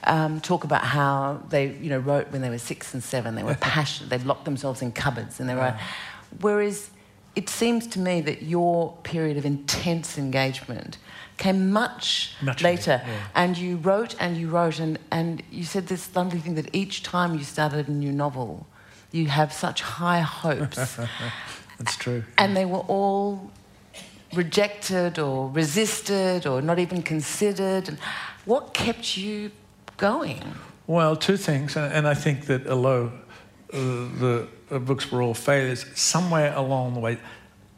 um, 0.03 0.39
talk 0.41 0.63
about 0.63 0.83
how 0.83 1.41
they, 1.49 1.71
you 1.81 1.89
know, 1.89 1.97
wrote 1.97 2.29
when 2.31 2.43
they 2.43 2.51
were 2.51 2.59
six 2.59 2.93
and 2.93 3.03
seven. 3.03 3.33
They 3.33 3.41
were 3.41 3.55
passionate. 3.59 4.11
They 4.11 4.19
locked 4.19 4.45
themselves 4.45 4.83
in 4.83 4.91
cupboards, 4.91 5.39
and 5.39 5.49
they 5.49 5.55
were. 5.55 5.75
Whereas 6.41 6.89
it 7.35 7.49
seems 7.49 7.87
to 7.87 7.99
me 7.99 8.21
that 8.21 8.43
your 8.43 8.97
period 9.03 9.37
of 9.37 9.45
intense 9.45 10.17
engagement 10.17 10.97
came 11.37 11.71
much, 11.71 12.33
Much 12.41 12.61
later, 12.61 13.01
yeah. 13.05 13.13
and 13.33 13.57
you 13.57 13.77
wrote 13.77 14.15
and 14.19 14.35
you 14.35 14.49
wrote, 14.49 14.79
and, 14.79 14.99
and 15.11 15.41
you 15.51 15.63
said 15.63 15.87
this 15.87 16.13
lovely 16.15 16.39
thing 16.39 16.55
that 16.55 16.73
each 16.75 17.01
time 17.03 17.33
you 17.35 17.43
started 17.43 17.87
a 17.87 17.91
new 17.91 18.11
novel, 18.11 18.67
you 19.11 19.27
have 19.27 19.53
such 19.53 19.81
high 19.81 20.19
hopes. 20.19 20.97
That's 21.79 21.95
true. 21.95 22.23
and 22.37 22.57
they 22.57 22.65
were 22.65 22.79
all 22.89 23.51
rejected 24.33 25.17
or 25.17 25.49
resisted 25.51 26.45
or 26.45 26.61
not 26.61 26.77
even 26.77 27.01
considered. 27.01 27.87
And 27.87 27.97
what 28.45 28.73
kept 28.73 29.15
you 29.17 29.51
going? 29.97 30.43
Well, 30.87 31.15
two 31.15 31.37
things, 31.37 31.77
and, 31.77 32.07
I 32.07 32.15
think 32.15 32.47
that 32.47 32.67
although 32.67 33.11
the 33.71 34.47
books 34.79 35.11
were 35.11 35.21
all 35.21 35.33
failures, 35.33 35.85
somewhere 35.95 36.53
along 36.55 36.93
the 36.93 36.99
way, 36.99 37.19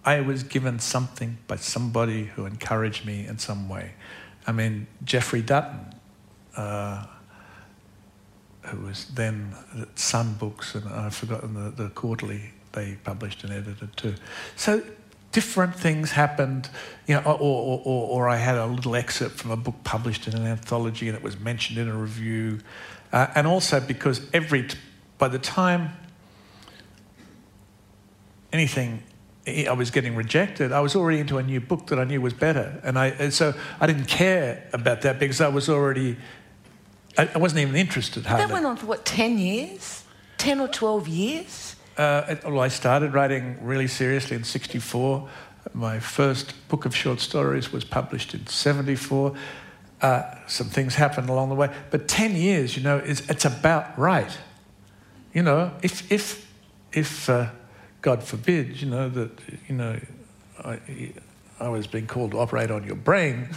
I 0.04 0.22
was 0.22 0.44
given 0.44 0.80
something 0.80 1.38
by 1.48 1.58
somebody 1.58 2.26
who 2.26 2.46
encouraged 2.46 3.06
me 3.06 3.28
in 3.28 3.38
some 3.38 3.70
way. 3.70 3.94
I 4.48 4.52
mean, 4.52 4.88
Geoffrey 5.04 5.42
Dutton, 5.42 5.94
uh, 6.58 7.06
who 8.64 8.86
was 8.86 9.06
then 9.14 9.54
at 9.80 9.98
Sun 10.00 10.36
Books, 10.36 10.76
and 10.76 10.88
I've 10.90 11.16
forgotten 11.16 11.54
the, 11.54 11.84
the 11.84 11.90
quarterly 11.90 12.52
they 12.72 12.98
published 13.04 13.44
and 13.44 13.52
edited 13.52 13.96
too. 13.98 14.16
So 14.56 14.82
different 15.32 15.76
things 15.76 16.12
happened, 16.12 16.70
you 17.08 17.16
know, 17.16 17.22
or, 17.22 17.38
or, 17.40 17.82
or, 17.84 18.08
or 18.10 18.30
I 18.30 18.38
had 18.38 18.58
a 18.58 18.66
little 18.66 18.96
excerpt 18.96 19.36
from 19.36 19.52
a 19.52 19.58
book 19.58 19.76
published 19.84 20.28
in 20.28 20.36
an 20.36 20.46
anthology 20.46 21.08
and 21.08 21.18
it 21.18 21.24
was 21.24 21.40
mentioned 21.40 21.80
in 21.80 21.88
a 21.88 21.96
review. 21.96 22.60
Uh, 23.12 23.28
and 23.36 23.48
also 23.48 23.80
because 23.80 24.22
every, 24.34 24.68
by 25.22 25.28
the 25.28 25.38
time 25.38 25.92
anything 28.52 29.04
I 29.46 29.72
was 29.72 29.92
getting 29.92 30.16
rejected, 30.16 30.72
I 30.72 30.80
was 30.80 30.96
already 30.96 31.20
into 31.20 31.38
a 31.38 31.44
new 31.44 31.62
book 31.62 31.86
that 31.88 32.00
I 32.00 32.06
knew 32.06 32.20
was 32.20 32.34
better. 32.34 32.82
And, 32.84 32.98
I, 32.98 33.10
and 33.10 33.32
so 33.32 33.54
I 33.80 33.86
didn't 33.86 34.06
care 34.06 34.68
about 34.74 35.04
that 35.04 35.20
because 35.20 35.40
I 35.40 35.48
was 35.48 35.70
already, 35.70 36.18
I, 37.20 37.30
I 37.36 37.38
wasn't 37.38 37.62
even 37.62 37.76
interested 37.76 38.26
hardly. 38.26 38.48
That 38.48 38.52
went 38.52 38.66
on 38.66 38.78
for 38.78 38.88
what, 38.88 39.06
10 39.06 39.38
years? 39.38 40.04
10 40.40 40.60
or 40.60 40.68
12 40.68 41.08
years? 41.08 41.76
Uh, 41.98 42.36
well, 42.44 42.62
I 42.62 42.70
started 42.70 43.14
writing 43.14 43.60
really 43.62 43.88
seriously 43.88 44.36
in 44.36 44.44
64. 44.44 45.30
My 45.76 46.00
first 46.00 46.68
book 46.68 46.86
of 46.86 46.96
short 46.96 47.20
stories 47.20 47.72
was 47.72 47.84
published 47.84 48.34
in 48.34 48.48
74. 48.48 49.36
Uh, 50.02 50.24
some 50.48 50.68
things 50.68 50.96
happened 50.96 51.30
along 51.30 51.50
the 51.50 51.56
way. 51.56 51.72
But 51.92 52.08
10 52.08 52.36
years, 52.36 52.76
you 52.76 52.82
know, 52.82 52.98
is, 52.98 53.30
it's 53.30 53.46
about 53.46 54.00
right. 54.00 54.36
You 55.34 55.44
know, 55.44 55.72
if, 55.82 56.12
if, 56.12 56.52
if 56.92 57.30
uh, 57.30 57.50
God 58.02 58.24
forbid, 58.24 58.82
you 58.82 58.90
know, 58.90 59.10
that, 59.10 59.32
you 59.68 59.76
know, 59.76 60.00
I, 60.60 60.80
I 61.62 61.70
was 61.70 61.86
being 61.86 62.08
called 62.08 62.32
to 62.32 62.40
operate 62.40 62.72
on 62.72 62.84
your 62.84 62.96
brain, 62.96 63.50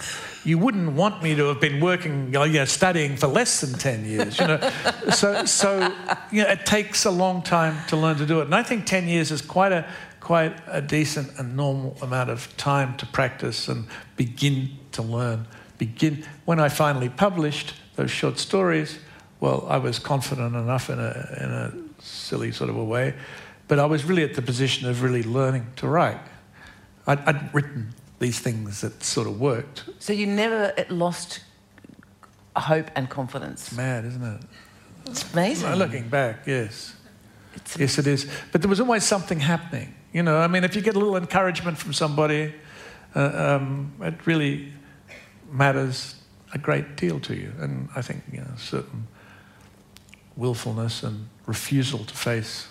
you 0.44 0.58
wouldn't 0.58 0.92
want 0.92 1.22
me 1.22 1.34
to 1.34 1.46
have 1.46 1.60
been 1.60 1.80
working, 1.80 2.26
you 2.26 2.38
know, 2.38 2.64
studying 2.66 3.16
for 3.16 3.26
less 3.26 3.62
than 3.62 3.72
10 3.78 4.04
years, 4.04 4.38
you 4.38 4.46
know. 4.46 4.70
so, 5.10 5.46
so, 5.46 5.92
you 6.30 6.42
know, 6.42 6.50
it 6.50 6.66
takes 6.66 7.06
a 7.06 7.10
long 7.10 7.42
time 7.42 7.76
to 7.88 7.96
learn 7.96 8.16
to 8.18 8.26
do 8.26 8.40
it. 8.40 8.44
And 8.44 8.54
I 8.54 8.62
think 8.62 8.84
10 8.84 9.08
years 9.08 9.30
is 9.30 9.40
quite 9.40 9.72
a, 9.72 9.88
quite 10.20 10.54
a 10.66 10.82
decent 10.82 11.38
and 11.38 11.56
normal 11.56 11.96
amount 12.02 12.28
of 12.28 12.54
time 12.56 12.96
to 12.98 13.06
practice 13.06 13.68
and 13.68 13.86
begin 14.16 14.70
to 14.92 15.02
learn. 15.02 15.46
Begin, 15.78 16.24
when 16.44 16.60
I 16.60 16.68
finally 16.68 17.08
published 17.08 17.74
those 17.96 18.10
short 18.10 18.38
stories, 18.38 18.98
well, 19.44 19.66
I 19.68 19.76
was 19.76 19.98
confident 19.98 20.56
enough 20.56 20.88
in 20.88 20.98
a, 20.98 21.36
in 21.42 21.50
a 21.50 22.02
silly 22.02 22.50
sort 22.50 22.70
of 22.70 22.76
a 22.78 22.84
way, 22.84 23.12
but 23.68 23.78
I 23.78 23.84
was 23.84 24.06
really 24.06 24.24
at 24.24 24.34
the 24.34 24.40
position 24.40 24.88
of 24.88 25.02
really 25.02 25.22
learning 25.22 25.66
to 25.76 25.86
write. 25.86 26.18
I'd, 27.06 27.18
I'd 27.28 27.54
written 27.54 27.94
these 28.20 28.38
things 28.38 28.80
that 28.80 29.02
sort 29.04 29.26
of 29.26 29.38
worked. 29.38 29.84
So 29.98 30.14
you 30.14 30.26
never 30.26 30.72
lost 30.88 31.40
hope 32.56 32.90
and 32.96 33.10
confidence. 33.10 33.68
It's 33.68 33.76
mad, 33.76 34.06
isn't 34.06 34.22
it? 34.24 34.40
It's 35.10 35.30
amazing. 35.34 35.68
Well, 35.68 35.76
Looking 35.76 36.08
back, 36.08 36.46
yes. 36.46 36.94
It's- 37.54 37.76
Yes, 37.78 37.98
it 37.98 38.06
is. 38.06 38.26
But 38.50 38.62
there 38.62 38.70
was 38.70 38.80
always 38.80 39.04
something 39.04 39.40
happening. 39.40 39.94
You 40.14 40.22
know, 40.22 40.38
I 40.38 40.46
mean, 40.46 40.64
if 40.64 40.74
you 40.74 40.80
get 40.80 40.96
a 40.96 40.98
little 40.98 41.16
encouragement 41.18 41.76
from 41.76 41.92
somebody, 41.92 42.54
uh, 43.14 43.58
um, 43.60 43.92
it 44.00 44.26
really 44.26 44.72
matters 45.52 46.14
a 46.54 46.58
great 46.58 46.96
deal 46.96 47.20
to 47.20 47.34
you. 47.34 47.52
And 47.60 47.88
I 47.94 48.00
think, 48.00 48.22
you 48.32 48.38
know, 48.38 48.54
certain 48.56 49.06
willfulness 50.36 51.02
and 51.02 51.28
refusal 51.46 52.00
to 52.00 52.14
face, 52.14 52.68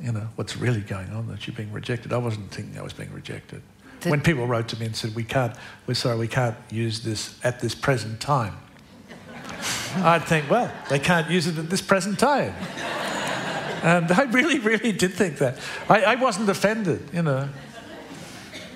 you 0.00 0.12
know, 0.12 0.28
what's 0.36 0.56
really 0.56 0.80
going 0.80 1.10
on, 1.10 1.26
that 1.28 1.46
you're 1.46 1.56
being 1.56 1.72
rejected. 1.72 2.12
I 2.12 2.18
wasn't 2.18 2.50
thinking 2.50 2.78
I 2.78 2.82
was 2.82 2.92
being 2.92 3.12
rejected. 3.12 3.62
Did- 4.00 4.10
when 4.10 4.20
people 4.20 4.46
wrote 4.46 4.68
to 4.68 4.78
me 4.78 4.86
and 4.86 4.96
said, 4.96 5.14
we 5.14 5.24
can't, 5.24 5.54
we're 5.86 5.94
sorry, 5.94 6.18
we 6.18 6.28
can't 6.28 6.56
use 6.70 7.00
this 7.00 7.38
at 7.42 7.60
this 7.60 7.74
present 7.74 8.20
time. 8.20 8.56
I'd 9.96 10.24
think, 10.24 10.50
well, 10.50 10.70
they 10.90 10.98
can't 10.98 11.30
use 11.30 11.46
it 11.46 11.58
at 11.58 11.70
this 11.70 11.82
present 11.82 12.18
time. 12.18 12.54
And 13.82 14.10
I 14.10 14.22
really, 14.24 14.58
really 14.58 14.92
did 14.92 15.12
think 15.14 15.38
that. 15.38 15.58
I, 15.88 16.02
I 16.02 16.14
wasn't 16.16 16.48
offended, 16.48 17.08
you 17.12 17.22
know. 17.22 17.48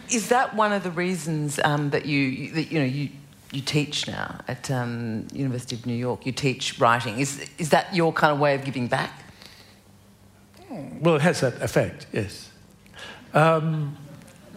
Is 0.09 0.29
that 0.29 0.55
one 0.55 0.73
of 0.73 0.83
the 0.83 0.91
reasons 0.91 1.59
um, 1.63 1.91
that 1.91 2.07
you 2.07 2.53
that 2.53 2.73
you 2.73 2.79
know 2.81 2.85
you 2.85 3.11
you 3.53 3.61
teach 3.61 4.07
now 4.07 4.41
at 4.47 4.71
um, 4.71 5.27
University 5.33 5.77
of 5.77 5.87
New 5.87 5.95
York? 5.95 6.25
You 6.25 6.33
teach 6.33 6.79
writing. 6.79 7.19
Is 7.19 7.49
is 7.59 7.71
that 7.71 7.95
your 7.95 8.13
kind 8.13 8.33
of 8.33 8.39
way 8.39 8.55
of 8.55 8.65
giving 8.65 8.87
back? 8.87 9.25
Well, 11.01 11.17
it 11.17 11.23
has 11.23 11.41
that 11.41 11.61
effect, 11.61 12.07
yes. 12.13 12.51
Um, 13.35 13.97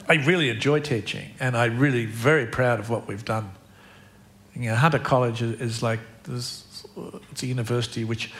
I 0.07 0.15
really 0.15 0.49
enjoy 0.49 0.79
teaching, 0.79 1.31
and 1.39 1.57
I'm 1.57 1.79
really 1.79 2.05
very 2.05 2.45
proud 2.45 2.79
of 2.79 2.89
what 2.89 3.07
we've 3.07 3.25
done 3.25 3.51
You 4.53 4.69
know, 4.69 4.75
Hunter 4.75 4.99
College 4.99 5.41
is, 5.41 5.81
like 5.81 5.99
this, 6.23 6.85
it's 7.31 7.41
a 7.41 7.47
university 7.47 8.03
which 8.03 8.31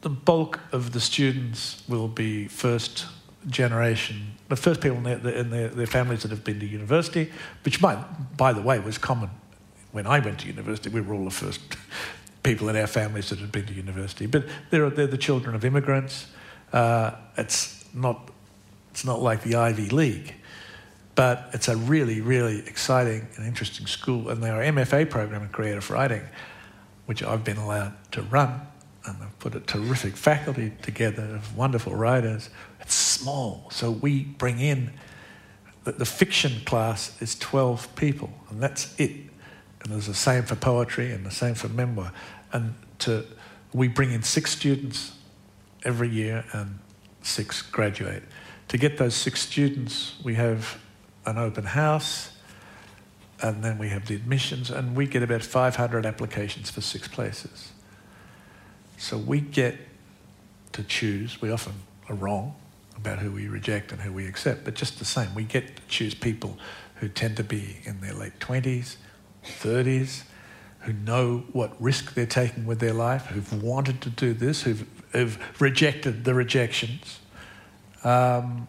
the 0.00 0.08
bulk 0.08 0.60
of 0.72 0.92
the 0.92 1.00
students 1.00 1.82
will 1.86 2.08
be 2.08 2.48
first 2.48 3.06
generation, 3.46 4.32
the 4.48 4.56
first 4.56 4.80
people 4.80 4.96
in, 4.98 5.02
their, 5.02 5.34
in 5.34 5.50
their, 5.50 5.68
their, 5.68 5.86
families 5.86 6.22
that 6.22 6.30
have 6.30 6.44
been 6.44 6.60
to 6.60 6.66
university, 6.66 7.30
which, 7.64 7.80
by, 7.80 7.96
by 8.36 8.52
the 8.52 8.62
way, 8.62 8.78
was 8.78 8.96
common 8.96 9.30
when 9.92 10.06
I 10.06 10.18
went 10.18 10.40
to 10.40 10.46
university. 10.46 10.90
We 10.90 11.00
were 11.00 11.14
all 11.14 11.24
the 11.24 11.30
first 11.30 11.60
people 12.42 12.68
in 12.68 12.76
our 12.76 12.86
families 12.86 13.30
that 13.30 13.38
had 13.38 13.52
been 13.52 13.66
to 13.66 13.74
university. 13.74 14.26
But 14.26 14.46
they're, 14.70 14.90
they're 14.90 15.06
the 15.06 15.18
children 15.18 15.54
of 15.54 15.64
immigrants. 15.64 16.26
Uh, 16.72 17.12
it's, 17.36 17.84
not, 17.94 18.30
it's 18.90 19.04
not 19.04 19.20
like 19.20 19.42
the 19.42 19.56
Ivy 19.56 19.90
League, 19.90 20.34
but 21.14 21.50
it's 21.52 21.68
a 21.68 21.76
really, 21.76 22.20
really 22.20 22.60
exciting 22.60 23.26
and 23.36 23.46
interesting 23.46 23.86
school. 23.86 24.30
And 24.30 24.42
are 24.44 24.62
MFA 24.62 25.10
program 25.10 25.42
in 25.42 25.48
creative 25.48 25.90
writing, 25.90 26.22
which 27.06 27.22
I've 27.22 27.44
been 27.44 27.58
allowed 27.58 27.94
to 28.12 28.22
run 28.22 28.60
and 29.06 29.16
I've 29.22 29.38
put 29.38 29.54
a 29.54 29.60
terrific 29.60 30.16
faculty 30.16 30.72
together 30.82 31.22
of 31.22 31.56
wonderful 31.56 31.94
writers. 31.94 32.50
It's 32.80 32.94
small, 32.94 33.68
so 33.70 33.90
we 33.90 34.24
bring 34.24 34.60
in 34.60 34.92
the, 35.84 35.92
the 35.92 36.04
fiction 36.04 36.60
class 36.64 37.20
is 37.22 37.38
12 37.38 37.94
people, 37.96 38.30
and 38.50 38.60
that's 38.60 38.98
it. 38.98 39.29
And 39.82 39.92
there's 39.92 40.06
the 40.06 40.14
same 40.14 40.42
for 40.44 40.56
poetry 40.56 41.12
and 41.12 41.24
the 41.24 41.30
same 41.30 41.54
for 41.54 41.68
memoir. 41.68 42.12
And 42.52 42.74
to, 43.00 43.24
we 43.72 43.88
bring 43.88 44.12
in 44.12 44.22
six 44.22 44.50
students 44.50 45.12
every 45.84 46.08
year, 46.08 46.44
and 46.52 46.78
six 47.22 47.62
graduate. 47.62 48.22
To 48.68 48.78
get 48.78 48.98
those 48.98 49.14
six 49.14 49.40
students, 49.40 50.14
we 50.22 50.34
have 50.34 50.78
an 51.26 51.38
open 51.38 51.64
house, 51.64 52.32
and 53.42 53.64
then 53.64 53.78
we 53.78 53.88
have 53.88 54.06
the 54.06 54.14
admissions, 54.14 54.70
and 54.70 54.94
we 54.94 55.06
get 55.06 55.22
about 55.22 55.42
500 55.42 56.04
applications 56.04 56.70
for 56.70 56.80
six 56.80 57.08
places. 57.08 57.72
So 58.98 59.16
we 59.16 59.40
get 59.40 59.76
to 60.72 60.82
choose. 60.82 61.40
We 61.40 61.50
often 61.50 61.72
are 62.08 62.14
wrong 62.14 62.54
about 62.96 63.18
who 63.18 63.32
we 63.32 63.48
reject 63.48 63.92
and 63.92 64.00
who 64.00 64.12
we 64.12 64.26
accept, 64.26 64.64
but 64.64 64.74
just 64.74 64.98
the 64.98 65.06
same, 65.06 65.34
we 65.34 65.44
get 65.44 65.76
to 65.76 65.82
choose 65.88 66.14
people 66.14 66.58
who 66.96 67.08
tend 67.08 67.36
to 67.38 67.44
be 67.44 67.78
in 67.84 68.00
their 68.00 68.12
late 68.12 68.38
20s, 68.40 68.96
30s, 69.44 70.24
who 70.80 70.92
know 70.92 71.44
what 71.52 71.80
risk 71.80 72.14
they're 72.14 72.26
taking 72.26 72.66
with 72.66 72.80
their 72.80 72.94
life, 72.94 73.26
who've 73.26 73.62
wanted 73.62 74.00
to 74.02 74.10
do 74.10 74.32
this, 74.32 74.62
who've, 74.62 74.86
who've 75.12 75.38
rejected 75.60 76.24
the 76.24 76.34
rejections. 76.34 77.20
Um, 78.02 78.68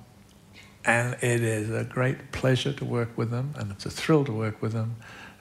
and 0.84 1.14
it 1.22 1.42
is 1.42 1.70
a 1.70 1.84
great 1.84 2.32
pleasure 2.32 2.74
to 2.74 2.86
work 2.86 3.18
with 3.18 3.30
them, 3.30 3.54
and 3.58 3.72
it's 3.72 3.86
a 3.86 3.92
thrill 3.92 4.26
to 4.26 4.32
work 4.32 4.62
with 4.62 4.74
them. 4.74 4.96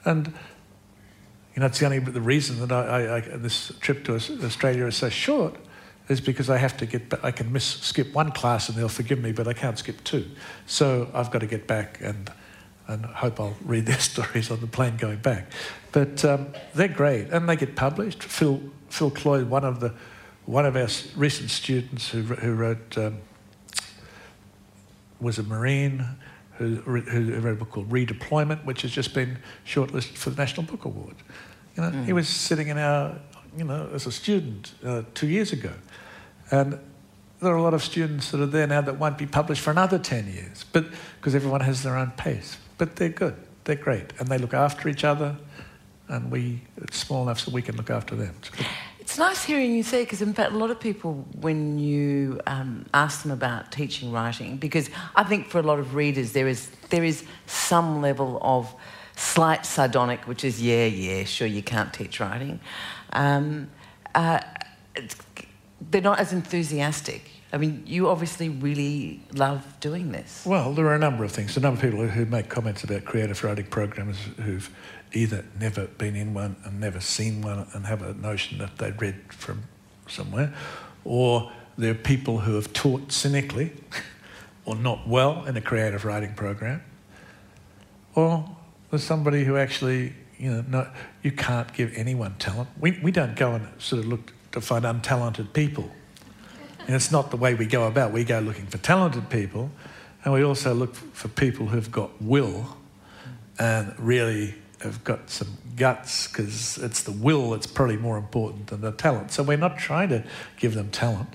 And 0.05 0.33
you 1.55 1.59
know, 1.59 1.65
it's 1.65 1.79
the 1.79 1.85
only 1.85 1.99
the 1.99 2.21
reason 2.21 2.59
that 2.65 2.71
I, 2.71 2.85
I, 2.85 3.15
I, 3.17 3.19
this 3.37 3.71
trip 3.81 4.05
to 4.05 4.15
Australia 4.15 4.85
is 4.85 4.95
so 4.95 5.09
short 5.09 5.55
is 6.07 6.21
because 6.21 6.49
I 6.49 6.57
have 6.57 6.77
to 6.77 6.85
get 6.85 7.13
I 7.23 7.31
can 7.31 7.51
miss 7.51 7.65
skip 7.65 8.13
one 8.13 8.31
class 8.31 8.69
and 8.69 8.77
they'll 8.77 8.89
forgive 8.89 9.19
me, 9.19 9.31
but 9.31 9.47
I 9.47 9.53
can't 9.53 9.77
skip 9.77 10.03
two. 10.03 10.29
So 10.65 11.09
I've 11.13 11.31
got 11.31 11.39
to 11.39 11.47
get 11.47 11.67
back 11.67 11.99
and 12.01 12.31
and 12.87 13.05
hope 13.05 13.39
I'll 13.39 13.55
read 13.63 13.85
their 13.85 13.99
stories 14.11 14.51
on 14.51 14.59
the 14.61 14.67
plane 14.67 14.97
going 14.97 15.19
back. 15.19 15.51
But 15.91 16.23
um, 16.25 16.47
they're 16.73 16.87
great 16.87 17.29
and 17.29 17.47
they 17.47 17.55
get 17.55 17.75
published. 17.75 18.23
Phil 18.23 18.61
Phil 18.89 19.11
Klay, 19.11 19.45
one 19.45 19.63
of 19.63 19.79
the 19.79 19.93
one 20.45 20.65
of 20.65 20.75
our 20.75 20.87
recent 21.15 21.49
students 21.49 22.09
who 22.09 22.21
who 22.21 22.53
wrote 22.53 22.97
um, 22.97 23.17
was 25.19 25.37
a 25.37 25.43
Marine 25.43 26.05
who, 26.61 26.75
who 26.75 27.39
wrote 27.39 27.53
a 27.53 27.55
book 27.55 27.71
called 27.71 27.89
Redeployment, 27.89 28.65
which 28.65 28.83
has 28.83 28.91
just 28.91 29.13
been 29.13 29.39
shortlisted 29.65 30.15
for 30.15 30.29
the 30.29 30.35
National 30.35 30.63
Book 30.63 30.85
Award. 30.85 31.15
You 31.75 31.83
know, 31.83 31.89
mm. 31.89 32.05
he 32.05 32.13
was 32.13 32.27
sitting 32.27 32.67
in 32.67 32.77
our, 32.77 33.15
you 33.57 33.63
know, 33.63 33.89
as 33.93 34.05
a 34.05 34.11
student 34.11 34.73
uh, 34.85 35.03
two 35.15 35.27
years 35.27 35.51
ago. 35.51 35.71
And 36.51 36.79
there 37.41 37.51
are 37.51 37.57
a 37.57 37.63
lot 37.63 37.73
of 37.73 37.83
students 37.83 38.29
that 38.31 38.41
are 38.41 38.45
there 38.45 38.67
now 38.67 38.81
that 38.81 38.99
won't 38.99 39.17
be 39.17 39.25
published 39.25 39.61
for 39.61 39.71
another 39.71 39.97
10 39.97 40.27
years, 40.27 40.65
but 40.71 40.85
because 41.19 41.33
everyone 41.33 41.61
has 41.61 41.81
their 41.81 41.97
own 41.97 42.11
pace. 42.11 42.57
But 42.81 42.95
they're 42.95 43.09
good, 43.09 43.35
they're 43.65 43.75
great, 43.75 44.11
and 44.17 44.27
they 44.27 44.39
look 44.39 44.55
after 44.55 44.89
each 44.89 45.03
other, 45.03 45.37
and 46.07 46.31
we, 46.31 46.61
it's 46.77 46.97
small 46.97 47.21
enough 47.21 47.39
so 47.39 47.51
we 47.51 47.61
can 47.61 47.77
look 47.77 47.91
after 47.91 48.15
them. 48.15 48.33
It's 48.39 48.49
it's 48.99 49.17
nice 49.19 49.43
hearing 49.43 49.75
you 49.75 49.83
say, 49.83 50.03
because 50.03 50.23
in 50.23 50.33
fact, 50.33 50.51
a 50.53 50.57
lot 50.57 50.71
of 50.71 50.79
people, 50.79 51.27
when 51.39 51.77
you 51.77 52.41
um, 52.47 52.87
ask 52.91 53.21
them 53.21 53.31
about 53.31 53.71
teaching 53.71 54.11
writing, 54.11 54.57
because 54.57 54.89
I 55.15 55.23
think 55.25 55.47
for 55.47 55.59
a 55.59 55.61
lot 55.61 55.77
of 55.77 55.93
readers, 55.93 56.31
there 56.31 56.47
is, 56.47 56.71
there 56.89 57.03
is 57.03 57.23
some 57.45 58.01
level 58.01 58.39
of 58.41 58.73
slight 59.15 59.63
sardonic, 59.63 60.27
which 60.27 60.43
is, 60.43 60.59
yeah, 60.59 60.87
yeah, 60.87 61.23
sure, 61.25 61.47
you 61.47 61.61
can't 61.61 61.93
teach 61.93 62.19
writing. 62.19 62.59
Um, 63.13 63.69
uh, 64.15 64.39
they're 65.91 66.01
not 66.01 66.17
as 66.17 66.33
enthusiastic. 66.33 67.29
I 67.53 67.57
mean, 67.57 67.83
you 67.85 68.07
obviously 68.07 68.47
really 68.47 69.19
love 69.33 69.65
doing 69.81 70.11
this. 70.11 70.45
Well, 70.45 70.73
there 70.73 70.85
are 70.85 70.95
a 70.95 70.99
number 70.99 71.25
of 71.25 71.31
things. 71.31 71.57
A 71.57 71.59
number 71.59 71.77
of 71.77 71.91
people 71.91 72.07
who 72.07 72.25
make 72.25 72.47
comments 72.47 72.83
about 72.83 73.03
creative 73.03 73.43
writing 73.43 73.65
programs 73.65 74.17
who've 74.41 74.69
either 75.13 75.43
never 75.59 75.87
been 75.87 76.15
in 76.15 76.33
one 76.33 76.55
and 76.63 76.79
never 76.79 77.01
seen 77.01 77.41
one 77.41 77.67
and 77.73 77.85
have 77.85 78.01
a 78.01 78.13
notion 78.13 78.57
that 78.59 78.77
they'd 78.77 79.01
read 79.01 79.15
from 79.29 79.63
somewhere, 80.07 80.53
or 81.03 81.51
there 81.77 81.91
are 81.91 81.95
people 81.95 82.39
who 82.39 82.55
have 82.55 82.71
taught 82.71 83.11
cynically 83.11 83.73
or 84.65 84.75
not 84.75 85.05
well 85.07 85.45
in 85.45 85.57
a 85.57 85.61
creative 85.61 86.05
writing 86.05 86.33
program, 86.33 86.81
or 88.15 88.49
there's 88.89 89.03
somebody 89.03 89.43
who 89.43 89.57
actually, 89.57 90.13
you 90.37 90.51
know, 90.51 90.63
no, 90.67 90.87
you 91.21 91.31
can't 91.31 91.73
give 91.73 91.93
anyone 91.95 92.35
talent. 92.39 92.69
We, 92.79 92.97
we 93.03 93.11
don't 93.11 93.35
go 93.35 93.51
and 93.53 93.67
sort 93.81 93.99
of 93.99 94.07
look 94.07 94.33
to 94.53 94.61
find 94.61 94.85
untalented 94.85 95.51
people. 95.51 95.91
And 96.87 96.95
it's 96.95 97.11
not 97.11 97.31
the 97.31 97.37
way 97.37 97.53
we 97.53 97.65
go 97.65 97.87
about. 97.87 98.11
We 98.11 98.23
go 98.23 98.39
looking 98.39 98.65
for 98.65 98.77
talented 98.77 99.29
people, 99.29 99.71
and 100.23 100.33
we 100.33 100.43
also 100.43 100.73
look 100.73 100.95
for 100.95 101.27
people 101.27 101.67
who've 101.67 101.91
got 101.91 102.21
will 102.21 102.77
and 103.59 103.93
really 103.99 104.55
have 104.81 105.03
got 105.03 105.29
some 105.29 105.57
guts 105.75 106.27
because 106.27 106.77
it's 106.77 107.03
the 107.03 107.11
will 107.11 107.51
that's 107.51 107.67
probably 107.67 107.97
more 107.97 108.17
important 108.17 108.67
than 108.67 108.81
the 108.81 108.91
talent. 108.91 109.31
So 109.31 109.43
we're 109.43 109.57
not 109.57 109.77
trying 109.77 110.09
to 110.09 110.23
give 110.57 110.73
them 110.73 110.89
talent, 110.89 111.29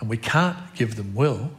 and 0.00 0.08
we 0.08 0.16
can't 0.16 0.56
give 0.74 0.96
them 0.96 1.14
will. 1.14 1.50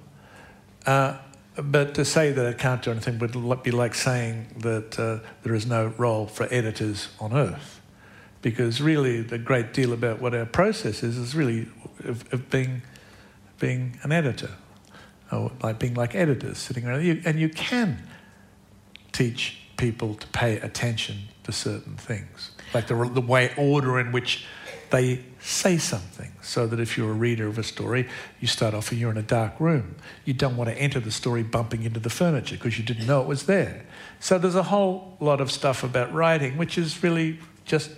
Uh, 0.86 1.18
but 1.56 1.94
to 1.96 2.04
say 2.04 2.32
that 2.32 2.46
it 2.46 2.58
can't 2.58 2.82
do 2.82 2.91
anything 2.91 3.20
would 3.20 3.64
be 3.64 3.72
like 3.72 3.94
saying 3.94 4.48
that 4.60 5.00
uh, 5.00 5.20
there 5.44 5.54
is 5.54 5.68
no 5.68 5.94
role 5.98 6.26
for 6.26 6.48
editors 6.52 7.10
on 7.20 7.34
earth. 7.34 7.80
Because 8.41 8.82
really, 8.82 9.22
the 9.22 9.38
great 9.38 9.72
deal 9.72 9.94
about 9.94 10.20
what 10.20 10.34
our 10.34 10.46
process 10.46 11.04
is 11.04 11.18
is 11.18 11.36
really 11.36 11.68
of, 12.04 12.32
of 12.34 12.50
being, 12.50 12.82
being 13.64 13.97
an 14.03 14.11
editor, 14.11 14.49
or 15.32 15.49
like 15.61 15.80
being 15.80 15.93
like 15.93 16.14
editors 16.16 16.57
sitting 16.57 16.86
around. 16.86 17.01
You, 17.05 17.22
and 17.24 17.39
you 17.39 17.47
can 17.47 18.05
teach 19.14 19.57
people 19.78 20.16
to 20.16 20.28
pay 20.28 20.57
attention 20.57 21.16
to 21.45 21.53
certain 21.53 21.95
things, 21.95 22.51
like 22.74 22.88
the, 22.88 22.95
the 23.05 23.22
way 23.22 23.53
order 23.55 24.01
in 24.01 24.11
which 24.11 24.45
they 24.89 25.24
say 25.39 25.78
something. 25.78 26.34
So 26.41 26.68
that 26.68 26.78
if 26.82 26.97
you're 26.97 27.11
a 27.11 27.14
reader 27.14 27.47
of 27.47 27.57
a 27.57 27.64
story, 27.64 28.09
you 28.41 28.47
start 28.49 28.74
off 28.74 28.91
and 28.91 28.99
you're 28.99 29.11
in 29.11 29.18
a 29.18 29.30
dark 29.39 29.57
room. 29.61 29.95
You 30.26 30.34
don't 30.34 30.57
want 30.57 30.70
to 30.70 30.78
enter 30.78 30.99
the 30.99 31.11
story 31.11 31.41
bumping 31.41 31.84
into 31.84 32.01
the 32.01 32.09
furniture 32.09 32.55
because 32.55 32.78
you 32.78 32.84
didn't 32.84 33.07
know 33.07 33.22
it 33.22 33.28
was 33.28 33.45
there. 33.45 33.86
So 34.20 34.38
there's 34.38 34.55
a 34.55 34.64
whole 34.64 35.16
lot 35.22 35.39
of 35.39 35.49
stuff 35.49 35.86
about 35.86 36.14
writing, 36.14 36.57
which 36.57 36.78
is 36.78 37.01
really 37.01 37.39
just. 37.64 37.91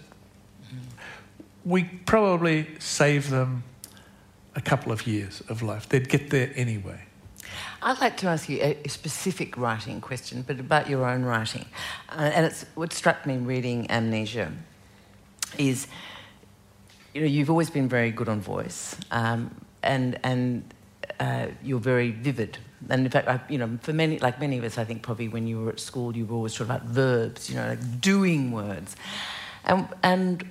We 1.65 1.85
probably 2.05 2.67
save 2.77 3.31
them 3.31 3.63
a 4.55 4.61
couple 4.61 4.91
of 4.91 5.05
years 5.05 5.41
of 5.49 5.61
life. 5.61 5.87
They'd 5.89 6.09
get 6.09 6.29
there 6.29 6.51
anyway. 6.55 7.01
I'd 7.81 7.99
like 8.01 8.17
to 8.17 8.27
ask 8.27 8.49
you 8.49 8.59
a, 8.61 8.87
specific 8.87 9.57
writing 9.57 10.01
question, 10.01 10.43
but 10.45 10.59
about 10.59 10.89
your 10.89 11.05
own 11.05 11.23
writing. 11.23 11.65
Uh, 12.09 12.31
and 12.33 12.45
it's 12.45 12.65
what 12.73 12.93
struck 12.93 13.25
me 13.25 13.37
reading 13.37 13.89
Amnesia 13.91 14.51
is, 15.57 15.87
you 17.13 17.21
know, 17.21 17.27
you've 17.27 17.49
always 17.49 17.69
been 17.69 17.87
very 17.87 18.11
good 18.11 18.27
on 18.27 18.41
voice, 18.41 18.95
um, 19.11 19.53
and 19.83 20.19
and 20.23 20.73
uh, 21.19 21.47
you're 21.63 21.79
very 21.79 22.11
vivid. 22.11 22.57
And 22.89 23.05
in 23.05 23.11
fact, 23.11 23.27
I, 23.27 23.39
you 23.49 23.57
know, 23.57 23.77
for 23.81 23.93
many, 23.93 24.19
like 24.19 24.39
many 24.39 24.57
of 24.57 24.63
us, 24.63 24.77
I 24.77 24.83
think 24.83 25.01
probably 25.01 25.27
when 25.27 25.47
you 25.47 25.61
were 25.61 25.69
at 25.69 25.79
school, 25.79 26.15
you 26.15 26.25
were 26.25 26.35
always 26.35 26.53
talking 26.53 26.75
about 26.75 26.83
verbs, 26.83 27.49
you 27.49 27.55
know, 27.55 27.69
like 27.69 28.01
doing 28.01 28.51
words, 28.51 28.95
and 29.63 29.87
and 30.03 30.43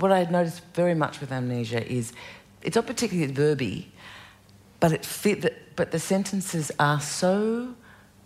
what 0.00 0.12
I 0.12 0.24
noticed 0.24 0.62
very 0.74 0.94
much 0.94 1.20
with 1.20 1.32
Amnesia 1.32 1.86
is 1.90 2.12
it's 2.62 2.76
not 2.76 2.86
particularly 2.86 3.32
verby 3.32 3.86
but 4.80 4.92
it 4.92 5.04
fit. 5.04 5.76
But 5.76 5.90
the 5.90 5.98
sentences 5.98 6.72
are 6.78 7.00
so 7.00 7.74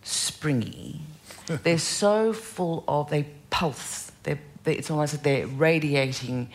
springy. 0.03 1.01
they're 1.63 1.79
so 1.79 2.33
full 2.33 2.85
of 2.89 3.11
they 3.11 3.25
pulse. 3.51 4.13
They're, 4.23 4.41
they, 4.65 4.77
it's 4.77 4.91
almost 4.91 5.15
like 5.15 5.23
they're 5.23 5.47
radiating 5.47 6.51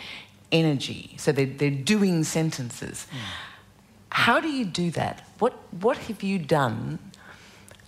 energy. 0.51 1.15
So 1.18 1.32
they're, 1.32 1.45
they're 1.45 1.70
doing 1.70 2.24
sentences. 2.24 3.07
Mm. 3.11 3.18
How 4.09 4.39
do 4.39 4.49
you 4.49 4.65
do 4.65 4.89
that? 4.91 5.28
What 5.39 5.53
what 5.72 5.97
have 5.97 6.24
you 6.24 6.39
done 6.39 6.97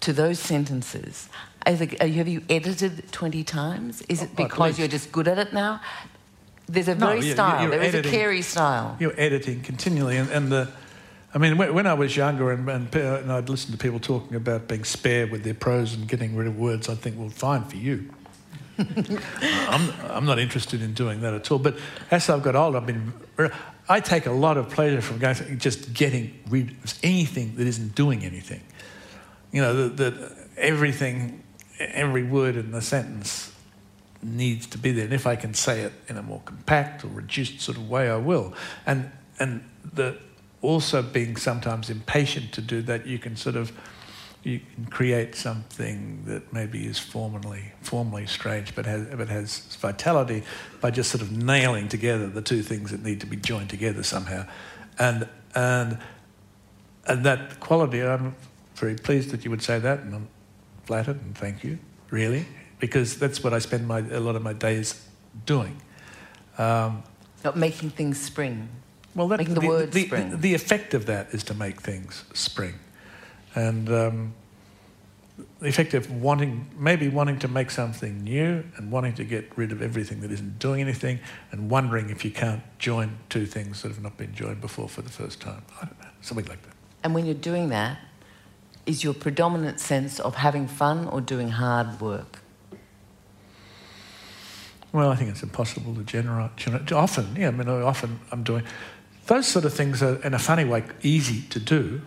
to 0.01 0.13
those 0.13 0.38
sentences 0.38 1.30
have 1.65 2.27
you 2.27 2.41
edited 2.49 3.11
20 3.11 3.43
times? 3.43 4.01
Is 4.03 4.21
it 4.21 4.30
Oh, 4.32 4.43
because 4.43 4.80
you're 4.80 4.88
just 4.88 5.11
good 5.11 5.27
at 5.27 5.38
it 5.38 5.53
now? 5.53 5.82
There's 6.70 6.88
a 6.88 6.95
No, 6.95 7.07
very 7.07 7.26
you- 7.26 7.34
style. 7.34 7.61
you're 7.63 7.72
There 7.72 7.82
is 7.82 7.95
editing. 7.95 8.13
a 8.13 8.17
Carey 8.17 8.41
style. 8.43 8.95
You're 8.99 9.20
editing 9.20 9.61
continually, 9.61 10.17
and, 10.17 10.30
and 10.30 10.51
the, 10.51 10.70
I 11.34 11.38
mean, 11.39 11.57
when, 11.57 11.74
when 11.74 11.88
I 11.88 11.95
was 11.95 12.15
younger 12.15 12.51
and, 12.51 12.70
and, 12.70 12.95
and 12.95 13.32
I'd 13.32 13.49
listen 13.49 13.72
to 13.72 13.78
people 13.78 13.99
talking 13.99 14.36
about 14.36 14.67
being 14.67 14.84
spare 14.84 15.26
with 15.28 15.43
their 15.43 15.53
prose 15.55 15.93
and 15.95 16.07
getting 16.07 16.36
rid 16.36 16.47
of 16.47 16.57
words, 16.57 16.88
I'd 16.88 16.99
think, 16.99 17.17
well, 17.20 17.30
fine 17.30 17.63
for 17.63 17.76
you. 17.78 18.13
I'm, 18.80 19.91
I'm 20.09 20.26
not 20.26 20.39
interested 20.39 20.82
in 20.82 20.93
doing 20.93 21.22
that 21.22 21.34
at 21.34 21.51
all. 21.51 21.59
But 21.59 21.78
as 22.11 22.30
I've 22.30 22.43
got 22.43 22.55
older, 22.55 22.78
I've 22.78 22.86
been, 22.86 23.13
I 23.89 23.99
take 23.99 24.26
a 24.26 24.32
lot 24.32 24.57
of 24.57 24.70
pleasure 24.70 25.01
from 25.01 25.17
going 25.20 25.36
through 25.36 25.55
just 25.57 25.93
getting 25.93 26.39
rid 26.49 26.72
of 26.84 26.93
anything 27.03 27.55
that 27.55 27.67
isn't 27.67 27.95
doing 27.95 28.24
anything. 28.24 28.61
You 29.51 29.61
know, 29.61 29.74
that, 29.89 29.97
that 29.97 30.47
everything, 30.57 31.43
every 31.80 32.24
word 32.24 32.55
in 32.55 32.72
the 32.72 32.82
sentence 32.82 33.48
needs 34.22 34.67
to 34.67 34.78
be 34.78 34.91
there. 34.91 35.05
And 35.05 35.13
if 35.13 35.26
I 35.26 35.36
can 35.36 35.53
say 35.53 35.82
it 35.82 35.93
in 36.07 36.17
a 36.17 36.22
more 36.22 36.41
compact 36.45 37.03
or 37.03 37.07
reduced 37.07 37.61
sort 37.61 37.78
of 37.78 37.89
way, 37.89 38.09
I 38.09 38.17
will. 38.17 38.53
And 38.86 39.11
and 39.39 39.63
the 39.93 40.17
also 40.61 41.01
being 41.01 41.38
sometimes 41.38 41.89
impatient 41.89 42.51
to 42.53 42.61
do 42.61 42.82
that, 42.84 43.07
you 43.07 43.17
can 43.17 43.36
sort 43.36 43.55
of 43.55 43.72
you 44.43 44.61
can 44.74 44.86
create 44.86 45.36
something 45.36 46.24
that 46.26 46.53
maybe 46.53 46.86
is 46.86 46.97
formally 46.97 47.74
formally 47.82 48.26
strange, 48.26 48.76
but 48.76 48.86
has 48.86 49.07
but 49.15 49.28
has 49.28 49.76
vitality 49.76 50.43
by 50.82 50.91
just 50.91 51.11
sort 51.11 51.22
of 51.22 51.32
nailing 51.32 51.88
together 51.88 52.28
the 52.28 52.41
two 52.41 52.61
things 52.61 52.91
that 52.91 53.03
need 53.03 53.20
to 53.20 53.26
be 53.26 53.36
joined 53.36 53.70
together 53.70 54.03
somehow, 54.03 54.45
and 54.97 55.28
and 55.55 55.97
and 57.07 57.26
that 57.26 57.59
quality. 57.59 58.01
I'm 58.01 58.36
very 58.76 58.95
pleased 58.95 59.32
that 59.32 59.43
you 59.43 59.51
would 59.51 59.61
say 59.61 59.80
that, 59.80 59.99
and 59.99 60.15
I'm 60.15 60.28
flattered 60.86 61.22
and 61.22 61.38
thank 61.38 61.63
you, 61.63 61.78
really, 62.09 62.45
because 62.80 63.17
that's 63.17 63.43
what 63.43 63.53
I 63.53 63.59
spend 63.59 63.88
my 63.88 63.99
a 63.99 64.19
lot 64.19 64.36
of 64.36 64.41
my 64.41 64.53
days 64.53 65.05
doing. 65.45 65.82
Um, 66.57 67.03
Not 67.43 67.57
making 67.57 67.91
things 67.91 68.19
spring. 68.19 68.69
well, 69.15 69.27
that, 69.30 69.39
Making 69.39 69.55
the 69.55 69.67
word 69.67 69.91
the, 69.91 70.05
spring. 70.05 70.32
The, 70.32 70.38
the 70.38 70.53
effect 70.53 70.93
of 70.93 71.05
that 71.05 71.34
is 71.34 71.43
to 71.45 71.53
make 71.53 71.82
things 71.82 72.25
spring, 72.34 72.75
and 73.55 73.89
um, 73.89 74.34
the 75.59 75.67
effect 75.67 75.93
of 75.93 76.11
wanting, 76.11 76.67
maybe 76.77 77.07
wanting 77.07 77.39
to 77.39 77.47
make 77.47 77.71
something 77.71 78.23
new, 78.23 78.63
and 78.77 78.91
wanting 78.91 79.13
to 79.15 79.23
get 79.23 79.57
rid 79.57 79.71
of 79.71 79.82
everything 79.82 80.21
that 80.21 80.32
isn't 80.32 80.59
doing 80.59 80.82
anything, 80.82 81.19
and 81.51 81.69
wondering 81.69 82.09
if 82.09 82.25
you 82.25 82.32
can't 82.32 82.63
join 82.77 83.17
two 83.30 83.45
things 83.45 83.82
that 83.82 83.89
have 83.89 84.01
not 84.01 84.17
been 84.17 84.34
joined 84.34 84.61
before 84.61 84.89
for 84.89 85.01
the 85.01 85.09
first 85.09 85.39
time. 85.39 85.63
I 85.82 85.86
don't 85.86 85.99
know, 85.99 86.09
something 86.21 86.45
like 86.45 86.61
that. 86.63 86.73
And 87.03 87.13
when 87.13 87.25
you're 87.25 87.36
doing 87.36 87.69
that, 87.69 87.99
is 88.86 89.03
your 89.03 89.13
predominant 89.13 89.80
sense 89.80 90.19
of 90.19 90.36
having 90.36 90.67
fun 90.67 91.07
or 91.07 91.21
doing 91.21 91.49
hard 91.49 92.01
work? 92.01 92.39
Well, 94.91 95.09
I 95.09 95.15
think 95.15 95.29
it's 95.29 95.43
impossible 95.43 95.93
to 95.95 96.03
generate. 96.03 96.91
Often, 96.91 97.35
yeah, 97.35 97.49
I 97.49 97.51
mean, 97.51 97.69
often 97.69 98.19
I'm 98.31 98.43
doing 98.43 98.63
those 99.27 99.47
sort 99.47 99.63
of 99.63 99.73
things 99.73 100.01
are, 100.01 100.15
in 100.23 100.33
a 100.33 100.39
funny 100.39 100.65
way, 100.65 100.83
easy 101.03 101.43
to 101.49 101.59
do. 101.59 102.01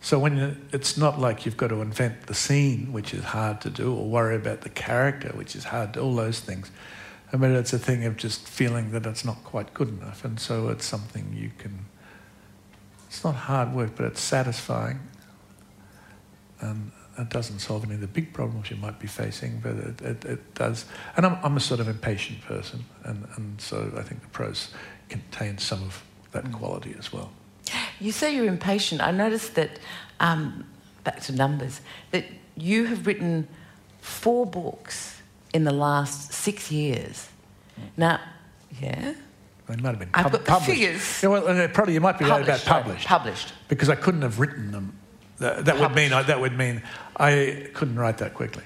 So 0.00 0.18
when 0.18 0.68
it's 0.72 0.96
not 0.96 1.20
like 1.20 1.44
you've 1.44 1.56
got 1.56 1.68
to 1.68 1.80
invent 1.82 2.26
the 2.28 2.34
scene, 2.34 2.92
which 2.92 3.12
is 3.12 3.24
hard 3.24 3.60
to 3.62 3.70
do, 3.70 3.92
or 3.94 4.08
worry 4.08 4.36
about 4.36 4.60
the 4.60 4.68
character, 4.68 5.30
which 5.30 5.56
is 5.56 5.64
hard. 5.64 5.96
All 5.96 6.14
those 6.14 6.38
things. 6.38 6.70
I 7.32 7.36
mean, 7.36 7.52
it's 7.52 7.72
a 7.72 7.78
thing 7.78 8.04
of 8.04 8.16
just 8.16 8.46
feeling 8.48 8.92
that 8.92 9.06
it's 9.06 9.24
not 9.24 9.42
quite 9.42 9.74
good 9.74 9.88
enough, 9.88 10.24
and 10.24 10.38
so 10.38 10.68
it's 10.68 10.84
something 10.84 11.34
you 11.36 11.50
can. 11.58 11.86
It's 13.08 13.24
not 13.24 13.34
hard 13.34 13.72
work, 13.72 13.96
but 13.96 14.06
it's 14.06 14.20
satisfying, 14.20 15.00
and 16.60 16.92
it 17.18 17.28
doesn't 17.28 17.58
solve 17.58 17.84
any 17.84 17.94
of 17.94 18.00
the 18.00 18.06
big 18.06 18.32
problems 18.32 18.70
you 18.70 18.76
might 18.76 18.98
be 18.98 19.06
facing, 19.06 19.60
but 19.60 19.72
it, 19.76 20.00
it, 20.02 20.24
it 20.24 20.54
does. 20.54 20.86
And 21.16 21.26
I'm, 21.26 21.38
I'm 21.42 21.56
a 21.56 21.60
sort 21.60 21.80
of 21.80 21.88
impatient 21.88 22.40
person, 22.42 22.84
and, 23.04 23.26
and 23.36 23.60
so 23.60 23.92
I 23.96 24.02
think 24.02 24.22
the 24.22 24.28
prose 24.28 24.70
contains 25.08 25.62
some 25.62 25.82
of 25.82 26.02
that 26.32 26.50
quality 26.52 26.94
as 26.98 27.12
well. 27.12 27.30
You 28.00 28.12
say 28.12 28.34
you're 28.34 28.46
impatient. 28.46 29.00
I 29.02 29.10
noticed 29.10 29.54
that, 29.56 29.78
um, 30.20 30.64
back 31.04 31.20
to 31.22 31.32
numbers, 31.32 31.80
that 32.10 32.24
you 32.56 32.86
have 32.86 33.06
written 33.06 33.46
four 34.00 34.46
books 34.46 35.20
in 35.52 35.64
the 35.64 35.72
last 35.72 36.32
six 36.32 36.72
years. 36.72 37.28
Now, 37.96 38.20
yeah? 38.80 39.14
They 39.68 39.76
might 39.76 39.90
have 39.90 39.98
been 39.98 40.10
I've 40.14 40.24
got 40.24 40.32
the 40.32 40.38
published. 40.50 40.70
figures. 40.70 41.22
Yeah, 41.22 41.28
well, 41.28 41.68
probably 41.68 41.94
you 41.94 42.00
might 42.00 42.18
be 42.18 42.24
right 42.24 42.42
about 42.42 42.64
published, 42.64 43.06
Published. 43.06 43.52
because 43.68 43.88
I 43.88 43.94
couldn't 43.94 44.22
have 44.22 44.40
written 44.40 44.72
them. 44.72 44.98
That, 45.42 45.64
that 45.66 45.78
would 45.80 45.94
mean 45.94 46.12
I, 46.12 46.22
that 46.22 46.40
would 46.40 46.56
mean 46.56 46.82
I 47.16 47.66
couldn't 47.74 47.96
write 47.98 48.18
that 48.18 48.32
quickly. 48.34 48.62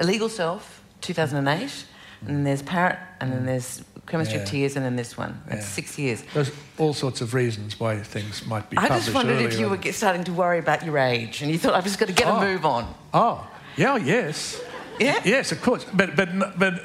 Illegal 0.00 0.28
Self, 0.28 0.82
2008. 1.00 1.84
And 2.22 2.28
then 2.36 2.44
there's 2.44 2.62
Parrot, 2.62 2.98
and 3.20 3.30
then 3.32 3.44
there's 3.44 3.84
Chemistry 4.06 4.36
Yeah. 4.38 4.42
of 4.44 4.48
Tears, 4.48 4.76
and 4.76 4.84
then 4.84 4.96
this 4.96 5.18
one. 5.18 5.42
That's 5.48 5.62
Yeah. 5.62 5.66
six 5.68 5.98
years. 5.98 6.22
There's 6.32 6.50
all 6.78 6.94
sorts 6.94 7.20
of 7.20 7.34
reasons 7.34 7.78
why 7.78 7.98
things 8.02 8.46
might 8.46 8.70
be 8.70 8.76
I 8.78 8.88
just 8.88 9.12
wondered 9.12 9.42
if 9.42 9.58
you 9.58 9.68
were 9.68 9.92
starting 9.92 10.24
to 10.24 10.32
worry 10.32 10.58
about 10.58 10.84
your 10.84 10.96
age, 10.98 11.42
and 11.42 11.50
you 11.50 11.58
thought, 11.58 11.74
I've 11.74 11.84
just 11.84 11.98
got 11.98 12.06
to 12.06 12.14
get 12.14 12.26
Oh. 12.26 12.36
a 12.36 12.40
move 12.40 12.64
on. 12.64 12.94
Oh, 13.12 13.46
yeah, 13.76 13.96
yes. 13.96 14.60
Yeah? 14.98 15.20
Yes, 15.24 15.52
of 15.52 15.60
course. 15.60 15.84
But, 15.92 16.16
but, 16.16 16.58
but 16.58 16.80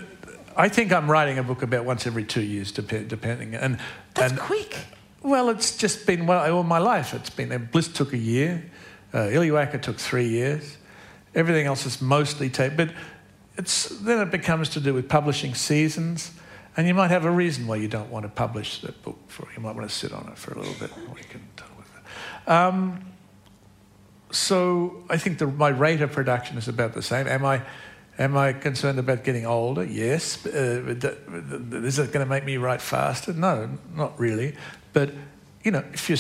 I 0.58 0.68
think 0.68 0.92
I'm 0.92 1.10
writing 1.10 1.38
a 1.38 1.44
book 1.44 1.62
about 1.62 1.86
once 1.86 2.06
every 2.08 2.24
two 2.26 2.42
years, 2.42 2.72
dep- 2.72 3.08
depending. 3.08 3.56
And, 3.56 3.78
That's 4.16 4.32
and 4.34 4.42
quick. 4.42 4.76
Well, 5.24 5.50
it's 5.50 5.78
just 5.78 6.06
been 6.08 6.26
well, 6.26 6.54
all 6.54 6.64
my 6.64 6.80
life. 6.80 7.14
It's 7.14 7.30
been, 7.30 7.70
Bliss 7.72 7.88
took 7.88 8.12
a 8.12 8.18
year, 8.18 8.64
uh, 9.14 9.28
Illywhacker 9.28 9.82
took 9.82 9.98
three 9.98 10.28
years. 10.28 10.78
Everything 11.36 11.66
else 11.66 11.86
is 11.86 12.02
mostly 12.02 12.50
tape. 12.50 12.74
But 12.76 12.92
it's, 13.58 13.90
then 13.90 14.20
it 14.20 14.32
becomes 14.32 14.70
to 14.70 14.80
do 14.80 14.94
with 14.94 15.10
publishing 15.10 15.54
seasons. 15.54 16.32
And 16.78 16.88
you 16.88 16.94
might 16.94 17.12
have 17.12 17.26
a 17.26 17.32
reason 17.32 17.68
why 17.68 17.76
you 17.78 17.88
don't 17.88 18.10
want 18.10 18.24
to 18.24 18.30
publish 18.30 18.82
that 18.82 19.02
book 19.04 19.20
for. 19.28 19.48
You 19.56 19.62
might 19.62 19.76
want 19.76 19.90
to 19.90 19.94
sit 19.94 20.14
on 20.14 20.28
it 20.30 20.38
for 20.38 20.54
a 20.54 20.60
little 20.60 20.74
bit. 20.76 20.90
You 20.98 21.24
can 21.30 21.42
deal 21.56 21.66
with 21.78 21.88
it. 21.88 22.50
Um, 22.50 23.06
so 24.32 25.04
I 25.10 25.18
think 25.18 25.38
the, 25.40 25.48
my 25.48 25.70
rate 25.70 26.02
of 26.02 26.14
production 26.14 26.58
is 26.58 26.70
about 26.70 26.94
the 26.94 27.02
same. 27.02 27.28
Am 27.28 27.44
I, 27.44 27.62
am 28.18 28.38
I 28.38 28.54
concerned 28.54 29.00
about 29.00 29.26
getting 29.26 29.46
older? 29.46 29.84
Yes. 29.84 30.46
Uh, 30.46 30.96
is 31.84 32.00
it 32.00 32.14
going 32.14 32.26
to 32.26 32.30
make 32.30 32.46
me 32.46 32.56
write 32.56 32.82
faster? 32.82 33.34
No, 33.34 33.70
not 33.94 34.18
really. 34.18 34.56
But 34.94 35.12
you 35.64 35.72
know, 35.72 35.84
if 35.94 36.10
you're 36.10 36.18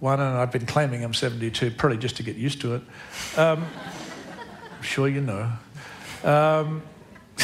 71 0.00 0.20
and 0.20 0.38
I've 0.38 0.50
been 0.50 0.66
claiming 0.66 1.04
I'm 1.04 1.12
72, 1.12 1.72
probably 1.72 1.98
just 1.98 2.16
to 2.16 2.22
get 2.22 2.36
used 2.36 2.62
to 2.62 2.76
it. 2.76 2.82
Um, 3.36 3.66
I'm 4.76 4.82
sure 4.82 5.06
you 5.08 5.20
know. 5.20 5.52
Um, 6.24 6.82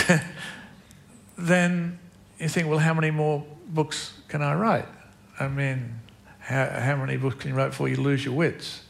then 1.39 1.99
you 2.39 2.49
think, 2.49 2.69
well, 2.69 2.79
how 2.79 2.95
many 2.95 3.11
more 3.11 3.45
books 3.69 4.15
can 4.29 4.41
I 4.41 4.55
write? 4.55 4.87
I 5.39 5.49
mean, 5.49 6.01
how, 6.39 6.67
how 6.81 6.97
many 6.97 7.19
books 7.19 7.37
can 7.37 7.51
you 7.51 7.57
write 7.57 7.71
before 7.71 7.89
you 7.89 7.97
lose 7.97 8.25
your 8.25 8.35
wits? 8.35 8.83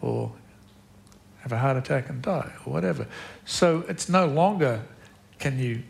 Or 0.00 0.32
have 1.42 1.52
a 1.52 1.58
heart 1.58 1.76
attack 1.76 2.08
and 2.08 2.22
die, 2.22 2.50
or 2.66 2.72
whatever. 2.72 3.06
So 3.44 3.84
it's 3.88 4.08
no 4.08 4.26
longer 4.26 4.82
can 5.38 5.58
you 5.58 5.82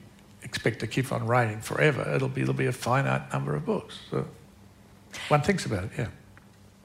expect 0.43 0.81
to 0.81 0.87
keep 0.87 1.13
on 1.13 1.27
writing 1.27 1.61
forever. 1.61 2.11
It'll 2.15 2.29
be, 2.29 2.43
there'll 2.43 2.55
be 2.55 2.67
a 2.67 2.73
finite 2.73 3.33
number 3.33 3.55
of 3.55 3.65
books. 3.65 3.99
So 4.11 4.27
one 5.29 5.41
thinks 5.41 5.65
about 5.65 5.85
it, 5.85 5.91
yeah. 5.97 6.09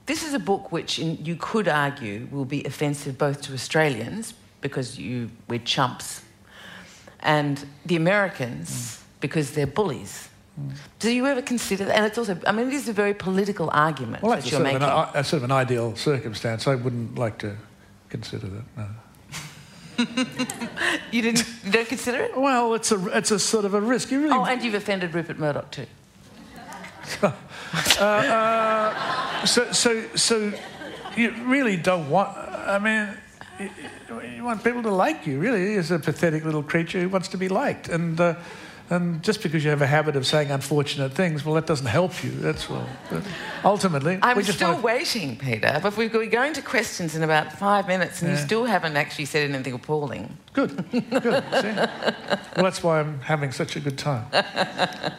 This 0.07 0.23
is 0.23 0.33
a 0.33 0.39
book 0.39 0.71
which 0.71 0.99
in, 0.99 1.23
you 1.23 1.35
could 1.35 1.67
argue 1.67 2.27
will 2.31 2.45
be 2.45 2.63
offensive 2.63 3.17
both 3.17 3.41
to 3.43 3.53
Australians 3.53 4.33
because 4.61 4.97
you 4.97 5.29
we're 5.47 5.59
chumps, 5.59 6.23
and 7.19 7.65
the 7.85 7.97
Americans 7.97 8.69
mm. 8.69 9.03
because 9.19 9.51
they're 9.51 9.67
bullies. 9.67 10.29
Mm. 10.59 10.71
Do 10.99 11.11
you 11.11 11.27
ever 11.27 11.41
consider 11.41 11.85
that? 11.85 11.95
And 11.95 12.05
it's 12.05 12.17
also, 12.17 12.39
I 12.47 12.51
mean, 12.53 12.67
it 12.67 12.73
is 12.73 12.89
a 12.89 12.93
very 12.93 13.13
political 13.13 13.69
argument 13.71 14.23
Well, 14.23 14.35
that 14.35 14.49
you're 14.49 14.61
making. 14.61 14.81
an, 14.81 15.07
a 15.13 15.23
sort 15.23 15.39
of 15.39 15.43
an 15.43 15.51
ideal 15.51 15.95
circumstance. 15.95 16.67
I 16.67 16.75
wouldn't 16.75 17.19
like 17.19 17.37
to 17.39 17.55
consider 18.09 18.47
that, 18.47 18.63
no. 18.77 18.87
you 21.11 21.21
didn't, 21.21 21.45
you 21.65 21.71
don't 21.71 21.87
consider 21.87 22.19
it? 22.19 22.37
Well, 22.37 22.75
it's 22.75 22.91
a, 22.91 23.17
it's 23.17 23.31
a 23.31 23.39
sort 23.39 23.65
of 23.65 23.73
a 23.73 23.81
risk. 23.81 24.09
You 24.11 24.21
really, 24.21 24.33
Oh, 24.33 24.45
and 24.45 24.63
you've 24.63 24.75
offended 24.75 25.13
Rupert 25.13 25.37
Murdoch 25.37 25.69
too. 25.71 25.85
so, 29.45 29.71
so, 29.71 30.03
so 30.15 30.53
you 31.15 31.31
really 31.45 31.77
don't 31.77 32.09
want, 32.09 32.37
I 32.37 32.79
mean, 32.79 33.09
you, 33.59 34.21
you 34.35 34.43
want 34.43 34.63
people 34.63 34.83
to 34.83 34.91
like 34.91 35.25
you, 35.25 35.39
really. 35.39 35.75
He's 35.75 35.91
a 35.91 35.99
pathetic 35.99 36.45
little 36.45 36.63
creature 36.63 36.99
who 36.99 37.09
wants 37.09 37.27
to 37.29 37.37
be 37.37 37.49
liked. 37.49 37.89
And, 37.89 38.19
uh, 38.19 38.35
and 38.89 39.21
just 39.21 39.43
because 39.43 39.65
you 39.65 39.69
have 39.69 39.81
a 39.81 39.87
habit 39.87 40.15
of 40.15 40.25
saying 40.25 40.49
unfortunate 40.49 41.11
things, 41.11 41.43
well, 41.43 41.55
that 41.55 41.65
doesn't 41.65 41.87
help 41.87 42.23
you. 42.23 42.31
That's 42.31 42.69
all. 42.69 42.87
But 43.09 43.23
ultimately, 43.65 44.17
I'm 44.21 44.41
still 44.43 44.79
waiting, 44.79 45.37
Peter, 45.37 45.79
but 45.83 45.97
we're 45.97 46.07
going 46.07 46.53
to 46.53 46.61
questions 46.61 47.13
in 47.13 47.23
about 47.23 47.51
five 47.51 47.87
minutes 47.87 48.21
and 48.21 48.31
you 48.31 48.37
still 48.37 48.63
haven't 48.63 48.95
actually 48.95 49.25
said 49.25 49.49
anything 49.49 49.73
appalling. 49.73 50.37
Good, 50.53 50.89
good. 50.91 51.43
See? 51.61 51.73
Well, 52.55 52.63
that's 52.63 52.81
why 52.81 52.99
I'm 52.99 53.19
having 53.19 53.51
such 53.51 53.75
a 53.75 53.79
good 53.79 53.99
time. 53.99 54.25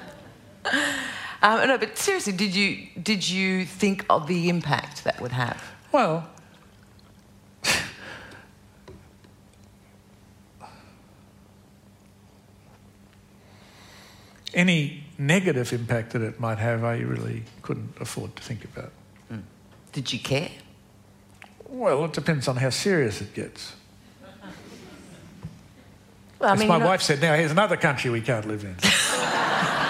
Um, 1.40 1.68
no, 1.68 1.78
but 1.78 1.96
seriously, 1.96 2.32
did 2.32 2.54
you 2.54 2.88
did 3.00 3.28
you 3.28 3.64
think 3.64 4.04
of 4.10 4.26
the 4.26 4.48
impact 4.48 5.04
that 5.04 5.20
would 5.20 5.32
have? 5.32 5.62
Well, 5.92 6.28
any 14.54 15.04
negative 15.16 15.72
impact 15.72 16.12
that 16.12 16.22
it 16.22 16.40
might 16.40 16.58
have, 16.58 16.82
I 16.82 16.98
really 16.98 17.44
couldn't 17.62 17.94
afford 18.00 18.34
to 18.36 18.42
think 18.42 18.64
about. 18.64 18.92
Mm. 19.32 19.42
Did 19.92 20.12
you 20.12 20.18
care? 20.18 20.50
Well, 21.68 22.04
it 22.06 22.12
depends 22.12 22.48
on 22.48 22.56
how 22.56 22.70
serious 22.70 23.20
it 23.20 23.34
gets. 23.34 23.74
Well, 26.40 26.50
I 26.50 26.54
mean, 26.54 26.62
As 26.62 26.68
my 26.68 26.78
wife 26.78 27.00
not... 27.00 27.02
said, 27.02 27.20
now 27.20 27.34
here's 27.34 27.50
another 27.50 27.76
country 27.76 28.10
we 28.10 28.20
can't 28.20 28.46
live 28.46 28.64
in. 28.64 28.74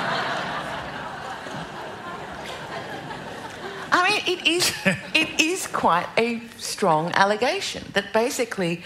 I 3.91 4.11
mean, 4.11 4.39
it 4.39 4.47
is, 4.47 4.74
it 5.14 5.41
is 5.41 5.66
quite 5.66 6.07
a 6.16 6.41
strong 6.57 7.12
allegation 7.12 7.84
that 7.93 8.12
basically 8.12 8.82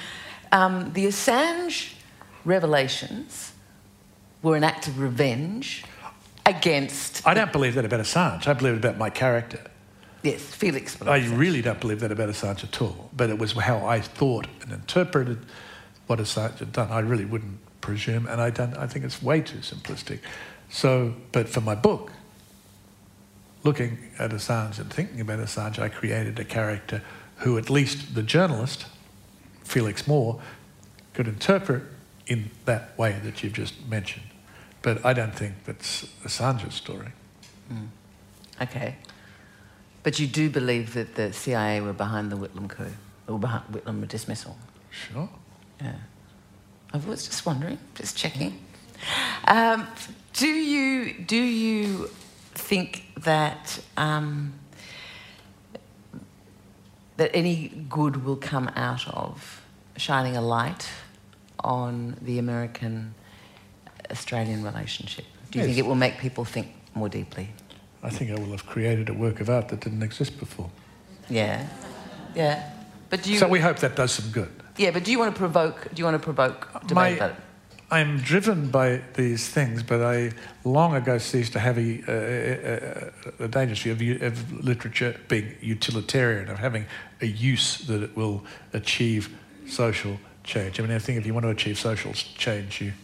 um, 0.51 0.93
the 0.93 1.07
Assange 1.07 1.95
revelations 2.45 3.53
were 4.43 4.57
an 4.57 4.65
act 4.65 4.89
of 4.89 4.99
revenge 4.99 5.85
against, 6.45 7.27
I 7.27 7.35
don't 7.35 7.53
believe 7.53 7.75
that 7.75 7.85
about 7.85 8.01
Assange. 8.01 8.47
I 8.47 8.53
believe 8.53 8.75
it 8.75 8.79
about 8.79 8.99
my 8.99 9.11
character. 9.11 9.61
yes, 10.23 10.43
Felix. 10.43 11.01
I 11.03 11.19
it. 11.19 11.31
really 11.31 11.63
don't 11.63 11.81
believe 11.81 12.01
that 12.01 12.13
about 12.13 12.29
Assange 12.29 12.65
at 12.65 12.83
all. 12.83 13.11
But 13.17 13.31
it 13.31 13.39
was 13.39 13.53
how 13.53 13.87
I 13.87 14.01
thought 14.01 14.47
and 14.63 14.73
interpreted 14.73 15.39
what 16.07 16.19
Assange 16.19 16.59
had 16.59 16.73
done. 16.73 16.91
I 16.91 17.01
really 17.01 17.25
wouldn't 17.25 17.59
presume, 17.81 18.27
and 18.27 18.41
I 18.41 18.51
don't. 18.51 18.77
I 18.77 18.87
think 18.87 19.05
it's 19.05 19.23
way 19.23 19.41
too 19.41 19.59
simplistic. 19.59 20.21
So, 20.69 21.15
but 21.33 21.49
for 21.49 21.61
my 21.61 21.75
book, 21.75 22.11
looking 23.65 23.99
at 24.19 24.31
Assange 24.31 24.79
and 24.79 24.93
thinking 24.93 25.21
about 25.21 25.39
Assange, 25.39 25.79
I 25.79 25.89
created 25.89 26.39
a 26.39 26.45
character 26.45 27.03
who, 27.39 27.59
at 27.59 27.71
least 27.71 28.15
the 28.15 28.23
journalist, 28.23 28.87
Felix 29.65 30.07
Moore, 30.07 30.41
could 31.15 31.29
interpret 31.29 31.83
in 32.27 32.51
that 32.65 32.97
way 32.99 33.19
that 33.25 33.43
you've 33.43 33.53
just 33.53 33.87
mentioned. 33.89 34.27
But 34.81 35.05
I 35.05 35.13
don't 35.13 35.35
think 35.35 35.65
that's 35.65 36.05
Assange's 36.25 36.75
story. 36.75 37.13
Okay. 38.61 38.97
But 40.03 40.19
you 40.19 40.27
do 40.27 40.51
believe 40.51 40.95
that 40.95 41.15
the 41.15 41.33
CIA 41.33 41.81
were 41.81 41.93
behind 41.93 42.31
the 42.33 42.37
Whitlam 42.37 42.69
coup, 42.69 42.93
or 43.29 43.39
behind 43.39 43.65
Whitlam 43.73 44.07
dismissal? 44.09 44.57
Sure. 44.91 45.29
Yeah. 45.81 45.95
I 46.93 46.97
was 46.99 47.27
just 47.27 47.47
wondering, 47.47 47.79
just 47.95 48.17
checking. 48.17 48.59
Um, 49.47 49.87
do 50.35 50.49
you 50.49 51.15
do 51.15 51.37
you 51.37 52.11
think 52.63 53.05
that 53.19 53.81
um, 53.97 54.55
that 57.17 57.31
any 57.35 57.69
good 57.89 58.25
will 58.25 58.37
come 58.37 58.69
out 58.77 59.07
of 59.09 59.63
shining 59.97 60.37
a 60.37 60.41
light 60.41 60.89
on 61.61 62.17
the 62.23 62.39
American 62.39 63.15
Australian 64.11 64.63
relationship? 64.65 65.25
Do 65.51 65.59
you 65.59 65.67
think 65.67 65.79
it 65.79 65.87
will 65.87 65.95
make 65.95 66.19
people 66.19 66.45
think 66.45 66.69
more 66.95 67.09
deeply? 67.09 67.51
I 68.03 68.11
think 68.11 68.31
I 68.31 68.35
will 68.35 68.51
have 68.51 68.67
created 68.67 69.09
a 69.09 69.13
work 69.15 69.41
of 69.41 69.49
art 69.51 69.69
that 69.69 69.81
didn't 69.81 70.03
exist 70.03 70.39
before. 70.39 70.71
Yeah, 71.29 71.69
yeah. 72.35 72.71
But 73.11 73.23
do 73.23 73.31
you? 73.33 73.39
So 73.39 73.47
we 73.49 73.61
hope 73.61 73.79
that 73.79 73.95
does 73.95 74.13
some 74.13 74.31
good. 74.31 74.51
yeah, 74.77 74.91
but 74.91 75.05
do 75.05 75.11
you 75.13 75.19
want 75.19 75.35
to 75.35 75.39
provoke? 75.39 75.89
Do 75.93 76.01
you 76.01 76.05
want 76.05 76.15
to 76.15 76.25
provoke 76.25 76.73
debate 76.87 76.95
My- 76.95 77.09
about 77.09 77.31
it? 77.31 77.37
I'm 77.93 78.21
driven 78.21 78.71
by 78.71 79.03
these 79.15 79.47
things, 79.51 79.83
but 79.83 80.01
I 80.01 80.33
long 80.65 80.95
ago 80.95 81.19
ceased 81.19 81.53
to 81.53 81.59
have 81.59 81.77
a, 81.77 82.03
a, 82.09 83.13
a, 83.39 83.45
a 83.45 83.49
dangerous 83.49 83.83
view 83.83 84.15
of, 84.15 84.23
of 84.23 84.65
literature 84.65 85.21
being 85.29 85.55
utilitarian, 85.61 86.49
of 86.49 86.59
having 86.59 86.87
a 87.21 87.27
use 87.27 87.77
that 87.81 88.03
it 88.03 88.17
will 88.17 88.45
achieve 88.73 89.37
social 89.67 90.17
change. 90.43 90.81
I 90.81 90.85
mean, 90.85 90.93
I 90.93 90.99
think 90.99 91.19
if 91.19 91.27
you 91.27 91.35
want 91.35 91.45
to 91.45 91.51
achieve 91.51 91.79
social 91.79 92.15
change, 92.15 92.81
you 92.81 92.95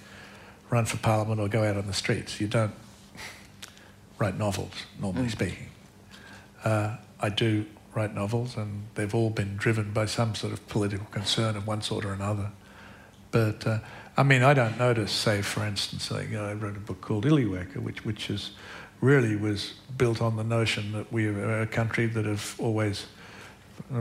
run 0.70 0.86
for 0.86 0.96
parliament 0.96 1.38
or 1.38 1.48
go 1.48 1.64
out 1.64 1.76
on 1.76 1.86
the 1.86 1.92
streets. 1.92 2.40
You 2.40 2.46
don't 2.46 2.72
write 4.18 4.38
novels, 4.38 4.72
normally 4.98 5.28
speaking. 5.28 5.68
Uh, 6.64 6.96
I 7.20 7.28
do 7.28 7.66
write 7.94 8.14
novels, 8.14 8.56
and 8.56 8.84
they've 8.94 9.14
all 9.14 9.28
been 9.28 9.58
driven 9.58 9.92
by 9.92 10.06
some 10.06 10.34
sort 10.34 10.54
of 10.54 10.66
political 10.66 11.06
concern 11.10 11.56
of 11.56 11.66
one 11.66 11.82
sort 11.82 12.06
or 12.06 12.14
another. 12.14 12.52
But 13.30 13.66
uh, 13.66 13.80
I 14.18 14.24
mean, 14.24 14.42
I 14.42 14.52
don't 14.52 14.76
notice, 14.78 15.12
say, 15.12 15.42
for 15.42 15.64
instance, 15.64 16.10
like, 16.10 16.28
you 16.28 16.38
know, 16.38 16.44
I 16.44 16.52
wrote 16.52 16.76
a 16.76 16.80
book 16.80 17.00
called 17.00 17.24
Illywhacker, 17.24 17.76
which, 17.76 18.04
which 18.04 18.30
is 18.30 18.50
really 19.00 19.36
was 19.36 19.74
built 19.96 20.20
on 20.20 20.34
the 20.34 20.42
notion 20.42 20.90
that 20.90 21.12
we 21.12 21.26
are 21.26 21.60
a 21.60 21.68
country 21.68 22.06
that 22.06 22.24
have 22.24 22.56
always 22.58 23.06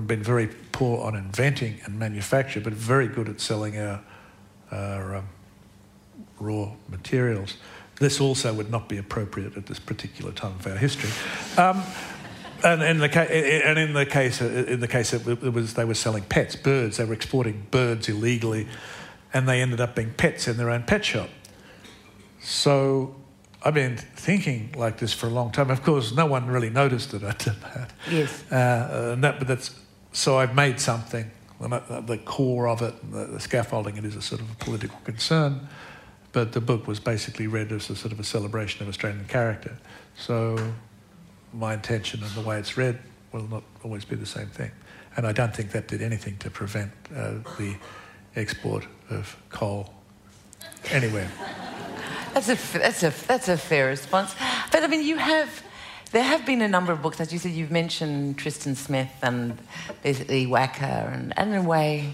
been 0.08 0.24
very 0.24 0.48
poor 0.72 1.06
on 1.06 1.16
inventing 1.16 1.80
and 1.86 2.00
manufacture, 2.00 2.60
but 2.60 2.74
very 2.74 3.08
good 3.08 3.30
at 3.30 3.40
selling 3.40 3.78
our, 3.78 4.02
our 4.72 5.18
um, 5.18 5.28
raw 6.40 6.72
materials. 6.90 7.58
This 8.00 8.20
also 8.20 8.52
would 8.56 8.72
not 8.72 8.90
be 8.90 8.98
appropriate 8.98 9.56
at 9.56 9.68
this 9.68 9.78
particular 9.78 10.32
time 10.32 10.54
of 10.54 10.66
our 10.66 10.78
history. 10.78 11.12
Um, 11.60 11.84
and 12.64 12.82
in 12.82 12.98
the 12.98 13.10
case, 13.10 13.30
and 13.64 13.78
in 13.78 13.94
the 13.94 14.06
case, 14.06 14.42
in 14.42 14.80
the 14.80 14.88
case, 14.88 15.14
it 15.14 15.54
was 15.54 15.76
they 15.76 15.86
were 15.86 15.94
selling 15.94 16.24
pets, 16.24 16.56
birds. 16.56 16.98
They 16.98 17.06
were 17.06 17.14
exporting 17.14 17.68
birds 17.70 18.10
illegally, 18.10 18.68
and 19.34 19.48
they 19.48 19.62
ended 19.62 19.82
up 19.82 19.96
being 19.96 20.14
pets 20.14 20.48
in 20.48 20.58
their 20.58 20.70
own 20.70 20.84
pet 20.84 21.06
shop. 21.06 21.30
So 22.40 23.16
I've 23.64 23.74
been 23.74 23.98
thinking 23.98 24.74
like 24.78 24.98
this 24.98 25.14
for 25.14 25.28
a 25.28 25.30
long 25.30 25.52
time. 25.52 25.70
Of 25.70 25.84
course, 25.84 26.14
no 26.14 26.26
one 26.26 26.48
really 26.48 26.70
noticed 26.70 27.12
that 27.12 27.24
I 27.24 27.32
did 27.32 27.62
that. 27.62 27.92
Yes. 28.10 28.52
Uh, 28.52 29.12
and 29.14 29.24
that, 29.24 29.40
but 29.40 29.48
that's 29.48 29.72
so 30.12 30.38
I've 30.38 30.56
made 30.56 30.80
something. 30.80 31.30
The 31.60 32.20
core 32.24 32.68
of 32.68 32.82
it, 32.82 33.12
the, 33.12 33.26
the 33.26 33.40
scaffolding, 33.40 33.98
it 33.98 34.06
is 34.06 34.16
a 34.16 34.22
sort 34.22 34.42
of 34.42 34.52
a 34.52 34.56
political 34.56 34.98
concern. 35.04 35.68
But 36.32 36.52
the 36.52 36.62
book 36.62 36.88
was 36.88 37.00
basically 37.00 37.48
read 37.48 37.72
as 37.72 37.90
a 37.90 37.96
sort 37.96 38.12
of 38.12 38.20
a 38.20 38.24
celebration 38.24 38.84
of 38.84 38.90
Australian 38.90 39.26
character. 39.26 39.78
So 40.16 40.74
my 41.54 41.74
intention 41.74 42.22
and 42.24 42.32
the 42.32 42.42
way 42.42 42.60
it's 42.60 42.78
read 42.78 43.00
will 43.32 43.48
not 43.48 43.64
always 43.84 44.06
be 44.06 44.16
the 44.16 44.26
same 44.26 44.48
thing. 44.48 44.72
And 45.16 45.26
I 45.26 45.32
don't 45.32 45.56
think 45.56 45.72
that 45.72 45.88
did 45.88 46.02
anything 46.02 46.38
to 46.38 46.52
prevent 46.52 46.92
uh, 47.16 47.40
the 47.58 47.76
export 48.38 48.86
of 49.10 49.36
coal 49.50 49.94
anywhere. 50.92 51.30
That's 52.34 52.50
a, 52.50 52.78
that's, 52.78 53.04
a, 53.04 53.14
that's 53.28 53.48
a 53.50 53.58
fair 53.58 53.88
response. 53.88 54.36
But 54.72 54.84
I 54.84 54.88
mean, 54.88 55.04
you 55.04 55.18
have, 55.18 55.64
there 56.12 56.24
have 56.24 56.46
been 56.46 56.62
a 56.62 56.68
number 56.68 56.92
of 56.92 57.02
books, 57.02 57.20
as 57.20 57.34
you 57.34 57.40
said, 57.40 57.52
you've 57.52 57.72
mentioned 57.72 58.38
Tristan 58.38 58.76
Smith 58.76 59.12
and 59.22 59.58
basically 60.04 60.46
Wacker, 60.46 61.14
and, 61.14 61.34
and 61.38 61.54
in 61.54 61.66
a 61.66 61.68
way, 61.68 62.14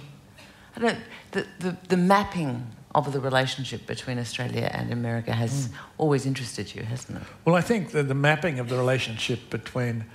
I 0.76 0.80
don't, 0.80 1.00
the, 1.32 1.46
the, 1.60 1.78
the 1.90 1.98
mapping 1.98 2.68
of 2.96 3.12
the 3.12 3.20
relationship 3.20 3.86
between 3.86 4.20
Australia 4.20 4.70
and 4.72 4.94
America 4.94 5.34
has 5.34 5.68
hmm. 5.68 5.76
always 5.98 6.26
interested 6.26 6.74
you, 6.74 6.84
hasn't 6.84 7.18
it? 7.18 7.28
Well, 7.44 7.56
I 7.56 7.62
think 7.62 7.92
that 7.92 8.08
the 8.08 8.16
mapping 8.16 8.60
of 8.60 8.70
the 8.70 8.78
relationship 8.78 9.50
between 9.50 10.06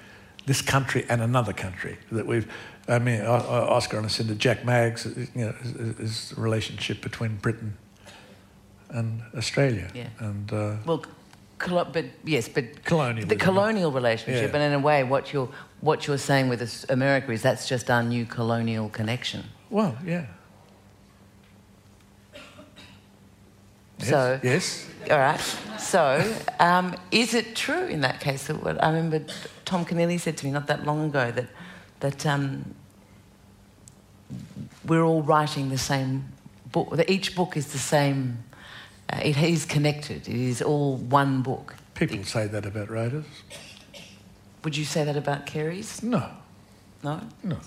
this 0.47 0.63
country 0.63 1.05
and 1.09 1.21
another 1.21 1.53
country 1.53 1.99
that 2.11 2.27
we've, 2.27 2.51
I 2.89 2.99
mean, 2.99 3.21
Oscar 3.21 3.99
and 3.99 4.07
Lucinda, 4.07 4.35
Jack 4.35 4.65
Maggs, 4.65 5.05
you 5.35 5.45
know, 5.45 5.55
is, 5.63 5.75
is 6.01 6.31
the 6.31 6.41
relationship 6.41 7.03
between 7.03 7.37
Britain 7.37 7.77
and 8.91 9.21
Australia. 9.37 9.91
Yeah. 9.95 10.09
And 10.19 10.51
uh, 10.53 10.77
Well, 10.87 11.05
colo- 11.59 11.85
but 11.93 12.07
yes, 12.25 12.49
but 12.49 12.85
colonial 12.85 13.27
the 13.29 13.37
colonial 13.37 13.93
relationship, 13.93 14.51
Yeah. 14.53 14.61
and 14.61 14.73
in 14.75 14.81
a 14.81 14.83
way, 14.83 15.05
what 15.05 15.33
you're 15.33 15.51
what 15.81 16.07
you're 16.07 16.19
saying 16.19 16.49
with 16.49 16.87
America 16.89 17.31
is 17.31 17.43
that's 17.43 17.69
just 17.69 17.91
our 17.91 18.03
new 18.03 18.25
colonial 18.27 18.89
connection. 18.89 19.45
well, 19.71 19.97
yeah. 20.05 20.25
Yes, 23.99 24.09
So- 24.09 24.41
yes, 24.43 24.87
All 25.11 25.19
right. 25.19 25.41
So, 25.79 26.35
um, 26.61 26.95
is 27.11 27.35
it 27.35 27.55
true 27.57 27.87
in 27.87 28.01
that 28.03 28.21
case 28.21 28.47
that 28.47 28.63
what 28.63 28.83
I 28.83 28.89
remember 28.89 29.25
Tom 29.65 29.85
Keneally 29.85 30.19
said 30.21 30.37
to 30.39 30.47
me 30.47 30.53
not 30.53 30.67
that 30.69 30.85
long 30.87 31.07
ago 31.07 31.31
that 31.33 31.49
that 32.01 32.25
um, 32.27 32.75
we're 34.87 35.03
all 35.03 35.23
writing 35.23 35.69
the 35.71 35.79
same 35.79 36.25
book. 36.73 36.99
Each 37.09 37.35
book 37.35 37.57
is 37.57 37.73
the 37.73 37.79
same. 37.79 38.45
Uh, 39.11 39.21
it 39.23 39.37
is 39.37 39.65
connected. 39.65 40.29
It 40.29 40.35
is 40.37 40.61
all 40.63 40.97
one 40.97 41.43
book. 41.43 41.75
people 41.95 42.23
say 42.25 42.47
that 42.47 42.67
about 42.67 42.91
writers. 42.91 43.25
Would 44.65 44.77
you 44.77 44.85
say 44.85 45.05
that 45.05 45.17
about 45.17 45.47
Carey's? 45.47 46.03
No, 46.03 46.29
No. 47.03 47.21
no. 47.43 47.59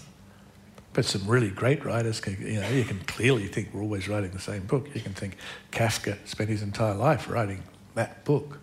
But 0.93 1.05
some 1.05 1.25
really 1.25 1.49
great 1.49 1.85
writers, 1.85 2.19
can, 2.19 2.35
you 2.45 2.59
know, 2.59 2.67
you 2.67 2.83
can 2.83 2.99
clearly 3.07 3.47
think 3.47 3.69
we're 3.73 3.81
always 3.81 4.09
writing 4.09 4.31
the 4.31 4.39
same 4.41 4.65
book. 4.65 4.89
You 4.93 4.99
can 4.99 5.13
think 5.13 5.37
Kafka 5.71 6.17
spent 6.25 6.49
his 6.49 6.61
entire 6.61 6.93
life 6.95 7.29
writing 7.29 7.63
that 7.95 8.25
book, 8.25 8.59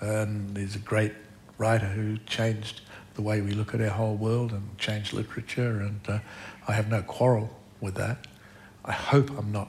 and 0.00 0.56
he's 0.56 0.76
a 0.76 0.78
great 0.80 1.12
writer 1.58 1.84
who 1.86 2.16
changed 2.26 2.80
the 3.16 3.22
way 3.22 3.42
we 3.42 3.50
look 3.50 3.74
at 3.74 3.82
our 3.82 3.90
whole 3.90 4.14
world 4.16 4.52
and 4.52 4.78
changed 4.78 5.12
literature. 5.12 5.80
And 5.80 6.00
uh, 6.08 6.18
I 6.68 6.72
have 6.72 6.88
no 6.88 7.02
quarrel 7.02 7.50
with 7.80 7.94
that. 7.96 8.26
I 8.84 8.92
hope 8.92 9.30
I'm 9.36 9.50
not 9.50 9.68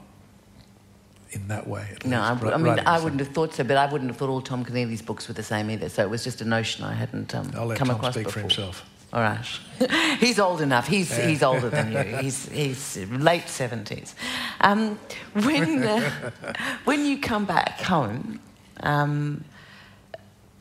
in 1.30 1.48
that 1.48 1.66
way. 1.66 1.88
At 1.94 2.06
No, 2.06 2.20
I, 2.20 2.56
mean, 2.56 2.78
I 2.80 3.02
wouldn't 3.02 3.20
have 3.20 3.30
thought 3.30 3.54
so, 3.54 3.64
but 3.64 3.76
I 3.76 3.90
wouldn't 3.90 4.10
have 4.10 4.18
thought 4.18 4.28
all 4.28 4.40
Tom 4.40 4.64
Keneally's 4.64 5.02
books 5.02 5.26
were 5.26 5.34
the 5.34 5.42
same 5.42 5.70
either. 5.70 5.88
So 5.88 6.02
it 6.02 6.10
was 6.10 6.22
just 6.22 6.40
a 6.40 6.44
notion 6.44 6.84
I 6.84 6.94
hadn't 6.94 7.34
um, 7.34 7.50
I'll 7.54 7.66
let 7.66 7.78
come 7.78 7.88
Tom 7.88 7.96
across 7.96 8.14
speak 8.14 8.26
before. 8.26 8.32
for 8.34 8.48
himself. 8.48 8.86
All 9.12 9.20
right. 9.20 9.44
he's 10.20 10.38
old 10.38 10.60
enough. 10.60 10.86
He's, 10.86 11.14
he's 11.16 11.42
older 11.42 11.68
than 11.68 11.92
you. 11.92 12.16
He's, 12.18 12.48
he's 12.48 12.96
late 13.10 13.46
70s. 13.46 14.14
Um, 14.60 14.98
when, 15.32 15.82
uh, 15.82 16.30
when 16.84 17.04
you 17.04 17.18
come 17.18 17.44
back 17.44 17.80
home, 17.80 18.40
um, 18.82 19.44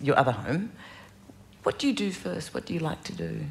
your 0.02 0.18
other 0.18 0.32
home. 0.32 0.72
What 1.64 1.78
do 1.78 1.88
you 1.88 1.94
do 1.94 2.12
first? 2.12 2.54
What 2.54 2.66
do 2.66 2.74
you 2.74 2.80
like 2.80 3.04
to 3.04 3.14
do? 3.14 3.42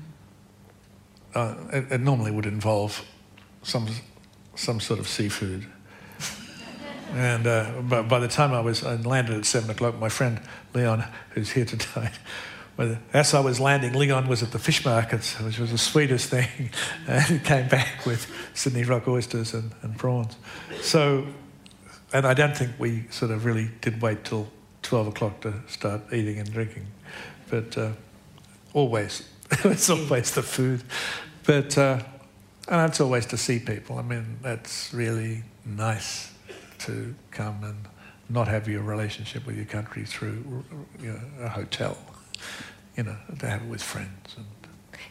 Uh, 1.39 1.55
it, 1.73 1.93
it 1.93 2.01
normally 2.01 2.33
would 2.33 2.47
involve 2.47 3.05
some, 3.63 3.87
some 4.57 4.81
sort 4.81 4.99
of 4.99 5.07
seafood. 5.07 5.65
And 7.15 7.47
uh, 7.47 7.81
by, 7.89 8.03
by 8.03 8.19
the 8.19 8.29
time 8.29 8.53
I 8.53 8.61
was 8.61 8.85
I 8.85 8.97
landed 8.97 9.39
at 9.39 9.47
seven 9.47 9.71
o'clock, 9.71 9.99
my 9.99 10.11
friend 10.11 10.43
Leon, 10.75 11.05
who's 11.31 11.53
here 11.53 11.65
tonight, 11.65 12.13
well, 12.77 12.99
as 13.15 13.33
I 13.33 13.41
was 13.41 13.59
landing, 13.59 13.95
Leon 13.95 14.29
was 14.29 14.43
at 14.43 14.51
the 14.51 14.59
fish 14.59 14.85
markets, 14.85 15.41
which 15.41 15.59
was 15.59 15.71
the 15.71 15.79
sweetest 15.79 16.29
thing, 16.35 16.71
and 17.07 17.25
he 17.25 17.39
came 17.39 17.67
back 17.67 18.05
with 18.05 18.27
Sydney 18.53 18.85
rock 18.85 19.09
oysters 19.09 19.55
and, 19.55 19.73
and 19.81 19.97
prawns. 19.97 20.37
So, 20.83 21.27
and 22.13 22.27
I 22.27 22.35
don't 22.35 22.55
think 22.55 22.73
we 22.79 23.07
sort 23.09 23.31
of 23.31 23.47
really 23.47 23.71
did 23.81 24.03
wait 24.03 24.25
till 24.25 24.49
12 24.83 25.07
o'clock 25.07 25.41
to 25.41 25.55
start 25.67 26.13
eating 26.13 26.39
and 26.39 26.53
drinking. 26.53 26.89
But 27.49 27.79
uh, 27.79 27.93
always, 28.75 29.27
it's 29.51 29.89
always 29.89 30.33
the 30.33 30.43
food. 30.43 30.83
But, 31.49 31.79
uh, 31.79 32.03
and 32.69 32.91
it's 32.91 33.01
always 33.01 33.25
to 33.25 33.39
see 33.39 33.59
people. 33.59 33.99
I 33.99 34.03
mean, 34.03 34.37
that's 34.43 34.93
really 34.93 35.45
nice 35.65 36.31
to 36.81 37.15
come 37.31 37.65
and 37.65 37.89
not 38.29 38.49
have 38.49 38.69
your 38.69 38.83
relationship 38.83 39.47
with 39.47 39.57
your 39.57 39.65
country 39.65 40.05
through 40.05 40.63
you 41.01 41.09
know, 41.09 41.21
a 41.41 41.49
hotel, 41.49 41.97
you 42.99 43.05
know, 43.05 43.17
to 43.39 43.49
have 43.49 43.63
it 43.63 43.69
with 43.69 43.83
friends. 43.83 44.37
And 44.37 44.45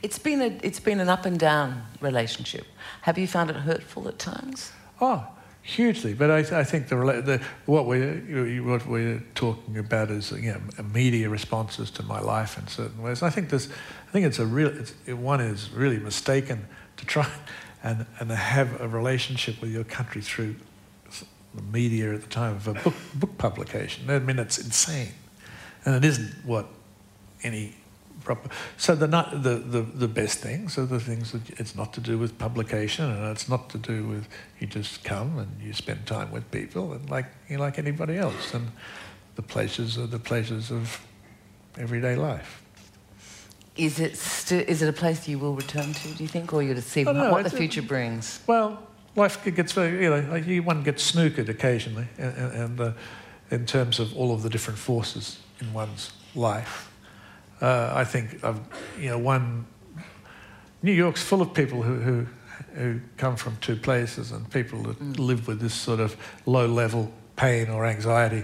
It's 0.03 0.19
been, 0.19 0.43
a, 0.43 0.59
it's 0.61 0.79
been 0.79 0.99
an 0.99 1.09
up 1.09 1.25
and 1.25 1.39
down 1.39 1.81
relationship. 2.01 2.67
Have 3.01 3.17
you 3.17 3.25
found 3.25 3.49
it 3.49 3.55
hurtful 3.55 4.07
at 4.07 4.19
times? 4.19 4.71
oh, 5.01 5.25
hugely. 5.67 6.13
But 6.13 6.31
I, 6.31 6.59
I 6.59 6.63
think 6.63 6.87
the, 6.87 6.95
the 6.95 7.41
what 7.65 7.85
we're 7.85 8.61
what 8.63 8.87
we're 8.87 9.23
talking 9.35 9.77
about 9.77 10.09
is 10.09 10.31
you 10.31 10.53
know 10.53 10.83
media 10.93 11.29
responses 11.29 11.91
to 11.91 12.03
my 12.03 12.21
life 12.21 12.57
in 12.57 12.67
certain 12.67 13.01
ways. 13.01 13.21
I 13.21 13.29
think 13.29 13.49
there's 13.49 13.69
I 14.07 14.11
think 14.11 14.25
it's 14.25 14.39
a 14.39 14.45
real 14.45 14.69
it's, 14.69 14.93
one 15.07 15.41
is 15.41 15.69
really 15.71 15.99
mistaken 15.99 16.67
to 16.97 17.05
try 17.05 17.29
and 17.83 18.05
and 18.19 18.31
have 18.31 18.79
a 18.81 18.87
relationship 18.87 19.61
with 19.61 19.71
your 19.71 19.83
country 19.83 20.21
through 20.21 20.55
the 21.55 21.61
media 21.63 22.13
at 22.13 22.21
the 22.21 22.27
time 22.27 22.55
of 22.55 22.67
a 22.67 22.73
book 22.73 22.95
book 23.15 23.37
publication. 23.37 24.09
I 24.09 24.19
mean, 24.19 24.39
it's 24.39 24.57
insane, 24.57 25.13
and 25.85 25.95
it 25.95 26.05
isn't 26.05 26.33
what 26.45 26.67
any 27.43 27.75
proper. 28.23 28.49
So 28.77 28.95
the, 28.95 29.07
not, 29.07 29.43
the, 29.43 29.55
the, 29.55 29.81
the 29.81 30.07
best 30.07 30.39
things 30.39 30.77
are 30.77 30.85
the 30.85 30.99
things 30.99 31.31
that 31.31 31.59
it's 31.59 31.75
not 31.75 31.93
to 31.93 32.01
do 32.01 32.17
with 32.17 32.37
publication 32.37 33.09
and 33.09 33.31
it's 33.31 33.47
not 33.47 33.69
to 33.69 33.77
do 33.77 34.05
with 34.05 34.27
you 34.59 34.67
just 34.67 35.03
come 35.03 35.39
and 35.39 35.49
you 35.61 35.71
spend 35.73 36.05
time 36.05 36.31
with 36.31 36.49
people 36.51 36.93
and 36.93 37.09
like 37.09 37.27
you 37.47 37.57
like 37.57 37.79
anybody 37.79 38.17
else 38.17 38.53
and 38.53 38.67
the 39.35 39.41
pleasures 39.41 39.97
are 39.97 40.07
the 40.07 40.19
pleasures 40.19 40.71
of 40.71 40.99
everyday 41.77 42.15
life. 42.15 42.61
Is 43.77 43.99
it, 43.99 44.17
st- 44.17 44.67
is 44.67 44.81
it 44.81 44.89
a 44.89 44.93
place 44.93 45.27
you 45.27 45.37
will 45.37 45.53
return 45.53 45.93
to, 45.93 46.07
do 46.15 46.23
you 46.23 46.27
think, 46.27 46.51
or 46.53 46.63
you're 46.63 46.75
to 46.75 46.81
see 46.81 47.03
no, 47.03 47.31
what 47.31 47.43
the 47.43 47.49
future 47.49 47.81
brings? 47.81 48.39
Well, 48.47 48.81
life 49.15 49.43
gets 49.43 49.71
very, 49.73 50.03
you 50.03 50.09
know, 50.09 50.27
like 50.31 50.47
you- 50.47 50.63
one 50.63 50.83
gets 50.83 51.11
snookered 51.11 51.49
occasionally, 51.49 52.07
and, 52.17 52.35
and, 52.37 52.81
uh, 52.81 52.91
in 53.51 53.65
terms 53.65 53.99
of 53.99 54.15
all 54.17 54.33
of 54.33 54.41
the 54.41 54.49
different 54.49 54.79
forces 54.79 55.39
in 55.61 55.71
one's 55.73 56.11
life. 56.35 56.91
Uh, 57.61 57.91
I 57.93 58.03
think, 58.03 58.43
I've, 58.43 58.59
you 58.99 59.09
know, 59.09 59.17
one, 59.17 59.65
New 60.83 60.91
York's 60.91 61.21
full 61.23 61.41
of 61.41 61.53
people 61.53 61.81
who, 61.81 61.95
who, 61.95 62.25
who 62.75 62.99
come 63.17 63.35
from 63.35 63.57
two 63.57 63.75
places 63.75 64.31
and 64.31 64.49
people 64.51 64.83
that 64.83 65.19
live 65.19 65.47
with 65.47 65.59
this 65.59 65.73
sort 65.73 65.99
of 65.99 66.15
low 66.45 66.65
level 66.67 67.11
pain 67.35 67.69
or 67.69 67.85
anxiety 67.85 68.43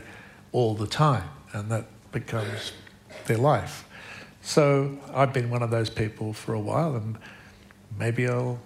all 0.51 0.73
the 0.75 0.87
time, 0.87 1.27
and 1.53 1.69
that 1.71 1.85
becomes 2.11 2.71
their 3.25 3.37
life. 3.37 3.85
So 4.43 4.97
I've 5.13 5.31
been 5.33 5.49
one 5.49 5.63
of 5.63 5.71
those 5.71 5.89
people 5.89 6.33
for 6.33 6.53
a 6.53 6.59
while, 6.59 6.95
and 6.95 7.17
maybe 7.97 8.27
I'll 8.27 8.59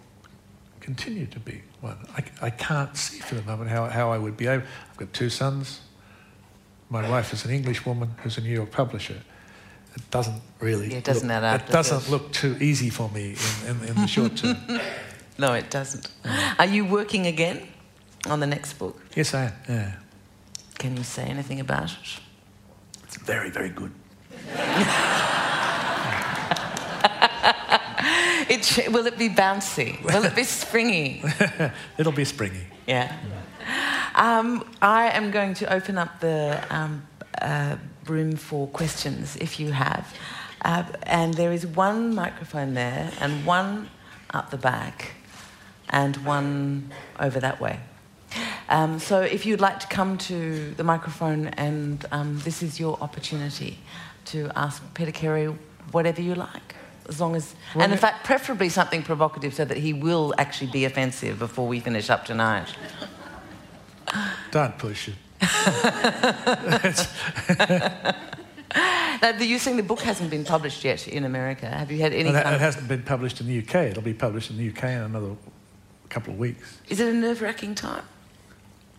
continue 0.82 1.28
to 1.28 1.40
be 1.40 1.62
one. 1.82 1.98
I, 2.16 2.24
I 2.48 2.50
can't 2.50 2.98
see 2.98 3.20
for 3.20 3.36
the 3.36 3.44
moment 3.44 3.70
how, 3.70 3.86
how 3.86 4.12
I 4.12 4.18
would 4.18 4.36
be 4.38 4.48
able. 4.48 4.64
I've 4.90 4.98
got 4.98 5.14
two 5.14 5.30
sons. 5.30 5.82
My 6.90 7.08
wife 7.08 7.32
is 7.34 7.46
an 7.46 7.52
English 7.52 7.86
woman 7.86 8.10
who's 8.24 8.38
a 8.38 8.42
New 8.42 8.50
York 8.54 8.72
publisher. 8.72 9.22
It 9.96 10.10
doesn't 10.12 10.42
really. 10.60 10.90
Yeah, 10.92 10.98
it 10.98 11.04
doesn't 11.04 11.28
look, 11.28 11.36
add 11.38 11.44
up, 11.62 11.70
It 11.70 11.72
does 11.72 11.90
doesn't 11.90 12.08
it? 12.08 12.12
look 12.12 12.32
too 12.32 12.56
easy 12.60 12.90
for 12.90 13.10
me 13.10 13.36
in, 13.66 13.70
in, 13.78 13.84
in 13.90 13.96
the 13.96 14.08
short 14.08 14.36
term. 14.36 14.58
No, 15.40 15.54
it 15.54 15.70
doesn't. 15.70 16.10
Are 16.58 16.66
you 16.66 16.84
working 16.84 17.28
again 17.28 17.68
on 18.28 18.40
the 18.40 18.48
next 18.48 18.74
book? 18.80 19.00
yes, 19.16 19.36
I 19.36 19.44
am. 19.44 19.54
Yeah, 19.70 19.92
Can 20.80 20.98
you 20.98 21.04
say 21.04 21.26
anything 21.26 21.60
about 21.60 21.92
it? 21.92 22.20
it's 23.04 23.18
very, 23.18 23.52
very 23.52 23.70
good. 23.70 23.92
it 28.50 28.92
will 28.92 29.06
it 29.08 29.18
be 29.18 29.30
bouncy? 29.30 30.02
Will 30.04 30.24
it 30.24 30.36
be 30.36 30.44
springy? 30.44 31.24
It'll 31.98 32.12
be 32.12 32.26
springy. 32.26 32.66
Yeah. 32.88 33.16
Um, 34.16 34.64
I 34.82 35.10
am 35.10 35.32
going 35.32 35.54
to 35.56 35.74
open 35.74 35.98
up 35.98 36.20
the 36.20 36.64
um, 36.70 37.06
uh, 37.42 37.78
room 38.08 38.36
for 38.36 38.68
questions 38.68 39.36
if 39.38 39.60
you 39.60 39.72
have. 39.72 40.14
Uh, 40.64 40.84
and 41.04 41.34
there 41.36 41.52
is 41.52 41.68
one 41.68 42.16
microphone 42.16 42.74
there, 42.74 43.12
and 43.20 43.46
one 43.46 43.90
up 44.34 44.50
the 44.50 44.58
back, 44.58 45.14
and 45.90 46.18
one 46.26 46.92
over 47.20 47.40
that 47.40 47.62
way. 47.62 47.80
Um, 48.70 49.00
so 49.00 49.22
if 49.22 49.46
you'd 49.46 49.62
like 49.62 49.80
to 49.82 49.88
come 49.88 50.18
to 50.18 50.74
the 50.76 50.84
microphone, 50.84 51.48
and 51.50 52.04
um, 52.12 52.40
this 52.40 52.64
is 52.64 52.80
your 52.80 52.98
opportunity 53.02 53.78
to 54.26 54.52
ask 54.56 54.82
Peter 54.94 55.12
Carey 55.12 55.46
whatever 55.92 56.22
you 56.22 56.36
like. 56.36 56.76
As 57.08 57.22
long 57.22 57.36
as, 57.36 57.56
and 57.76 57.92
in 57.92 57.98
fact, 57.98 58.26
preferably 58.26 58.70
something 58.70 59.04
provocative 59.04 59.54
so 59.54 59.64
that 59.66 59.78
he 59.78 59.94
will 59.94 60.34
actually 60.38 60.72
be 60.72 60.86
offensive 60.86 61.40
before 61.40 61.68
we 61.68 61.80
finish 61.80 62.10
up 62.10 62.26
tonight. 62.26 62.68
Don't 64.52 64.78
push 64.78 65.10
it. 65.10 65.16
Now, 69.22 69.32
the- 69.32 69.46
you're 69.46 69.60
saying 69.60 69.78
the 69.78 69.84
book 69.84 70.02
hasn't 70.02 70.30
been 70.30 70.44
published 70.44 70.84
yet 70.84 71.08
in 71.08 71.24
America. 71.24 71.66
Have 71.68 71.92
you 71.92 72.00
had 72.00 72.14
any 72.14 72.30
It, 72.30 72.36
ha- 72.36 72.44
kind 72.44 72.56
it 72.56 72.62
hasn't 72.62 72.88
been 72.88 73.02
published 73.02 73.42
in 73.42 73.48
the 73.48 73.60
UK. 73.60 73.76
It'll 73.92 74.04
be 74.04 74.14
published 74.14 74.52
in 74.52 74.58
the 74.58 74.70
UK 74.70 74.84
in 74.84 75.02
another 75.02 75.36
couple 76.10 76.34
of 76.34 76.40
weeks. 76.40 76.78
Is 76.90 77.00
it 77.00 77.08
a 77.08 77.14
nerve-wracking 77.14 77.74
time? 77.76 78.04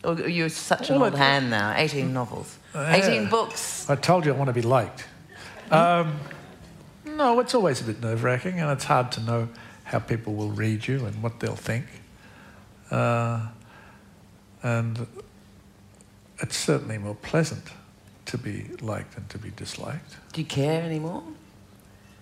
Or 0.02 0.14
you're 0.28 0.48
such 0.48 0.90
an 0.90 1.00
old 1.00 1.14
it- 1.14 1.18
hand 1.18 1.50
now. 1.50 1.74
18 1.76 2.12
novels. 2.12 2.59
18 2.74 3.28
books. 3.28 3.88
I 3.88 3.94
told 3.94 4.26
you 4.26 4.32
I 4.32 4.36
want 4.36 4.48
to 4.48 4.52
be 4.54 4.62
liked. 4.62 5.04
Um, 5.70 6.18
no, 7.18 7.40
it's 7.40 7.52
always 7.52 7.80
a 7.80 7.84
bit 7.84 8.00
nerve 8.00 8.22
wracking, 8.22 8.60
and 8.60 8.70
it's 8.70 8.84
hard 8.84 9.10
to 9.12 9.20
know 9.20 9.48
how 9.82 9.98
people 9.98 10.34
will 10.34 10.50
read 10.50 10.86
you 10.86 11.04
and 11.04 11.20
what 11.20 11.40
they'll 11.40 11.56
think. 11.56 11.84
Uh, 12.92 13.48
and 14.62 15.06
it's 16.40 16.56
certainly 16.56 16.96
more 16.96 17.16
pleasant 17.16 17.64
to 18.26 18.38
be 18.38 18.66
liked 18.80 19.16
than 19.16 19.26
to 19.26 19.38
be 19.38 19.50
disliked. 19.56 20.16
Do 20.32 20.40
you 20.40 20.46
care 20.46 20.80
anymore? 20.82 21.24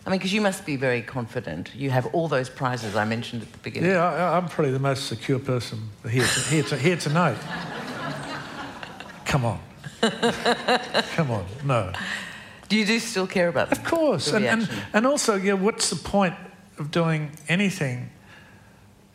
I 0.07 0.11
mean, 0.11 0.19
because 0.19 0.33
you 0.33 0.41
must 0.41 0.65
be 0.65 0.77
very 0.77 1.03
confident. 1.03 1.75
You 1.75 1.91
have 1.91 2.07
all 2.15 2.27
those 2.27 2.49
prizes 2.49 2.97
I 2.97 3.05
mentioned 3.05 3.43
at 3.43 3.53
the 3.53 3.59
beginning. 3.59 3.91
Yeah, 3.91 4.03
I, 4.03 4.39
I'm 4.39 4.49
probably 4.49 4.73
the 4.73 4.79
most 4.79 5.09
secure 5.09 5.39
person 5.39 5.91
here, 6.09 6.25
to, 6.25 6.41
here, 6.49 6.63
to, 6.63 6.79
here 6.79 6.97
tonight. 6.97 7.37
Come 9.27 9.45
on. 9.45 9.61
Come 10.01 11.33
on, 11.33 11.45
no. 11.65 11.93
Do 12.69 12.77
you 12.77 12.85
do 12.85 12.99
still 12.99 13.27
care 13.27 13.49
about 13.49 13.71
that? 13.71 13.79
Of 13.79 13.85
course. 13.85 14.33
And, 14.33 14.45
and, 14.45 14.71
and 14.93 15.07
also, 15.07 15.37
yeah, 15.37 15.53
what's 15.53 15.91
the 15.91 15.97
point 15.97 16.35
of 16.79 16.91
doing 16.91 17.31
anything 17.49 18.11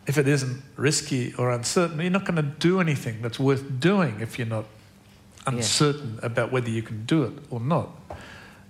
if 0.07 0.17
it 0.17 0.27
isn't 0.27 0.61
risky 0.77 1.33
or 1.37 1.51
uncertain? 1.51 1.99
You're 1.99 2.09
not 2.09 2.25
going 2.25 2.37
to 2.37 2.41
do 2.43 2.79
anything 2.79 3.21
that's 3.21 3.39
worth 3.39 3.79
doing 3.79 4.19
if 4.21 4.37
you're 4.37 4.47
not 4.47 4.65
uncertain 5.45 6.19
about 6.21 6.51
whether 6.51 6.69
you 6.69 6.81
can 6.81 7.05
do 7.05 7.23
it 7.23 7.33
or 7.49 7.59
not. 7.59 7.89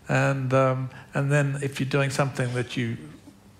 And, 0.07 0.53
um, 0.53 0.89
and 1.13 1.31
then 1.31 1.59
if 1.61 1.79
you're 1.79 1.89
doing 1.89 2.09
something 2.09 2.53
that 2.53 2.75
you 2.75 2.97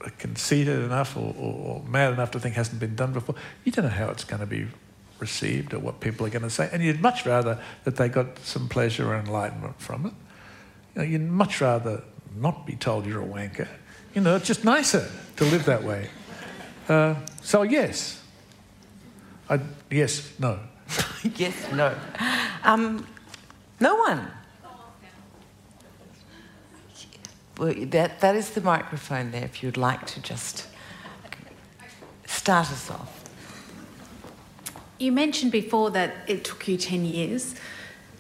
are 0.02 0.10
conceited 0.12 0.80
enough 0.80 1.16
or, 1.16 1.36
or, 1.38 1.54
or 1.54 1.84
mad 1.88 2.14
enough 2.14 2.32
to 2.32 2.40
think 2.40 2.56
hasn't 2.56 2.80
been 2.80 2.96
done 2.96 3.14
before, 3.14 3.36
you 3.64 3.72
don't 3.72 3.86
know 3.86 3.92
how 3.92 4.10
it's 4.10 4.24
going 4.24 4.40
to 4.40 4.46
be 4.46 4.68
received 5.20 5.74
or 5.74 5.80
what 5.80 6.00
people 6.00 6.26
are 6.26 6.30
going 6.30 6.42
to 6.42 6.50
say. 6.50 6.70
And 6.74 6.84
you'd 6.84 7.02
much 7.02 7.26
rather 7.26 7.60
that 7.84 7.96
they 7.96 8.10
got 8.10 8.40
some 8.40 8.68
pleasure 8.68 9.08
or 9.08 9.16
enlightenment 9.16 9.80
from 9.80 10.08
it. 10.08 10.14
You 10.96 11.02
know, 11.02 11.08
you'd 11.08 11.22
much 11.22 11.62
rather 11.62 12.04
not 12.36 12.66
be 12.66 12.76
told 12.76 13.06
you're 13.06 13.22
a 13.22 13.26
wanker. 13.26 13.68
You 14.14 14.22
know, 14.22 14.36
it's 14.36 14.48
just 14.48 14.66
nicer 14.66 15.10
to 15.38 15.46
live 15.46 15.66
that 15.66 15.84
way. 15.84 16.10
Uh, 16.90 17.16
so 17.42 17.62
yes, 17.64 18.22
I, 19.50 19.60
yes, 19.90 20.34
no. 20.40 20.60
yes, 21.36 21.54
no. 21.74 21.96
Um, 22.64 23.06
no 23.80 23.96
one. 23.96 24.28
Well, 27.58 27.74
that, 27.88 28.20
that 28.22 28.36
is 28.36 28.52
the 28.52 28.62
microphone 28.62 29.32
there 29.32 29.44
if 29.44 29.62
you'd 29.62 29.78
like 29.78 30.06
to 30.08 30.22
just 30.22 30.68
start 32.26 32.72
us 32.72 32.90
off. 32.90 33.24
You 34.98 35.12
mentioned 35.12 35.52
before 35.52 35.92
that 35.92 36.14
it 36.28 36.44
took 36.44 36.68
you 36.68 36.78
10 36.78 37.06
years 37.06 37.56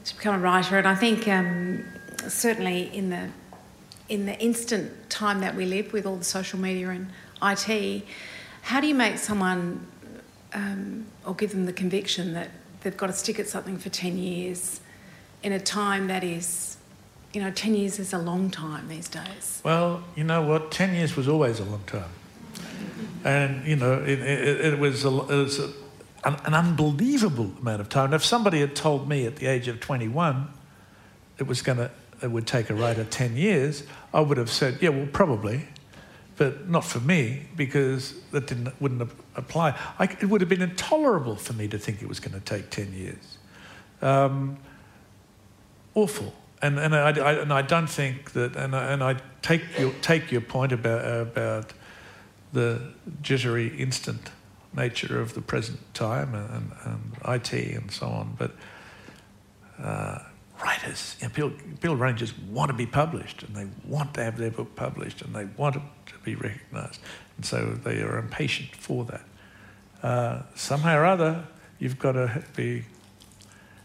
to 0.06 0.16
become 0.16 0.36
a 0.36 0.40
writer, 0.40 0.78
and 0.78 0.88
I 0.88 0.96
think 0.96 1.28
um, 1.28 1.84
certainly 2.30 2.96
in 2.96 3.10
the 3.10 3.30
in 4.10 4.26
the 4.26 4.38
instant 4.40 5.10
time 5.10 5.40
that 5.40 5.56
we 5.56 5.66
live 5.66 5.94
with 5.94 6.06
all 6.06 6.18
the 6.18 6.24
social 6.24 6.60
media 6.60 6.90
and 6.90 7.10
IT, 7.42 8.04
how 8.62 8.82
do 8.82 8.88
you 8.88 8.94
make 8.94 9.18
someone 9.18 9.88
um, 10.54 11.06
or 11.26 11.34
give 11.34 11.52
them 11.52 11.66
the 11.66 11.72
conviction 11.72 12.34
that 12.34 12.50
they've 12.82 12.98
got 12.98 13.08
to 13.08 13.14
stick 13.14 13.40
at 13.40 13.48
something 13.48 13.78
for 13.78 13.90
10 13.90 14.18
years 14.18 14.82
in 15.44 15.54
a 15.54 15.60
time 15.60 16.08
that 16.08 16.26
is, 16.26 16.76
you 17.34 17.42
know, 17.42 17.52
10 17.52 17.74
years 17.74 18.00
is 18.00 18.12
a 18.12 18.18
long 18.18 18.52
time 18.52 18.90
these 18.90 19.08
days? 19.08 19.62
Well, 19.64 20.04
you 20.18 20.26
know 20.26 20.42
what? 20.42 20.72
10 20.72 20.94
years 20.94 21.16
was 21.16 21.30
always 21.30 21.62
a 21.62 21.64
long 21.64 21.84
time. 21.88 22.10
And, 23.24 23.66
you 23.66 23.78
know, 23.78 23.94
it, 23.94 24.20
it, 24.20 24.74
it 24.74 24.80
was, 24.80 25.06
a, 25.06 25.10
it 25.10 25.28
was 25.30 25.60
a, 25.60 25.70
an, 26.26 26.36
an 26.44 26.54
unbelievable 26.54 27.52
amount 27.62 27.80
of 27.80 27.88
time. 27.88 28.14
If 28.14 28.26
somebody 28.26 28.60
had 28.60 28.76
told 28.76 29.08
me 29.08 29.26
at 29.26 29.38
the 29.38 29.46
age 29.46 29.70
of 29.70 29.80
21 29.80 30.50
it 31.38 31.48
was 31.48 31.62
going 31.64 31.80
to, 31.80 31.90
it 32.22 32.32
would 32.32 32.48
take 32.48 32.70
a 32.70 32.76
writer 32.76 33.04
10 33.04 33.36
years, 33.36 33.84
I 34.14 34.22
would 34.22 34.38
have 34.38 34.52
said, 34.52 34.78
yeah, 34.82 34.90
well, 34.90 35.08
probably 35.12 35.68
but 36.42 36.68
not 36.68 36.84
for 36.84 37.00
me 37.00 37.44
because 37.56 38.16
that 38.32 38.48
didn't, 38.48 38.74
wouldn't 38.82 39.08
apply. 39.36 39.78
I, 40.00 40.06
it 40.06 40.26
would 40.26 40.42
have 40.42 40.50
been 40.50 40.64
intolerable 40.64 41.36
for 41.36 41.54
me 41.54 41.68
to 41.68 41.78
think 41.78 42.02
it 42.02 42.08
was 42.08 42.20
going 42.20 42.34
to 42.34 42.40
take 42.40 42.72
10 42.72 42.94
years. 42.94 43.38
Um, 44.02 44.58
awful. 45.94 46.34
And, 46.60 46.80
and, 46.80 46.96
I, 46.96 47.12
I, 47.12 47.34
and 47.34 47.54
I 47.54 47.62
don't 47.62 47.86
think 47.86 48.32
that, 48.32 48.56
and 48.56 48.76
I, 48.76 48.92
and 48.92 49.04
I 49.04 49.18
take, 49.44 49.62
your, 49.78 49.94
take 50.02 50.32
your 50.32 50.42
point 50.42 50.72
about, 50.72 51.22
about 51.22 51.74
the 52.54 52.92
jittery 53.22 53.68
instant 53.78 54.32
nature 54.76 55.22
of 55.22 55.36
the 55.36 55.42
present 55.42 55.80
time 55.94 56.34
and, 56.34 56.50
and, 56.50 56.72
and 56.86 57.18
IT 57.36 57.54
and 57.54 57.92
so 57.92 58.08
on, 58.08 58.36
but 58.40 58.56
uh, 59.80 60.24
writers, 60.62 61.16
you 61.20 61.28
know, 61.28 61.34
people, 61.34 61.52
people 61.80 62.14
just 62.14 62.38
want 62.44 62.70
to 62.70 62.74
be 62.74 62.86
published 62.86 63.44
and 63.44 63.56
they 63.56 63.68
want 63.86 64.14
to 64.14 64.24
have 64.24 64.38
their 64.38 64.52
book 64.52 64.76
published 64.76 65.22
and 65.22 65.34
they 65.34 65.46
want 65.58 65.76
it 65.76 65.82
to 66.08 66.14
be 66.24 66.36
recognised. 66.36 67.00
And 67.38 67.46
so 67.46 67.78
they 67.84 68.02
are 68.02 68.18
impatient 68.18 68.76
for 68.76 69.06
that. 69.06 69.26
Uh, 70.04 70.42
somehow 70.56 70.98
or 70.98 71.06
other, 71.06 71.48
you've 71.80 72.00
got 72.00 72.14
to 72.14 72.44
be, 72.56 72.84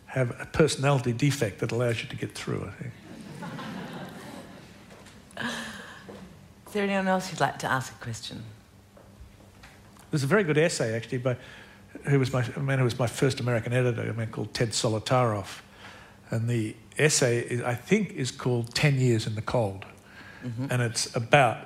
have 0.07 0.39
a 0.41 0.47
personality 0.47 1.13
defect 1.13 1.61
that 1.61 1.73
allows 1.73 2.03
you 2.03 2.09
to 2.09 2.17
get 2.17 2.35
through, 2.35 2.69
I 2.69 2.83
think. 2.83 2.93
Is 6.67 6.73
there 6.73 6.85
anyone 6.85 7.09
else 7.09 7.29
who'd 7.29 7.41
like 7.41 7.59
to 7.61 7.71
ask 7.71 7.93
a 7.93 8.03
question? 8.03 8.43
There's 10.11 10.25
a 10.25 10.27
very 10.27 10.45
good 10.45 10.59
essay, 10.59 10.95
actually, 10.95 11.19
by 11.19 11.37
who 12.05 12.19
was 12.19 12.33
my, 12.33 12.45
a 12.57 12.61
man 12.61 12.79
who 12.79 12.85
was 12.85 12.99
my 12.99 13.07
first 13.07 13.41
American 13.41 13.73
editor, 13.73 14.03
a 14.09 14.15
man 14.15 14.29
called 14.29 14.53
Ted 14.53 14.71
Solotaroff 14.71 15.61
and 16.31 16.49
the 16.49 16.75
essay, 16.99 17.63
I 17.65 17.75
think, 17.75 18.13
is 18.13 18.31
called 18.31 18.75
10 18.75 18.99
Years 18.99 19.27
in 19.27 19.35
the 19.35 19.43
Cold. 19.43 19.85
Mm-hmm. 20.45 20.67
And 20.71 20.83
it's 20.83 21.15
about 21.15 21.59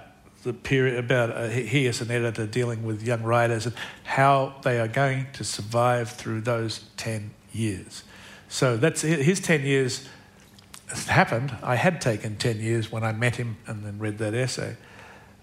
the 0.43 0.53
period, 0.53 0.99
about 0.99 1.31
uh, 1.31 1.49
he 1.49 1.87
as 1.87 2.01
an 2.01 2.11
editor 2.11 2.47
dealing 2.47 2.83
with 2.83 3.03
young 3.03 3.23
writers 3.23 3.67
and 3.67 3.75
how 4.05 4.55
they 4.63 4.81
are 4.81 4.89
going 4.89 5.27
to 5.35 5.45
survive 5.45 6.11
through 6.11 6.41
those 6.43 6.85
10 6.97 7.31
years. 7.53 8.05
So 8.49 8.77
that's 8.77 9.03
his 9.03 9.41
10 9.41 9.63
years 9.63 10.09
happened. 11.07 11.57
I 11.63 11.77
had 11.77 12.01
taken 12.01 12.37
10 12.37 12.59
years 12.59 12.91
when 12.91 13.05
I 13.05 13.13
met 13.13 13.37
him 13.37 13.59
and 13.67 13.85
then 13.85 13.99
read 13.99 14.19
that 14.19 14.35
essay. 14.35 14.77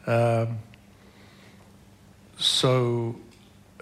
Um, 0.05 0.59
so 2.37 3.15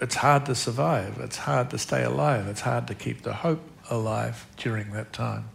it's 0.00 0.16
hard 0.16 0.46
to 0.46 0.54
survive. 0.54 1.18
It's 1.18 1.38
hard 1.38 1.70
to 1.70 1.78
stay 1.78 2.04
alive. 2.04 2.46
It's 2.46 2.60
hard 2.60 2.86
to 2.88 2.94
keep 2.94 3.22
the 3.22 3.32
hope 3.32 3.62
alive 3.90 4.46
during 4.56 4.92
that 4.92 5.12
time. 5.12 5.48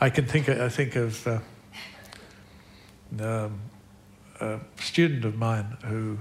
I 0.00 0.10
can 0.10 0.26
think, 0.26 0.48
I 0.48 0.68
think 0.68 0.96
of 0.96 1.26
uh, 1.26 1.38
um, 3.20 3.60
a 4.40 4.60
student 4.80 5.24
of 5.24 5.36
mine 5.36 5.76
who 5.84 6.18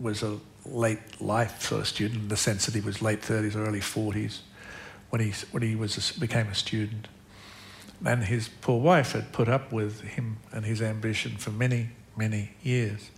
was 0.00 0.22
a 0.22 0.38
late 0.64 1.20
life 1.20 1.62
sort 1.62 1.82
of 1.82 1.88
student 1.88 2.22
in 2.22 2.28
the 2.28 2.36
sense 2.36 2.66
that 2.66 2.74
he 2.74 2.80
was 2.80 3.02
late 3.02 3.20
30s 3.20 3.54
or 3.54 3.66
early 3.66 3.80
40s 3.80 4.40
when 5.10 5.20
he, 5.20 5.32
when 5.50 5.62
he 5.62 5.74
was 5.74 6.16
a, 6.16 6.20
became 6.20 6.46
a 6.48 6.54
student. 6.54 7.08
And 8.04 8.24
his 8.24 8.48
poor 8.48 8.80
wife 8.80 9.12
had 9.12 9.32
put 9.32 9.48
up 9.48 9.72
with 9.72 10.02
him 10.02 10.38
and 10.52 10.64
his 10.64 10.80
ambition 10.80 11.36
for 11.36 11.50
many, 11.50 11.90
many 12.16 12.52
years. 12.62 13.10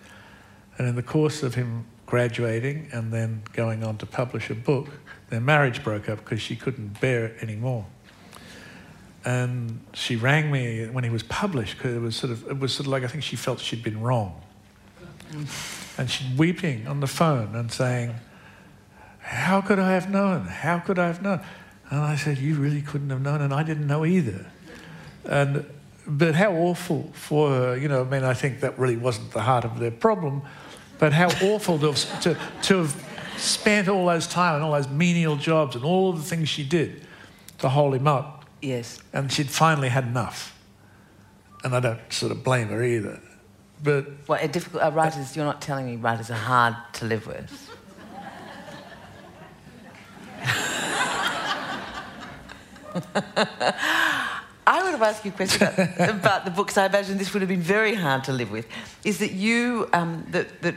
And 0.79 0.89
in 0.89 0.97
the 0.97 1.03
course 1.03 1.43
of 1.43 1.55
him 1.55 1.85
graduating 2.11 2.89
and 2.93 3.13
then 3.13 3.43
going 3.53 3.85
on 3.85 3.97
to 3.99 4.07
publish 4.07 4.51
a 4.51 4.55
book, 4.55 4.89
their 5.31 5.41
marriage 5.41 5.83
broke 5.85 6.09
up 6.09 6.19
because 6.19 6.43
she 6.43 6.57
couldn't 6.57 7.01
bear 7.01 7.27
it 7.27 7.43
anymore. 7.43 7.87
And 9.25 9.81
she 9.95 10.17
rang 10.17 10.51
me 10.51 10.89
when 10.89 11.05
he 11.05 11.11
was 11.11 11.23
published 11.23 11.77
because 11.77 11.95
it 11.95 12.01
was 12.01 12.17
sort 12.17 12.33
of 12.33 12.49
it 12.49 12.59
was 12.59 12.73
sort 12.73 12.87
of 12.87 12.93
like 12.93 13.05
I 13.05 13.07
think 13.07 13.23
she 13.23 13.37
felt 13.37 13.61
she'd 13.61 13.83
been 13.83 14.01
wrong. 14.01 14.41
And 15.97 16.11
she's 16.11 16.37
weeping 16.37 16.89
on 16.89 17.01
the 17.01 17.07
phone 17.07 17.55
and 17.55 17.71
saying, 17.71 18.15
How 19.21 19.61
could 19.61 19.79
I 19.79 19.93
have 19.93 20.11
known? 20.11 20.47
How 20.47 20.79
could 20.79 20.99
I 20.99 21.07
have 21.07 21.23
known? 21.23 21.41
And 21.91 22.01
I 22.01 22.17
said, 22.17 22.39
You 22.39 22.57
really 22.57 22.83
couldn't 22.83 23.11
have 23.11 23.21
known, 23.21 23.41
and 23.41 23.55
I 23.55 23.63
didn't 23.63 23.87
know 23.87 24.05
either. 24.05 24.47
And 25.25 25.67
but 26.07 26.35
how 26.35 26.53
awful 26.53 27.11
for 27.13 27.51
her, 27.51 27.77
you 27.77 27.87
know, 27.87 28.01
I 28.01 28.05
mean, 28.05 28.25
I 28.25 28.35
think 28.35 28.61
that 28.61 28.79
really 28.79 28.97
wasn't 28.97 29.31
the 29.31 29.43
heart 29.43 29.65
of 29.65 29.79
their 29.79 29.91
problem, 29.91 30.43
but 31.01 31.14
how 31.14 31.28
awful 31.42 31.78
to 31.78 31.86
have, 31.86 32.20
to, 32.20 32.36
to 32.62 32.76
have 32.76 32.94
spent 33.38 33.88
all 33.88 34.07
those 34.07 34.26
time 34.26 34.57
and 34.57 34.62
all 34.62 34.72
those 34.72 34.88
menial 34.88 35.34
jobs 35.34 35.74
and 35.74 35.82
all 35.82 36.12
the 36.12 36.22
things 36.22 36.48
she 36.48 36.62
did 36.62 37.05
to 37.59 37.70
hold 37.70 37.94
him 37.94 38.07
up. 38.07 38.44
Yes. 38.61 39.03
And 39.14 39.32
she'd 39.32 39.48
finally 39.48 39.88
had 39.88 40.05
enough. 40.05 40.57
And 41.64 41.74
I 41.74 41.80
don't 41.80 42.12
sort 42.12 42.32
of 42.32 42.44
blame 42.44 42.68
her 42.68 42.84
either. 42.84 43.20
But. 43.82 44.07
Well, 44.28 44.38
a 44.40 44.46
difficult, 44.46 44.82
uh, 44.82 44.92
writers, 44.92 45.34
you're 45.34 45.46
not 45.46 45.62
telling 45.62 45.86
me 45.86 45.96
writers 45.96 46.30
are 46.30 46.34
hard 46.34 46.76
to 46.94 47.07
live 47.07 47.26
with. 47.26 47.70
I 54.66 54.82
would 54.82 54.92
have 54.92 55.03
asked 55.03 55.24
you 55.24 55.30
a 55.30 55.34
question 55.34 55.66
about, 55.66 56.11
about 56.11 56.44
the 56.44 56.51
books. 56.51 56.76
I 56.76 56.86
imagine 56.86 57.16
this 57.16 57.32
would 57.32 57.40
have 57.40 57.48
been 57.48 57.62
very 57.62 57.94
hard 57.94 58.24
to 58.24 58.32
live 58.32 58.51
with. 58.51 58.66
Is 59.03 59.18
that 59.18 59.32
you, 59.32 59.88
um, 59.92 60.26
that, 60.30 60.61
that 60.62 60.74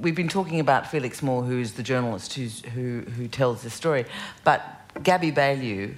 we've 0.00 0.14
been 0.14 0.28
talking 0.28 0.60
about 0.60 0.90
Felix 0.90 1.22
Moore, 1.22 1.42
who's 1.42 1.72
the 1.72 1.82
journalist 1.82 2.34
who's, 2.34 2.60
who, 2.74 3.00
who 3.16 3.28
tells 3.28 3.62
the 3.62 3.70
story, 3.70 4.04
but 4.44 4.62
Gaby 5.02 5.32
Baillieux, 5.32 5.94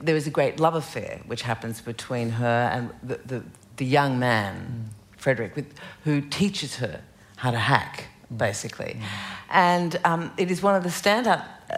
there 0.00 0.16
is 0.16 0.26
a 0.26 0.30
great 0.30 0.60
love 0.60 0.74
affair 0.74 1.20
which 1.26 1.42
happens 1.42 1.80
between 1.80 2.30
her 2.30 2.70
and 2.72 2.90
the, 3.02 3.20
the, 3.24 3.44
the 3.76 3.84
young 3.84 4.18
man, 4.18 4.90
mm. 4.90 5.18
Frederick, 5.20 5.56
with, 5.56 5.72
who 6.04 6.20
teaches 6.20 6.76
her 6.76 7.00
how 7.36 7.50
to 7.50 7.58
hack, 7.58 8.08
mm. 8.32 8.38
basically. 8.38 8.98
Mm. 8.98 9.04
And 9.50 10.00
um, 10.04 10.32
it 10.36 10.50
is 10.50 10.62
one 10.62 10.74
of 10.74 10.82
the 10.82 10.90
standout 10.90 11.44
uh, 11.70 11.76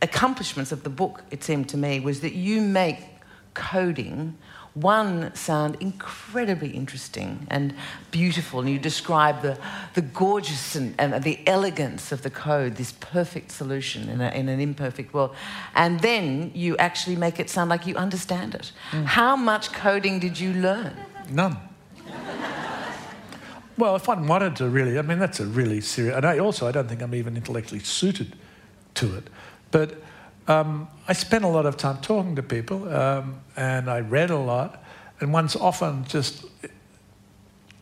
accomplishments 0.00 0.70
of 0.70 0.84
the 0.84 0.90
book, 0.90 1.22
it 1.30 1.42
seemed 1.42 1.68
to 1.70 1.76
me, 1.76 1.98
was 2.00 2.20
that 2.20 2.34
you 2.34 2.60
make 2.60 2.98
coding 3.54 4.36
one 4.74 5.34
sound 5.34 5.76
incredibly 5.80 6.70
interesting 6.70 7.46
and 7.50 7.74
beautiful, 8.10 8.60
and 8.60 8.70
you 8.70 8.78
describe 8.78 9.42
the, 9.42 9.58
the 9.94 10.00
gorgeous 10.00 10.74
and, 10.74 10.94
and 10.98 11.22
the 11.22 11.40
elegance 11.46 12.10
of 12.10 12.22
the 12.22 12.30
code, 12.30 12.76
this 12.76 12.92
perfect 12.92 13.50
solution 13.50 14.08
in, 14.08 14.20
a, 14.20 14.30
in 14.30 14.48
an 14.48 14.60
imperfect 14.60 15.12
world. 15.12 15.34
And 15.74 16.00
then 16.00 16.52
you 16.54 16.76
actually 16.78 17.16
make 17.16 17.38
it 17.38 17.50
sound 17.50 17.68
like 17.68 17.86
you 17.86 17.96
understand 17.96 18.54
it. 18.54 18.72
Mm. 18.92 19.04
How 19.04 19.36
much 19.36 19.72
coding 19.72 20.18
did 20.20 20.40
you 20.40 20.54
learn? 20.54 20.96
None. 21.30 21.58
well, 23.76 23.96
if 23.96 24.08
one 24.08 24.26
wanted 24.26 24.56
to 24.56 24.68
really, 24.68 24.98
I 24.98 25.02
mean, 25.02 25.18
that's 25.18 25.40
a 25.40 25.46
really 25.46 25.82
serious, 25.82 26.16
and 26.16 26.24
I 26.24 26.38
also, 26.38 26.66
I 26.66 26.72
don't 26.72 26.88
think 26.88 27.02
I'm 27.02 27.14
even 27.14 27.36
intellectually 27.36 27.80
suited 27.80 28.36
to 28.94 29.16
it. 29.16 29.28
But 29.70 30.02
um, 30.48 30.88
I 31.06 31.12
spent 31.12 31.44
a 31.44 31.48
lot 31.48 31.66
of 31.66 31.76
time 31.76 31.98
talking 31.98 32.36
to 32.36 32.42
people, 32.42 32.92
um, 32.92 33.40
and 33.56 33.88
I 33.88 34.00
read 34.00 34.30
a 34.30 34.38
lot, 34.38 34.82
and 35.20 35.32
one's 35.32 35.56
often 35.56 36.04
just 36.04 36.44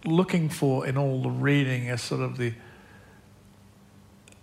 looking 0.04 0.48
for 0.48 0.86
in 0.86 0.96
all 0.96 1.22
the 1.22 1.30
reading 1.30 1.90
a 1.90 1.98
sort 1.98 2.22
of 2.22 2.38
the 2.38 2.54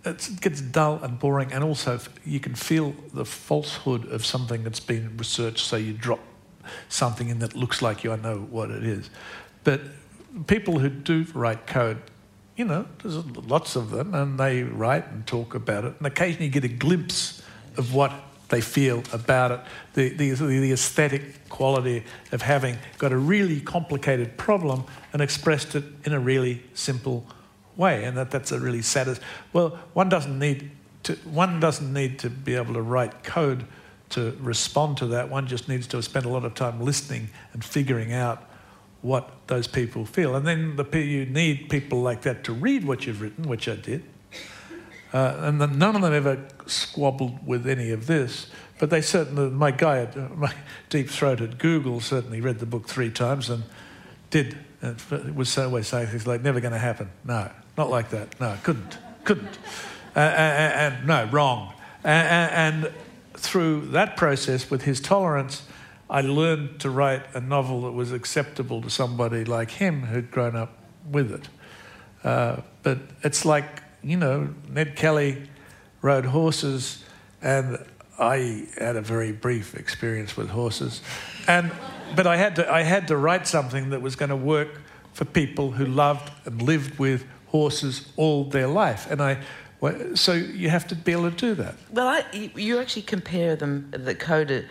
it 0.04 0.28
gets 0.40 0.60
dull 0.60 1.00
and 1.02 1.18
boring, 1.18 1.52
and 1.52 1.62
also 1.62 1.98
you 2.24 2.40
can 2.40 2.54
feel 2.54 2.94
the 3.12 3.24
falsehood 3.24 4.06
of 4.10 4.24
something 4.24 4.62
that's 4.62 4.80
been 4.80 5.16
researched. 5.16 5.64
So 5.64 5.76
you 5.76 5.92
drop 5.92 6.20
something 6.88 7.28
in 7.28 7.40
that 7.40 7.54
looks 7.54 7.82
like 7.82 8.04
you 8.04 8.12
I 8.12 8.16
know 8.16 8.38
what 8.38 8.70
it 8.70 8.84
is. 8.84 9.10
But 9.64 9.80
people 10.46 10.78
who 10.78 10.88
do 10.88 11.26
write 11.34 11.66
code, 11.66 11.98
you 12.56 12.64
know, 12.64 12.86
there's 13.02 13.16
lots 13.16 13.76
of 13.76 13.90
them, 13.90 14.14
and 14.14 14.38
they 14.38 14.62
write 14.62 15.08
and 15.08 15.26
talk 15.26 15.54
about 15.54 15.84
it, 15.84 15.94
and 15.98 16.06
occasionally 16.06 16.46
you 16.46 16.52
get 16.52 16.64
a 16.64 16.68
glimpse 16.68 17.42
of 17.78 17.94
what 17.94 18.12
they 18.48 18.60
feel 18.60 19.02
about 19.12 19.50
it, 19.52 19.60
the, 19.94 20.08
the, 20.10 20.30
the 20.32 20.72
aesthetic 20.72 21.48
quality 21.48 22.04
of 22.32 22.42
having 22.42 22.78
got 22.98 23.12
a 23.12 23.16
really 23.16 23.60
complicated 23.60 24.36
problem 24.36 24.84
and 25.12 25.22
expressed 25.22 25.74
it 25.74 25.84
in 26.04 26.12
a 26.12 26.20
really 26.20 26.62
simple 26.74 27.26
way, 27.76 28.04
and 28.04 28.16
that, 28.16 28.30
that's 28.30 28.52
a 28.52 28.58
really 28.58 28.82
satisfying. 28.82 29.30
Well, 29.52 29.78
one 29.92 30.08
doesn't 30.08 30.38
need 30.38 30.70
to 31.04 31.14
one 31.24 31.60
doesn't 31.60 31.92
need 31.92 32.18
to 32.18 32.30
be 32.30 32.54
able 32.54 32.74
to 32.74 32.82
write 32.82 33.22
code 33.22 33.64
to 34.10 34.36
respond 34.40 34.96
to 34.98 35.06
that. 35.06 35.30
One 35.30 35.46
just 35.46 35.68
needs 35.68 35.86
to 35.88 36.02
spend 36.02 36.24
a 36.24 36.28
lot 36.28 36.44
of 36.44 36.54
time 36.54 36.80
listening 36.80 37.28
and 37.52 37.64
figuring 37.64 38.12
out 38.12 38.44
what 39.02 39.30
those 39.46 39.68
people 39.68 40.04
feel. 40.04 40.34
And 40.34 40.46
then 40.46 40.76
the, 40.76 40.84
you 40.98 41.26
need 41.26 41.68
people 41.68 42.02
like 42.02 42.22
that 42.22 42.42
to 42.44 42.52
read 42.52 42.84
what 42.84 43.06
you've 43.06 43.20
written, 43.20 43.48
which 43.48 43.68
I 43.68 43.76
did. 43.76 44.02
Uh, 45.12 45.36
and 45.38 45.60
the, 45.60 45.66
none 45.66 45.96
of 45.96 46.02
them 46.02 46.12
ever 46.12 46.46
squabbled 46.66 47.46
with 47.46 47.66
any 47.66 47.90
of 47.90 48.06
this, 48.06 48.48
but 48.78 48.90
they 48.90 49.00
certainly, 49.00 49.48
my 49.50 49.70
guy, 49.70 50.00
at, 50.00 50.36
my 50.36 50.52
deep 50.90 51.08
throat 51.08 51.40
at 51.40 51.58
Google 51.58 52.00
certainly 52.00 52.40
read 52.40 52.58
the 52.58 52.66
book 52.66 52.86
three 52.86 53.10
times 53.10 53.48
and 53.48 53.64
did. 54.30 54.58
It 54.82 55.34
was 55.34 55.48
so 55.48 55.64
always 55.64 55.88
saying 55.88 56.08
things 56.08 56.26
like, 56.26 56.42
never 56.42 56.60
going 56.60 56.72
to 56.72 56.78
happen. 56.78 57.10
No, 57.24 57.50
not 57.76 57.90
like 57.90 58.10
that. 58.10 58.38
No, 58.40 58.56
couldn't, 58.62 58.98
couldn't. 59.24 59.58
Uh, 60.14 60.20
and, 60.20 60.94
and, 60.94 61.06
no, 61.06 61.24
wrong. 61.32 61.74
And, 62.04 62.84
and 62.84 62.94
through 63.34 63.86
that 63.88 64.16
process 64.16 64.70
with 64.70 64.82
his 64.82 65.00
tolerance, 65.00 65.62
I 66.10 66.20
learned 66.20 66.80
to 66.80 66.90
write 66.90 67.22
a 67.34 67.40
novel 67.40 67.82
that 67.82 67.92
was 67.92 68.12
acceptable 68.12 68.80
to 68.82 68.90
somebody 68.90 69.44
like 69.44 69.70
him 69.70 70.02
who'd 70.02 70.30
grown 70.30 70.56
up 70.56 70.76
with 71.10 71.32
it. 71.32 71.48
Uh, 72.24 72.62
but 72.82 72.98
it's 73.22 73.44
like, 73.44 73.82
you 74.02 74.16
know, 74.16 74.54
Ned 74.68 74.96
Kelly 74.96 75.48
rode 76.02 76.26
horses, 76.26 77.04
and 77.42 77.84
I 78.18 78.66
had 78.78 78.96
a 78.96 79.02
very 79.02 79.32
brief 79.32 79.74
experience 79.74 80.36
with 80.36 80.50
horses. 80.50 81.02
And, 81.46 81.70
but 82.16 82.26
I 82.26 82.36
had, 82.36 82.56
to, 82.56 82.72
I 82.72 82.82
had 82.82 83.08
to 83.08 83.16
write 83.16 83.46
something 83.46 83.90
that 83.90 84.02
was 84.02 84.16
going 84.16 84.30
to 84.30 84.36
work 84.36 84.80
for 85.12 85.24
people 85.24 85.72
who 85.72 85.86
loved 85.86 86.30
and 86.44 86.62
lived 86.62 86.98
with 86.98 87.24
horses 87.46 88.08
all 88.16 88.44
their 88.44 88.68
life. 88.68 89.10
And 89.10 89.20
I 89.22 89.38
so 90.14 90.32
you 90.32 90.70
have 90.70 90.86
to 90.88 90.94
be 90.94 91.12
able 91.12 91.30
to 91.30 91.36
do 91.36 91.54
that. 91.54 91.76
Well, 91.92 92.08
I, 92.08 92.50
you 92.56 92.78
actually 92.78 93.02
compare 93.02 93.54
them 93.54 93.88
the 93.92 94.14
code, 94.14 94.66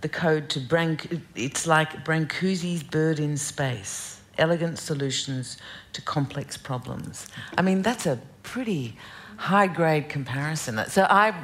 the 0.00 0.08
code 0.08 0.48
to 0.50 0.60
Branc. 0.60 1.20
It's 1.34 1.66
like 1.66 2.04
Brancusi's 2.04 2.82
bird 2.82 3.18
in 3.18 3.36
space. 3.36 4.11
Elegant 4.38 4.78
solutions 4.78 5.58
to 5.92 6.02
complex 6.02 6.56
problems. 6.56 7.26
I 7.56 7.62
mean, 7.62 7.82
that's 7.82 8.06
a 8.06 8.18
pretty 8.42 8.96
high 9.36 9.66
grade 9.66 10.08
comparison. 10.08 10.80
So 10.88 11.06
I 11.08 11.34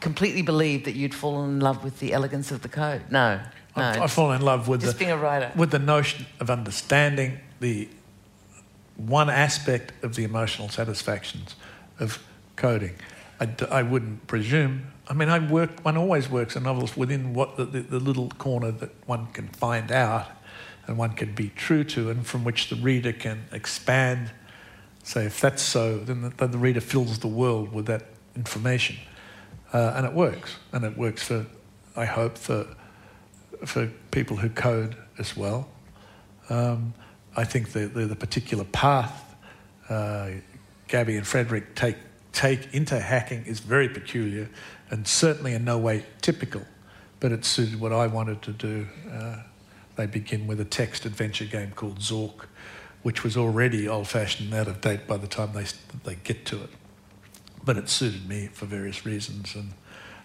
completely 0.00 0.42
believe 0.42 0.84
that 0.84 0.94
you'd 0.94 1.14
fallen 1.14 1.50
in 1.50 1.60
love 1.60 1.82
with 1.82 1.98
the 1.98 2.12
elegance 2.12 2.50
of 2.50 2.62
the 2.62 2.68
code. 2.68 3.02
No, 3.10 3.40
no. 3.76 3.82
I, 3.82 4.04
I 4.04 4.06
fall 4.06 4.32
in 4.32 4.42
love 4.42 4.68
with 4.68 4.82
just 4.82 4.94
the, 4.94 4.98
being 4.98 5.10
a 5.10 5.16
writer. 5.16 5.50
with 5.56 5.70
the 5.70 5.78
notion 5.78 6.26
of 6.40 6.50
understanding 6.50 7.38
the 7.60 7.88
one 8.96 9.28
aspect 9.28 9.92
of 10.04 10.14
the 10.14 10.24
emotional 10.24 10.68
satisfactions 10.68 11.56
of 12.00 12.22
coding. 12.56 12.94
I, 13.40 13.48
I 13.70 13.82
wouldn't 13.82 14.26
presume. 14.26 14.92
I 15.08 15.14
mean, 15.14 15.28
I 15.28 15.38
work. 15.38 15.80
One 15.82 15.96
always 15.96 16.28
works 16.28 16.56
in 16.56 16.62
novels 16.62 16.96
within 16.96 17.34
what 17.34 17.56
the, 17.56 17.64
the, 17.64 17.80
the, 17.80 18.00
little 18.00 18.30
corner 18.30 18.70
that 18.72 18.90
one 19.06 19.26
can 19.32 19.48
find 19.48 19.92
out, 19.92 20.26
and 20.86 20.98
one 20.98 21.12
can 21.12 21.34
be 21.34 21.50
true 21.50 21.84
to, 21.84 22.10
and 22.10 22.26
from 22.26 22.44
which 22.44 22.68
the 22.68 22.76
reader 22.76 23.12
can 23.12 23.44
expand. 23.52 24.30
So, 25.02 25.20
if 25.20 25.40
that's 25.40 25.62
so, 25.62 25.98
then 25.98 26.22
the, 26.22 26.30
then 26.30 26.50
the 26.50 26.58
reader 26.58 26.80
fills 26.80 27.18
the 27.18 27.28
world 27.28 27.72
with 27.72 27.86
that 27.86 28.06
information, 28.34 28.96
uh, 29.72 29.94
and 29.96 30.06
it 30.06 30.12
works. 30.12 30.56
And 30.72 30.84
it 30.84 30.96
works 30.96 31.22
for, 31.22 31.46
I 31.96 32.04
hope, 32.04 32.38
for 32.38 32.66
for 33.64 33.90
people 34.10 34.36
who 34.36 34.50
code 34.50 34.96
as 35.18 35.36
well. 35.36 35.68
Um, 36.50 36.92
I 37.36 37.44
think 37.44 37.72
the, 37.72 37.86
the, 37.86 38.06
the 38.06 38.16
particular 38.16 38.64
path 38.64 39.26
uh, 39.88 40.30
Gaby 40.88 41.16
and 41.16 41.26
Frederick 41.26 41.74
take 41.74 41.96
take 42.32 42.74
into 42.74 43.00
hacking 43.00 43.44
is 43.46 43.60
very 43.60 43.88
peculiar 43.88 44.48
and 44.90 45.06
certainly 45.08 45.54
in 45.54 45.64
no 45.64 45.78
way 45.78 46.04
typical, 46.20 46.60
but 47.18 47.32
it 47.32 47.44
suited 47.44 47.80
what 47.80 47.92
I 47.92 48.06
wanted 48.06 48.42
to 48.42 48.52
do. 48.52 48.86
Uh, 49.10 49.36
they 49.96 50.06
begin 50.06 50.46
with 50.46 50.60
a 50.60 50.64
text 50.64 51.04
adventure 51.04 51.44
game 51.44 51.72
called 51.72 51.98
Zork, 51.98 52.46
which 53.02 53.24
was 53.24 53.36
already 53.36 53.88
old 53.88 54.08
fashioned 54.08 54.52
and 54.52 54.60
out 54.60 54.68
of 54.68 54.80
date 54.80 55.06
by 55.06 55.16
the 55.16 55.26
time 55.26 55.52
they, 55.52 55.66
they 56.04 56.16
get 56.16 56.46
to 56.46 56.62
it. 56.62 56.70
But 57.64 57.76
it 57.76 57.88
suited 57.88 58.28
me 58.28 58.48
for 58.52 58.66
various 58.66 59.04
reasons, 59.04 59.54
and 59.54 59.72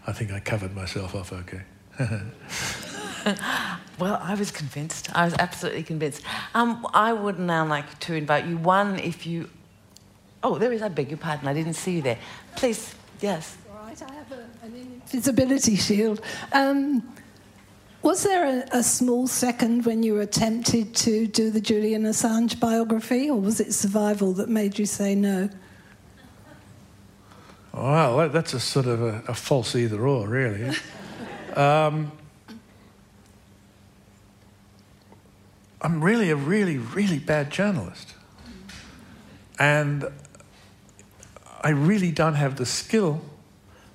I 0.05 0.11
think 0.11 0.31
I 0.31 0.39
covered 0.39 0.75
myself 0.75 1.15
off 1.15 1.33
okay. 1.33 1.61
well, 3.99 4.19
I 4.21 4.35
was 4.35 4.51
convinced. 4.51 5.09
I 5.15 5.25
was 5.25 5.33
absolutely 5.35 5.83
convinced. 5.83 6.21
Um, 6.53 6.87
I 6.93 7.13
would 7.13 7.39
now 7.39 7.65
like 7.65 7.99
to 8.01 8.13
invite 8.13 8.45
you. 8.45 8.57
One, 8.57 8.99
if 8.99 9.25
you 9.25 9.49
Oh, 10.43 10.57
there 10.57 10.71
is. 10.71 10.81
I 10.81 10.89
beg 10.89 11.09
your 11.09 11.17
pardon. 11.17 11.47
I 11.47 11.53
didn't 11.53 11.73
see 11.73 11.97
you 11.97 12.01
there. 12.01 12.17
Please, 12.55 12.95
yes. 13.19 13.57
All 13.71 13.85
right. 13.85 14.01
I 14.01 14.13
have 14.13 14.31
a, 14.31 14.65
an 14.65 14.75
invisibility 14.75 15.75
shield. 15.75 16.21
Um, 16.51 17.03
was 18.01 18.23
there 18.23 18.45
a, 18.45 18.79
a, 18.79 18.83
small 18.83 19.27
second 19.27 19.85
when 19.85 20.03
you 20.03 20.13
were 20.13 20.25
tempted 20.25 20.95
to 20.95 21.27
do 21.27 21.51
the 21.51 21.61
Julian 21.61 22.03
Assange 22.03 22.59
biography, 22.59 23.29
or 23.29 23.39
was 23.39 23.59
it 23.59 23.73
survival 23.73 24.33
that 24.33 24.49
made 24.49 24.79
you 24.79 24.85
say 24.85 25.15
no? 25.15 25.49
Well, 27.73 28.29
that's 28.29 28.53
a 28.53 28.59
sort 28.59 28.85
of 28.85 29.01
a, 29.01 29.23
a 29.27 29.33
false 29.33 29.75
either 29.75 30.05
or, 30.05 30.27
really. 30.27 30.75
um, 31.55 32.11
I'm 35.81 36.03
really 36.03 36.29
a 36.29 36.35
really, 36.35 36.77
really 36.77 37.19
bad 37.19 37.49
journalist. 37.49 38.13
And 39.57 40.05
I 41.61 41.69
really 41.69 42.11
don't 42.11 42.33
have 42.33 42.55
the 42.55 42.65
skill 42.65 43.21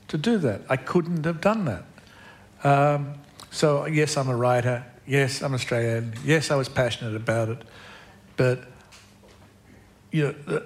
to 0.09 0.17
do 0.17 0.39
that. 0.39 0.63
I 0.69 0.77
couldn't 0.77 1.25
have 1.25 1.41
done 1.41 1.65
that. 1.65 1.85
Um, 2.65 3.15
so, 3.57 3.87
yes, 3.87 4.19
I'm 4.19 4.29
a 4.29 4.37
writer. 4.37 4.85
Yes, 5.07 5.41
I'm 5.41 5.55
Australian. 5.55 6.13
Yes, 6.25 6.51
I 6.51 6.57
was 6.57 6.69
passionate 6.69 7.17
about 7.17 7.49
it. 7.49 7.59
But, 8.37 8.65
you 10.13 10.35
know, 10.47 10.63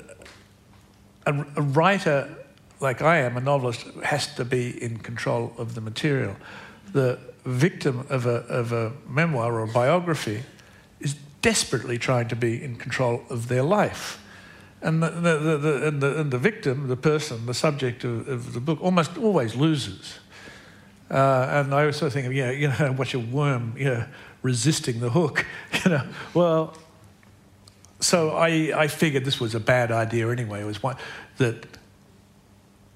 a, 1.25 1.47
a 1.57 1.63
writer 1.63 2.37
like 2.81 3.01
I 3.01 3.19
am, 3.19 3.37
a 3.37 3.41
novelist, 3.41 3.87
has 4.03 4.35
to 4.35 4.45
be 4.45 4.83
in 4.83 4.99
control 4.99 5.53
of 5.57 5.77
the 5.77 5.81
material. 5.81 6.35
The 6.93 7.21
victim 7.45 8.07
of 8.11 8.27
a, 8.27 8.45
of 8.49 8.73
a 8.73 8.93
memoir 9.09 9.55
or 9.55 9.63
a 9.63 9.69
biography 9.69 10.43
is 10.99 11.15
desperately 11.43 11.97
trying 11.97 12.27
to 12.29 12.37
be 12.37 12.61
in 12.61 12.75
control 12.75 13.23
of 13.31 13.47
their 13.47 13.63
life. 13.63 14.21
And 14.83 15.01
the, 15.01 15.11
the, 15.11 15.39
the, 15.39 15.87
and 15.87 16.01
the, 16.01 16.21
and 16.21 16.31
the 16.31 16.39
victim, 16.39 16.89
the 16.89 16.97
person, 16.97 17.47
the 17.47 17.55
subject 17.55 18.03
of, 18.03 18.27
of 18.27 18.53
the 18.55 18.61
book, 18.61 18.83
almost 18.83 19.17
always 19.17 19.55
loses. 19.55 20.19
Uh, 21.11 21.65
and 21.65 21.75
I 21.75 21.87
also 21.87 22.09
think 22.09 22.27
of, 22.27 22.33
yeah, 22.33 22.51
you 22.51 22.69
know, 22.69 22.95
watch 22.97 23.15
a 23.15 23.19
worm, 23.19 23.75
you 23.77 23.87
know, 23.87 24.05
resisting 24.43 25.01
the 25.01 25.11
hook, 25.11 25.45
you 25.85 25.91
know. 25.91 26.07
Well, 26.35 26.77
so 27.99 28.31
I, 28.31 28.73
I 28.75 28.89
figured 28.89 29.25
this 29.25 29.41
was 29.41 29.55
a 29.55 29.61
bad 29.61 29.91
idea 29.91 30.29
anyway. 30.31 30.61
It 30.61 30.67
was 30.67 30.83
one 30.83 30.97
that, 31.39 31.67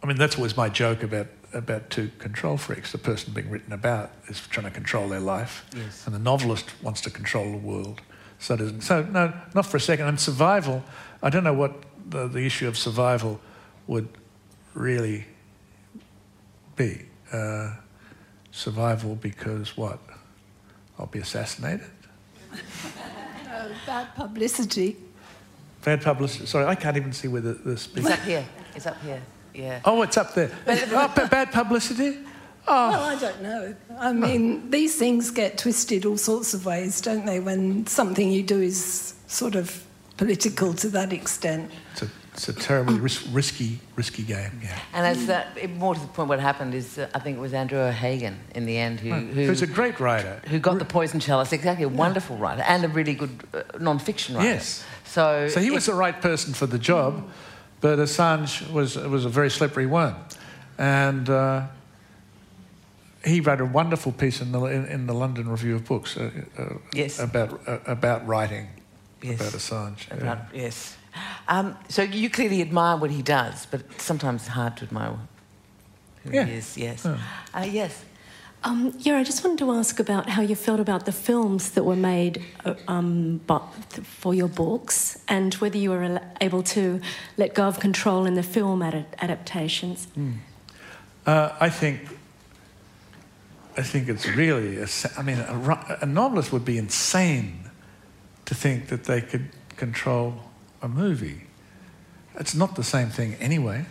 I 0.02 0.06
mean, 0.06 0.16
that's 0.16 0.36
always 0.36 0.56
my 0.56 0.68
joke 0.68 1.02
about, 1.02 1.26
about 1.52 1.90
two 1.90 2.10
control 2.18 2.56
freaks. 2.56 2.92
The 2.92 2.98
person 2.98 3.32
being 3.32 3.50
written 3.50 3.72
about 3.72 4.12
is 4.28 4.40
trying 4.46 4.66
to 4.66 4.72
control 4.72 5.08
their 5.08 5.20
life, 5.20 5.66
yes. 5.76 6.06
and 6.06 6.14
the 6.14 6.20
novelist 6.20 6.70
wants 6.82 7.00
to 7.02 7.10
control 7.10 7.50
the 7.50 7.58
world. 7.58 8.00
So, 8.38 8.56
doesn't, 8.56 8.82
so 8.82 9.02
no, 9.02 9.32
not 9.54 9.66
for 9.66 9.76
a 9.76 9.80
second. 9.80 10.06
And 10.06 10.20
survival, 10.20 10.84
I 11.22 11.30
don't 11.30 11.44
know 11.44 11.54
what 11.54 11.82
the, 12.08 12.28
the 12.28 12.46
issue 12.46 12.68
of 12.68 12.76
survival 12.76 13.40
would 13.86 14.08
really 14.74 15.26
be. 16.76 17.06
Uh, 17.32 17.74
survival 18.54 19.16
because 19.16 19.76
what? 19.76 19.98
I'll 20.98 21.06
be 21.06 21.18
assassinated? 21.18 21.86
uh, 22.52 23.68
bad 23.84 24.14
publicity. 24.14 24.96
Bad 25.84 26.02
publicity. 26.02 26.46
Sorry, 26.46 26.64
I 26.64 26.74
can't 26.76 26.96
even 26.96 27.12
see 27.12 27.28
where 27.28 27.40
the, 27.40 27.54
the 27.54 27.76
speaker... 27.76 28.08
It's 28.08 28.18
up 28.18 28.24
here. 28.24 28.44
It's 28.74 28.86
up 28.86 29.02
here. 29.02 29.22
Yeah. 29.52 29.80
Oh, 29.84 30.02
it's 30.02 30.16
up 30.16 30.34
there. 30.34 30.50
oh, 30.66 31.28
bad 31.30 31.52
publicity? 31.52 32.18
Oh. 32.66 32.90
Well, 32.90 33.04
I 33.04 33.16
don't 33.16 33.42
know. 33.42 33.74
I 33.98 34.12
mean, 34.12 34.70
these 34.70 34.96
things 34.96 35.30
get 35.30 35.58
twisted 35.58 36.06
all 36.06 36.16
sorts 36.16 36.54
of 36.54 36.64
ways, 36.64 37.00
don't 37.00 37.26
they, 37.26 37.40
when 37.40 37.86
something 37.86 38.30
you 38.30 38.42
do 38.42 38.60
is 38.60 39.14
sort 39.26 39.54
of 39.54 39.84
political 40.16 40.72
to 40.74 40.88
that 40.90 41.12
extent. 41.12 41.70
It's 41.92 42.02
a, 42.02 42.10
it's 42.34 42.48
a 42.48 42.52
terribly 42.52 42.98
ris- 42.98 43.26
risky, 43.28 43.78
risky 43.96 44.22
game, 44.22 44.60
yeah. 44.62 44.78
And 44.92 45.06
as 45.06 45.26
that, 45.26 45.70
more 45.76 45.94
to 45.94 46.00
the 46.00 46.06
point, 46.08 46.28
what 46.28 46.40
happened 46.40 46.74
is 46.74 46.98
uh, 46.98 47.08
I 47.14 47.18
think 47.20 47.38
it 47.38 47.40
was 47.40 47.54
Andrew 47.54 47.78
O'Hagan 47.78 48.38
in 48.54 48.66
the 48.66 48.76
end 48.76 49.00
who, 49.00 49.10
who... 49.10 49.46
Who's 49.46 49.62
a 49.62 49.66
great 49.66 50.00
writer. 50.00 50.40
Who 50.48 50.58
got 50.58 50.78
the 50.78 50.84
poison 50.84 51.20
chalice, 51.20 51.52
exactly, 51.52 51.84
a 51.84 51.88
yeah. 51.88 51.96
wonderful 51.96 52.36
writer 52.36 52.62
and 52.62 52.84
a 52.84 52.88
really 52.88 53.14
good 53.14 53.44
uh, 53.54 53.62
non-fiction 53.78 54.36
writer. 54.36 54.48
Yes. 54.48 54.84
So, 55.04 55.48
so 55.48 55.60
he 55.60 55.70
was 55.70 55.86
the 55.86 55.94
right 55.94 56.20
person 56.20 56.54
for 56.54 56.66
the 56.66 56.78
job, 56.78 57.28
but 57.80 57.98
Assange 57.98 58.70
was, 58.72 58.96
was 58.96 59.24
a 59.24 59.30
very 59.30 59.50
slippery 59.50 59.86
one. 59.86 60.14
And... 60.76 61.30
Uh, 61.30 61.66
he 63.26 63.40
wrote 63.40 63.62
a 63.62 63.64
wonderful 63.64 64.12
piece 64.12 64.42
in 64.42 64.52
the, 64.52 64.62
in, 64.64 64.84
in 64.84 65.06
the 65.06 65.14
London 65.14 65.48
Review 65.48 65.76
of 65.76 65.86
Books 65.86 66.18
uh, 66.18 66.30
uh, 66.58 66.74
yes. 66.92 67.18
about, 67.18 67.66
uh, 67.66 67.78
about 67.86 68.26
writing, 68.26 68.68
yes. 69.22 69.40
about 69.40 69.52
Assange. 69.52 70.10
About, 70.10 70.38
yeah. 70.52 70.64
Yes. 70.64 70.94
Um, 71.48 71.76
so 71.88 72.02
you 72.02 72.30
clearly 72.30 72.60
admire 72.60 72.96
what 72.96 73.10
he 73.10 73.22
does, 73.22 73.66
but 73.66 74.00
sometimes 74.00 74.42
it's 74.42 74.48
hard 74.48 74.76
to 74.78 74.84
admire 74.84 75.16
who 76.24 76.32
yeah. 76.32 76.44
he 76.44 76.54
is. 76.54 76.76
Yes. 76.76 77.06
Oh. 77.06 77.18
yes. 77.62 78.04
Um, 78.64 78.94
yeah, 79.00 79.18
I 79.18 79.24
just 79.24 79.44
wanted 79.44 79.58
to 79.58 79.72
ask 79.72 80.00
about 80.00 80.30
how 80.30 80.40
you 80.40 80.56
felt 80.56 80.80
about 80.80 81.04
the 81.04 81.12
films 81.12 81.72
that 81.72 81.84
were 81.84 81.96
made 81.96 82.42
uh, 82.64 82.74
um, 82.88 83.40
for 84.02 84.32
your 84.32 84.48
books 84.48 85.18
and 85.28 85.52
whether 85.54 85.76
you 85.76 85.90
were 85.90 86.20
able 86.40 86.62
to 86.62 87.00
let 87.36 87.52
go 87.52 87.64
of 87.64 87.78
control 87.78 88.24
in 88.24 88.34
the 88.34 88.42
film 88.42 88.80
ad- 88.82 89.06
adaptations. 89.18 90.08
Mm. 90.16 90.36
Uh, 91.26 91.50
I 91.60 91.68
think. 91.68 92.00
I 93.76 93.82
think 93.82 94.08
it's 94.08 94.26
really. 94.28 94.78
A, 94.78 94.86
I 95.18 95.22
mean, 95.22 95.38
a, 95.38 95.98
a 96.02 96.06
novelist 96.06 96.52
would 96.52 96.64
be 96.64 96.78
insane 96.78 97.70
to 98.46 98.54
think 98.54 98.86
that 98.88 99.04
they 99.04 99.20
could 99.20 99.48
control 99.76 100.40
a 100.84 100.88
movie. 100.88 101.44
It's 102.38 102.54
not 102.54 102.76
the 102.76 102.84
same 102.84 103.08
thing 103.08 103.34
anyway. 103.40 103.86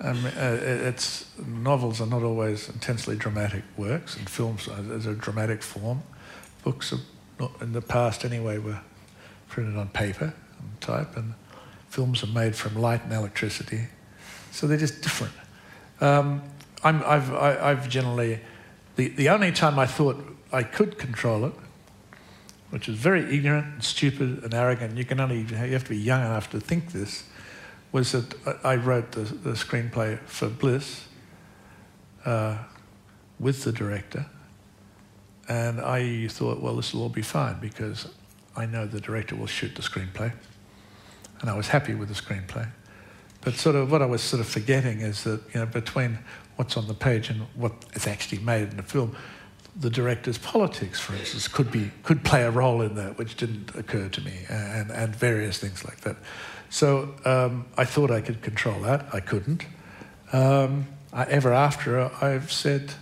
Um, 0.00 0.24
uh, 0.24 0.58
it's 0.60 1.26
novels 1.38 2.00
are 2.00 2.06
not 2.06 2.22
always 2.22 2.68
intensely 2.68 3.16
dramatic 3.16 3.64
works, 3.76 4.16
and 4.16 4.28
films 4.28 4.68
as 4.68 5.06
a 5.06 5.14
dramatic 5.14 5.62
form. 5.62 6.02
Books 6.62 6.92
are 6.92 7.00
not, 7.38 7.52
in 7.60 7.72
the 7.72 7.80
past 7.80 8.24
anyway 8.24 8.58
were 8.58 8.80
printed 9.48 9.76
on 9.76 9.88
paper 9.88 10.34
and 10.58 10.80
type, 10.80 11.16
and 11.16 11.34
films 11.88 12.22
are 12.22 12.28
made 12.28 12.54
from 12.54 12.74
light 12.76 13.02
and 13.04 13.12
electricity, 13.12 13.88
so 14.52 14.66
they're 14.66 14.78
just 14.78 15.02
different. 15.02 15.34
Um, 16.00 16.42
I'm, 16.82 17.02
I've, 17.04 17.32
I, 17.34 17.58
i 17.60 17.68
have 17.70 17.88
generally 17.88 18.40
the, 18.96 19.08
the 19.08 19.28
only 19.28 19.52
time 19.52 19.78
I 19.78 19.86
thought 19.86 20.16
I 20.52 20.62
could 20.62 20.98
control 20.98 21.44
it, 21.46 21.52
which 22.70 22.88
is 22.88 22.96
very 22.96 23.22
ignorant 23.34 23.66
and 23.66 23.84
stupid 23.84 24.42
and 24.44 24.54
arrogant. 24.54 24.96
You 24.96 25.04
can 25.04 25.20
only 25.20 25.40
you 25.40 25.56
have 25.56 25.84
to 25.84 25.90
be 25.90 25.98
young 25.98 26.22
enough 26.22 26.50
to 26.50 26.60
think 26.60 26.92
this 26.92 27.24
was 27.92 28.12
that 28.12 28.34
I 28.64 28.76
wrote 28.76 29.12
the, 29.12 29.22
the 29.22 29.50
screenplay 29.50 30.18
for 30.20 30.48
Bliss 30.48 31.08
uh, 32.24 32.58
with 33.40 33.64
the 33.64 33.72
director, 33.72 34.26
and 35.48 35.80
I 35.80 36.28
thought, 36.28 36.60
well, 36.60 36.76
this 36.76 36.94
will 36.94 37.02
all 37.02 37.08
be 37.08 37.22
fine 37.22 37.58
because 37.60 38.06
I 38.56 38.66
know 38.66 38.86
the 38.86 39.00
director 39.00 39.34
will 39.34 39.48
shoot 39.48 39.74
the 39.74 39.82
screenplay, 39.82 40.32
and 41.40 41.50
I 41.50 41.56
was 41.56 41.68
happy 41.68 41.94
with 41.94 42.08
the 42.08 42.14
screenplay. 42.14 42.68
But 43.40 43.54
sort 43.54 43.74
of 43.74 43.90
what 43.90 44.02
I 44.02 44.06
was 44.06 44.22
sort 44.22 44.40
of 44.40 44.46
forgetting 44.46 45.00
is 45.00 45.24
that 45.24 45.40
you 45.52 45.60
know 45.60 45.66
between 45.66 46.18
what's 46.56 46.76
on 46.76 46.86
the 46.86 46.94
page 46.94 47.30
and 47.30 47.40
what 47.54 47.72
is 47.94 48.06
actually 48.06 48.38
made 48.42 48.68
in 48.68 48.76
the 48.76 48.82
film, 48.82 49.16
the 49.80 49.90
director's 49.90 50.38
politics, 50.38 51.00
for 51.00 51.14
instance, 51.14 51.48
could 51.48 51.72
be 51.72 51.90
could 52.02 52.22
play 52.22 52.42
a 52.42 52.50
role 52.50 52.82
in 52.82 52.94
that, 52.96 53.18
which 53.18 53.36
didn't 53.36 53.74
occur 53.74 54.08
to 54.08 54.20
me, 54.20 54.34
and 54.48 54.90
and 54.90 55.16
various 55.16 55.58
things 55.58 55.84
like 55.84 56.00
that. 56.02 56.16
So 56.68 57.14
um, 57.24 57.66
I 57.76 57.84
thought 57.84 58.10
I 58.10 58.20
could 58.20 58.42
control 58.42 58.80
that. 58.80 59.06
I 59.12 59.20
couldn't. 59.20 59.64
Um, 60.32 60.86
I, 61.12 61.24
ever 61.24 61.52
after, 61.52 62.10
I've 62.22 62.52
said, 62.52 62.92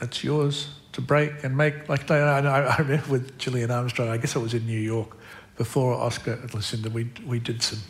it's 0.00 0.24
yours 0.24 0.70
to 0.92 1.00
break 1.00 1.44
and 1.44 1.56
make. 1.56 1.88
Like 1.88 2.10
I, 2.10 2.38
I 2.38 2.76
remember 2.78 3.10
with 3.10 3.38
Gillian 3.38 3.70
Armstrong, 3.70 4.08
I 4.08 4.16
guess 4.16 4.34
it 4.34 4.40
was 4.40 4.54
in 4.54 4.66
New 4.66 4.80
York 4.80 5.16
before 5.56 5.94
Oscar 5.94 6.32
and 6.32 6.52
Lucinda, 6.54 6.90
we, 6.90 7.08
we 7.26 7.38
did 7.38 7.62
some 7.62 7.80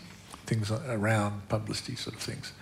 things 0.46 0.70
around 0.70 1.48
publicity 1.48 1.96
sort 1.96 2.16
of 2.16 2.22
things. 2.22 2.52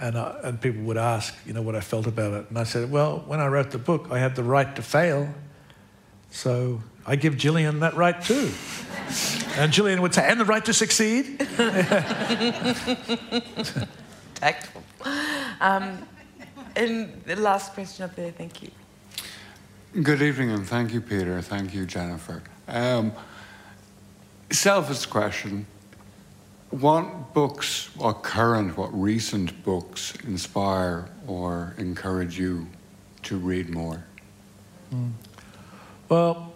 And, 0.00 0.16
uh, 0.16 0.36
and 0.44 0.60
people 0.60 0.82
would 0.82 0.96
ask, 0.96 1.34
you 1.44 1.52
know, 1.52 1.62
what 1.62 1.74
I 1.74 1.80
felt 1.80 2.06
about 2.06 2.32
it. 2.32 2.48
And 2.48 2.58
I 2.58 2.64
said, 2.64 2.90
well, 2.90 3.24
when 3.26 3.40
I 3.40 3.48
wrote 3.48 3.72
the 3.72 3.78
book, 3.78 4.08
I 4.10 4.18
had 4.18 4.36
the 4.36 4.44
right 4.44 4.76
to 4.76 4.82
fail. 4.82 5.28
So 6.30 6.80
I 7.04 7.16
give 7.16 7.36
Gillian 7.36 7.80
that 7.80 7.94
right 7.94 8.20
too. 8.22 8.50
And 9.56 9.72
Gillian 9.72 10.02
would 10.02 10.14
say, 10.14 10.28
and 10.28 10.38
the 10.38 10.44
right 10.44 10.64
to 10.66 10.72
succeed. 10.72 11.40
Tactful. 14.34 14.84
Um, 15.60 16.06
and 16.76 17.24
the 17.24 17.34
last 17.34 17.74
question 17.74 18.04
up 18.04 18.14
there, 18.14 18.30
thank 18.30 18.62
you. 18.62 18.70
Good 20.00 20.22
evening, 20.22 20.50
and 20.50 20.64
thank 20.64 20.92
you, 20.92 21.00
Peter. 21.00 21.42
Thank 21.42 21.74
you, 21.74 21.86
Jennifer. 21.86 22.40
Um, 22.68 23.12
selfish 24.50 25.06
question. 25.06 25.66
What 26.70 27.32
books, 27.32 27.88
what 27.96 28.22
current, 28.22 28.76
what 28.76 28.90
recent 28.92 29.64
books 29.64 30.14
inspire 30.24 31.08
or 31.26 31.74
encourage 31.78 32.38
you 32.38 32.66
to 33.22 33.38
read 33.38 33.70
more? 33.70 34.04
Mm. 34.92 35.12
Well, 36.08 36.52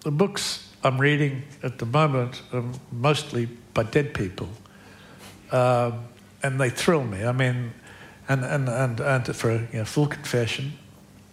the 0.00 0.10
books 0.10 0.68
I'm 0.84 0.98
reading 0.98 1.42
at 1.62 1.78
the 1.78 1.86
moment 1.86 2.42
are 2.52 2.64
mostly 2.92 3.46
by 3.74 3.84
dead 3.84 4.14
people, 4.14 4.48
uh, 5.50 5.92
and 6.42 6.60
they 6.60 6.70
thrill 6.70 7.04
me. 7.04 7.24
I 7.24 7.32
mean, 7.32 7.72
and 8.28 8.44
and 8.44 8.68
and, 8.68 9.00
and 9.00 9.36
for 9.36 9.52
you 9.52 9.68
know, 9.72 9.84
full 9.84 10.06
confession, 10.06 10.72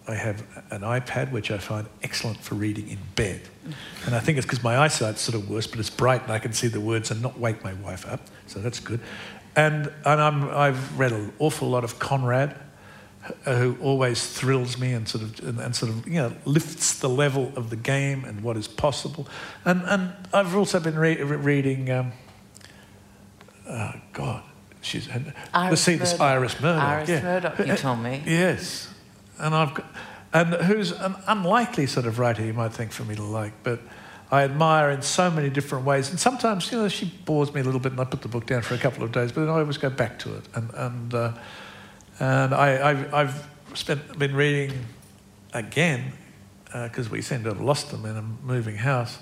I 0.07 0.15
have 0.15 0.41
an 0.71 0.81
iPad 0.81 1.31
which 1.31 1.51
I 1.51 1.57
find 1.57 1.87
excellent 2.01 2.39
for 2.39 2.55
reading 2.55 2.89
in 2.89 2.99
bed, 3.15 3.41
and 4.05 4.15
I 4.15 4.19
think 4.19 4.37
it's 4.37 4.45
because 4.45 4.63
my 4.63 4.77
eyesight's 4.77 5.21
sort 5.21 5.35
of 5.35 5.49
worse, 5.49 5.67
but 5.67 5.79
it's 5.79 5.89
bright 5.89 6.23
and 6.23 6.31
I 6.31 6.39
can 6.39 6.53
see 6.53 6.67
the 6.67 6.79
words 6.79 7.11
and 7.11 7.21
not 7.21 7.39
wake 7.39 7.63
my 7.63 7.73
wife 7.73 8.07
up, 8.07 8.21
so 8.47 8.59
that's 8.59 8.79
good. 8.79 8.99
And 9.55 9.91
and 10.05 10.21
I'm, 10.21 10.49
I've 10.49 10.97
read 10.97 11.11
an 11.11 11.33
awful 11.39 11.69
lot 11.69 11.83
of 11.83 11.99
Conrad 11.99 12.55
who 13.45 13.77
always 13.81 14.25
thrills 14.25 14.77
me 14.77 14.93
and 14.93 15.07
sort 15.07 15.23
of 15.23 15.39
and, 15.47 15.59
and, 15.59 15.75
sort 15.75 15.91
of 15.91 16.07
you 16.07 16.15
know 16.15 16.33
lifts 16.45 16.99
the 16.99 17.09
level 17.09 17.51
of 17.55 17.69
the 17.69 17.75
game 17.75 18.25
and 18.25 18.41
what 18.41 18.57
is 18.57 18.67
possible. 18.67 19.27
And 19.65 19.81
and 19.85 20.13
I've 20.33 20.55
also 20.55 20.79
been 20.79 20.97
re- 20.97 21.21
reading. 21.21 21.89
Um, 21.89 22.11
oh 23.69 23.93
God, 24.13 24.43
she's 24.81 25.09
Iris 25.53 25.81
see 25.81 25.95
this 25.95 26.19
Iris 26.19 26.59
Murdoch. 26.61 26.83
Iris 26.83 27.09
yeah. 27.09 27.21
Murdoch, 27.21 27.59
you 27.59 27.75
told 27.75 27.99
me. 27.99 28.23
yes, 28.25 28.93
and 29.39 29.55
I've 29.55 29.73
got, 29.73 29.85
and 30.33 30.53
who's 30.53 30.91
an 30.91 31.15
unlikely 31.27 31.87
sort 31.87 32.05
of 32.05 32.19
writer 32.19 32.43
you 32.45 32.53
might 32.53 32.73
think 32.73 32.91
for 32.91 33.03
me 33.03 33.15
to 33.15 33.23
like, 33.23 33.53
but. 33.63 33.79
I 34.29 34.43
admire 34.43 34.89
in 34.89 35.03
so 35.03 35.31
many 35.31 35.49
different 35.49 35.85
ways, 35.85 36.09
and 36.09 36.19
sometimes 36.19 36.69
you 36.69 36.77
know 36.77 36.89
she 36.89 37.05
bores 37.05 37.53
me 37.53 37.61
a 37.61 37.63
little 37.63 37.79
bit, 37.79 37.93
and 37.93 38.01
I 38.01 38.03
put 38.03 38.21
the 38.21 38.27
book 38.27 38.45
down 38.45 38.61
for 38.61 38.73
a 38.73 38.77
couple 38.77 39.05
of 39.05 39.13
days, 39.13 39.31
but 39.31 39.39
then 39.39 39.49
I 39.49 39.59
always 39.59 39.77
go 39.77 39.89
back 39.89 40.19
to 40.19 40.35
it, 40.35 40.43
and 40.53 40.69
and 40.73 41.13
uh, 41.13 41.31
and 42.19 42.53
I, 42.53 42.93
have 42.93 43.13
I've 43.13 43.47
spent, 43.73 44.17
been 44.17 44.35
reading 44.35 44.73
again, 45.53 46.13
because 46.65 47.07
uh, 47.07 47.11
we 47.11 47.21
seem 47.21 47.43
to 47.43 47.49
have 47.49 47.61
lost 47.61 47.91
them 47.91 48.05
in 48.05 48.17
a 48.17 48.21
moving 48.21 48.75
house, 48.75 49.19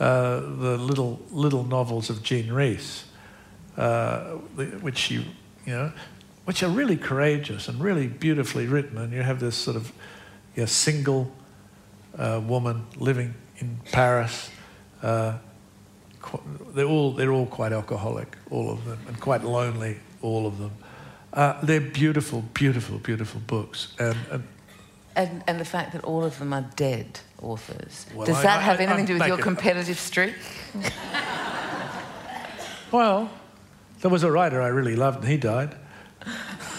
uh, 0.00 0.40
the 0.40 0.76
little, 0.76 1.20
little 1.30 1.64
novels 1.64 2.10
of 2.10 2.22
Jean 2.22 2.52
Rhys, 2.52 3.04
uh, 3.76 4.32
which 4.80 4.98
she, 4.98 5.14
you 5.14 5.72
know, 5.72 5.92
which 6.44 6.62
are 6.62 6.68
really 6.68 6.96
courageous 6.96 7.68
and 7.68 7.80
really 7.80 8.06
beautifully 8.06 8.66
written. 8.66 8.98
And 8.98 9.12
you 9.12 9.22
have 9.22 9.40
this 9.40 9.56
sort 9.56 9.76
of 9.76 9.92
you 10.54 10.62
know, 10.62 10.66
single 10.66 11.32
uh, 12.18 12.40
woman 12.44 12.86
living 12.96 13.34
in 13.58 13.80
Paris. 13.92 14.50
Uh, 15.02 15.38
they're 16.74 16.86
all, 16.86 17.12
they're 17.12 17.32
all 17.32 17.46
quite 17.46 17.72
alcoholic, 17.72 18.36
all 18.50 18.70
of 18.70 18.84
them, 18.84 18.98
and 19.08 19.20
quite 19.20 19.44
lonely, 19.44 19.98
all 20.22 20.46
of 20.46 20.58
them. 20.58 20.72
Uh, 21.32 21.60
they're 21.62 21.80
beautiful, 21.80 22.42
beautiful, 22.54 22.98
beautiful 22.98 23.40
books. 23.46 23.94
And, 23.98 24.16
and, 24.30 24.44
and, 25.16 25.44
and, 25.46 25.60
the 25.60 25.64
fact 25.64 25.92
that 25.92 26.04
all 26.04 26.24
of 26.24 26.38
them 26.38 26.52
are 26.52 26.64
dead 26.76 27.20
authors. 27.42 28.06
Well, 28.14 28.26
Does 28.26 28.36
I, 28.36 28.42
that 28.42 28.58
I, 28.60 28.62
have 28.62 28.80
I, 28.80 28.84
anything 28.84 29.06
to 29.06 29.12
do 29.14 29.18
with 29.18 29.28
your 29.28 29.38
it. 29.38 29.42
competitive 29.42 29.98
streak? 29.98 30.34
well, 32.92 33.30
there 34.00 34.10
was 34.10 34.22
a 34.22 34.30
writer 34.30 34.62
I 34.62 34.68
really 34.68 34.96
loved, 34.96 35.20
and 35.20 35.28
he 35.28 35.36
died. 35.36 35.74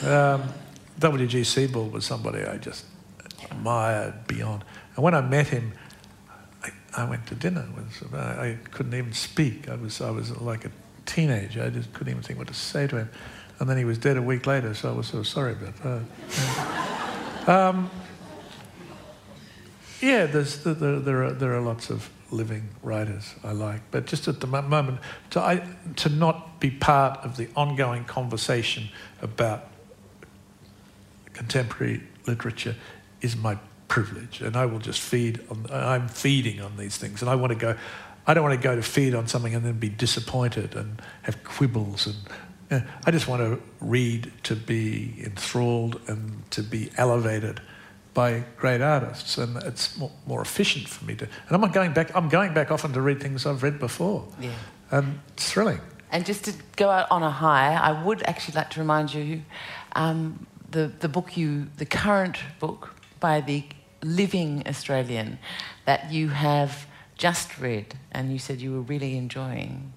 Um, 0.03 0.43
W.G. 0.99 1.43
Sebald 1.43 1.91
was 1.91 2.05
somebody 2.05 2.43
I 2.43 2.57
just 2.57 2.85
admired 3.51 4.27
beyond. 4.27 4.63
And 4.95 5.03
when 5.03 5.13
I 5.13 5.21
met 5.21 5.47
him, 5.47 5.73
I, 6.63 6.69
I 6.95 7.09
went 7.09 7.27
to 7.27 7.35
dinner 7.35 7.67
with. 7.75 8.13
I, 8.13 8.17
I 8.17 8.57
couldn't 8.71 8.93
even 8.93 9.13
speak. 9.13 9.69
I 9.69 9.75
was, 9.75 10.01
I 10.01 10.09
was 10.09 10.35
like 10.41 10.65
a 10.65 10.71
teenager. 11.05 11.63
I 11.63 11.69
just 11.69 11.93
couldn't 11.93 12.11
even 12.11 12.23
think 12.23 12.39
what 12.39 12.47
to 12.47 12.53
say 12.53 12.87
to 12.87 12.97
him 12.97 13.09
and 13.59 13.69
then 13.69 13.77
he 13.77 13.85
was 13.85 13.97
dead 13.97 14.17
a 14.17 14.21
week 14.21 14.45
later, 14.47 14.73
so 14.73 14.89
I 14.89 14.93
was 14.93 15.07
so 15.07 15.23
sorry 15.23 15.53
about 15.53 15.75
that. 15.77 17.47
um, 17.47 17.89
yeah, 20.01 20.25
there's, 20.25 20.63
there, 20.63 20.73
there, 20.73 21.23
are, 21.23 21.31
there 21.31 21.55
are 21.55 21.61
lots 21.61 21.89
of 21.89 22.09
living 22.31 22.69
writers 22.83 23.33
I 23.43 23.53
like, 23.53 23.81
but 23.91 24.07
just 24.07 24.27
at 24.27 24.41
the 24.41 24.47
moment, 24.47 24.99
to, 25.31 25.39
I, 25.39 25.65
to 25.97 26.09
not 26.09 26.59
be 26.59 26.69
part 26.69 27.19
of 27.19 27.37
the 27.37 27.47
ongoing 27.55 28.03
conversation 28.03 28.89
about 29.21 29.67
contemporary 31.35 32.01
literature 32.25 32.75
is 33.21 33.35
my 33.35 33.57
privilege, 33.87 34.41
and 34.41 34.55
I 34.55 34.65
will 34.65 34.79
just 34.79 34.99
feed 34.99 35.41
on. 35.49 35.67
I'm 35.71 36.07
feeding 36.07 36.61
on 36.61 36.77
these 36.77 36.97
things, 36.97 37.21
and 37.21 37.29
I 37.29 37.35
want 37.35 37.51
to 37.51 37.59
go. 37.59 37.75
I 38.27 38.33
don't 38.33 38.43
want 38.43 38.59
to 38.59 38.63
go 38.63 38.75
to 38.75 38.81
feed 38.81 39.13
on 39.13 39.27
something 39.27 39.53
and 39.53 39.63
then 39.63 39.77
be 39.77 39.89
disappointed 39.89 40.75
and 40.75 40.99
have 41.21 41.43
quibbles 41.43 42.07
and 42.07 42.15
I 42.71 43.11
just 43.11 43.27
want 43.27 43.41
to 43.41 43.61
read 43.79 44.31
to 44.43 44.55
be 44.55 45.13
enthralled 45.23 46.01
and 46.07 46.49
to 46.51 46.63
be 46.63 46.89
elevated 46.97 47.61
by 48.13 48.43
great 48.57 48.81
artists, 48.81 49.37
and 49.37 49.57
it's 49.63 49.97
more, 49.97 50.11
more, 50.25 50.41
efficient 50.41 50.87
for 50.87 51.03
me 51.03 51.15
to. 51.15 51.25
And 51.25 51.63
I'm 51.63 51.71
going 51.71 51.93
back. 51.93 52.15
I'm 52.15 52.29
going 52.29 52.53
back 52.53 52.71
often 52.71 52.93
to 52.93 53.01
read 53.01 53.21
things 53.21 53.45
I've 53.45 53.61
read 53.61 53.77
before. 53.77 54.25
Yeah. 54.39 54.51
And 54.91 55.19
it's 55.33 55.51
thrilling. 55.51 55.81
And 56.11 56.25
just 56.25 56.45
to 56.45 56.53
go 56.77 56.89
out 56.89 57.11
on 57.11 57.23
a 57.23 57.29
high, 57.29 57.73
I 57.73 58.03
would 58.03 58.23
actually 58.23 58.55
like 58.55 58.69
to 58.71 58.79
remind 58.79 59.13
you 59.13 59.41
um, 59.95 60.47
the, 60.71 60.91
the 60.99 61.07
book 61.07 61.37
you, 61.37 61.67
the 61.77 61.85
current 61.85 62.37
book 62.59 62.95
by 63.19 63.41
the 63.41 63.63
living 64.03 64.63
Australian 64.67 65.39
that 65.85 66.11
you 66.11 66.29
have 66.29 66.85
just 67.17 67.57
read 67.59 67.95
and 68.11 68.31
you 68.31 68.39
said 68.39 68.61
you 68.61 68.71
were 68.71 68.81
really 68.81 69.17
enjoying 69.17 69.93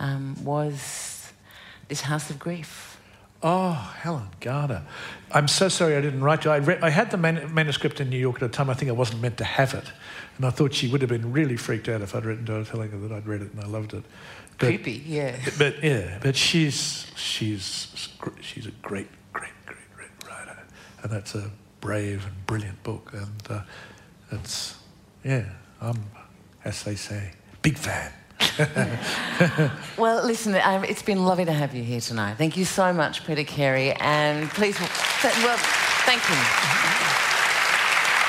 um, 0.00 0.36
was 0.44 1.32
This 1.88 2.02
House 2.02 2.30
of 2.30 2.38
Grief. 2.38 2.98
Oh, 3.40 3.94
Helen 4.00 4.28
Garner. 4.40 4.84
I'm 5.30 5.46
so 5.46 5.68
sorry 5.68 5.96
I 5.96 6.00
didn't 6.00 6.24
write 6.24 6.44
you. 6.44 6.50
I, 6.50 6.58
read, 6.58 6.82
I 6.82 6.90
had 6.90 7.12
the 7.12 7.16
man- 7.16 7.54
manuscript 7.54 8.00
in 8.00 8.10
New 8.10 8.18
York 8.18 8.36
at 8.36 8.42
a 8.42 8.48
time 8.48 8.68
I 8.68 8.74
think 8.74 8.88
I 8.88 8.92
wasn't 8.92 9.22
meant 9.22 9.38
to 9.38 9.44
have 9.44 9.74
it. 9.74 9.84
And 10.36 10.44
I 10.44 10.50
thought 10.50 10.74
she 10.74 10.88
would 10.88 11.00
have 11.02 11.10
been 11.10 11.32
really 11.32 11.56
freaked 11.56 11.88
out 11.88 12.00
if 12.00 12.14
I'd 12.16 12.24
written 12.24 12.46
to 12.46 12.52
her 12.52 12.64
telling 12.64 12.90
her 12.90 12.98
that 12.98 13.12
I'd 13.12 13.26
read 13.26 13.42
it 13.42 13.52
and 13.52 13.62
I 13.62 13.66
loved 13.66 13.94
it. 13.94 14.02
But, 14.58 14.66
Creepy, 14.66 15.04
yeah. 15.06 15.36
But 15.56 15.84
yeah, 15.84 16.18
but 16.20 16.34
she's, 16.34 17.06
she's, 17.14 18.08
she's 18.40 18.66
a 18.66 18.72
great. 18.82 19.08
And 21.02 21.12
that's 21.12 21.34
a 21.34 21.50
brave 21.80 22.24
and 22.26 22.46
brilliant 22.46 22.82
book. 22.82 23.12
And 23.12 23.42
uh, 23.50 23.62
it's, 24.32 24.76
yeah, 25.24 25.44
I'm, 25.80 26.02
as 26.64 26.82
they 26.82 26.94
say, 26.96 27.32
big 27.62 27.78
fan. 27.78 28.12
well, 29.98 30.24
listen, 30.24 30.54
um, 30.54 30.84
it's 30.84 31.02
been 31.02 31.24
lovely 31.24 31.44
to 31.44 31.52
have 31.52 31.74
you 31.74 31.82
here 31.82 32.00
tonight. 32.00 32.34
Thank 32.34 32.56
you 32.56 32.64
so 32.64 32.92
much, 32.92 33.26
Peter 33.26 33.44
Carey, 33.44 33.92
and 33.94 34.48
please, 34.50 34.78
well, 34.80 35.58
thank 36.06 36.22
you. 36.28 36.36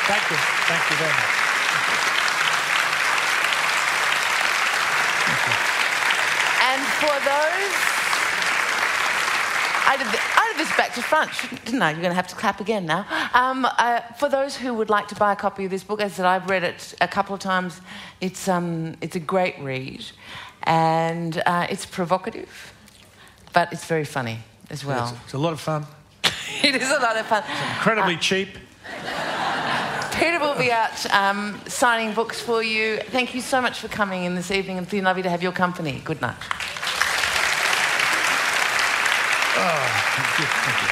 Thank 0.10 0.32
you. 0.32 0.38
Thank 0.66 0.90
you 0.90 0.98
very 0.98 1.12
much. 1.12 1.40
And 6.62 6.82
for 7.02 7.16
those, 7.26 7.98
I 9.90 9.98
did, 9.98 10.06
the, 10.06 10.20
I 10.22 10.53
did 10.56 10.68
this 10.68 10.78
back 10.78 10.94
to 10.94 11.02
front, 11.02 11.32
didn't 11.66 11.82
I? 11.82 11.90
You're 11.90 12.02
going 12.02 12.11
to 12.11 12.16
have 12.16 12.28
to 12.28 12.36
clap 12.36 12.61
again 12.61 12.86
now. 12.86 13.07
Um, 13.34 13.66
uh, 13.66 14.02
for 14.20 14.30
those 14.30 14.56
who 14.56 14.76
would 14.76 14.91
like 14.91 15.07
to 15.07 15.16
buy 15.16 15.34
a 15.34 15.36
copy 15.36 15.66
of 15.66 15.72
this 15.72 15.84
book, 15.84 15.99
as 15.99 16.11
I 16.11 16.16
said, 16.18 16.26
I've 16.28 16.48
read 16.48 16.64
it 16.64 16.94
a 17.02 17.07
couple 17.07 17.34
of 17.34 17.41
times. 17.41 17.82
It's, 18.22 18.48
um, 18.48 18.98
it's 19.02 19.16
a 19.16 19.20
great 19.20 19.57
read, 19.60 20.06
and 20.61 21.41
uh, 21.44 21.66
it's 21.72 21.88
provocative, 21.88 22.72
but 23.52 23.74
it's 23.74 23.86
very 23.86 24.06
funny 24.06 24.38
as 24.70 24.86
well. 24.86 25.10
It's, 25.10 25.24
it's 25.24 25.34
a 25.34 25.40
lot 25.40 25.53
of 25.53 25.60
fun. 25.60 25.88
it 26.64 26.76
is 26.76 26.91
a 26.91 26.99
lot 26.99 27.18
of 27.18 27.26
fun. 27.26 27.44
It's 27.49 27.78
incredibly 27.78 28.16
uh, 28.16 28.20
cheap. 28.20 28.49
Peter 30.20 30.40
will 30.40 30.56
be 30.56 30.72
out 30.72 31.03
um, 31.16 31.60
signing 31.66 32.14
books 32.14 32.40
for 32.40 32.61
you. 32.61 32.98
Thank 33.10 33.34
you 33.34 33.41
so 33.41 33.60
much 33.60 33.80
for 33.80 33.88
coming 33.88 34.26
in 34.26 34.36
this 34.36 34.52
evening. 34.52 34.78
It's 34.78 34.91
been 34.91 35.06
lovely 35.06 35.24
to 35.24 35.30
have 35.32 35.41
your 35.41 35.52
company. 35.52 35.99
Good 36.06 36.22
night. 36.22 36.38
Oh, 39.61 39.65
thank 40.15 40.40
you. 40.40 40.45
Thank 40.45 40.81
you. 40.81 40.90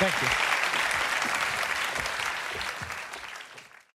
Thank 0.00 0.22
you. 0.40 0.45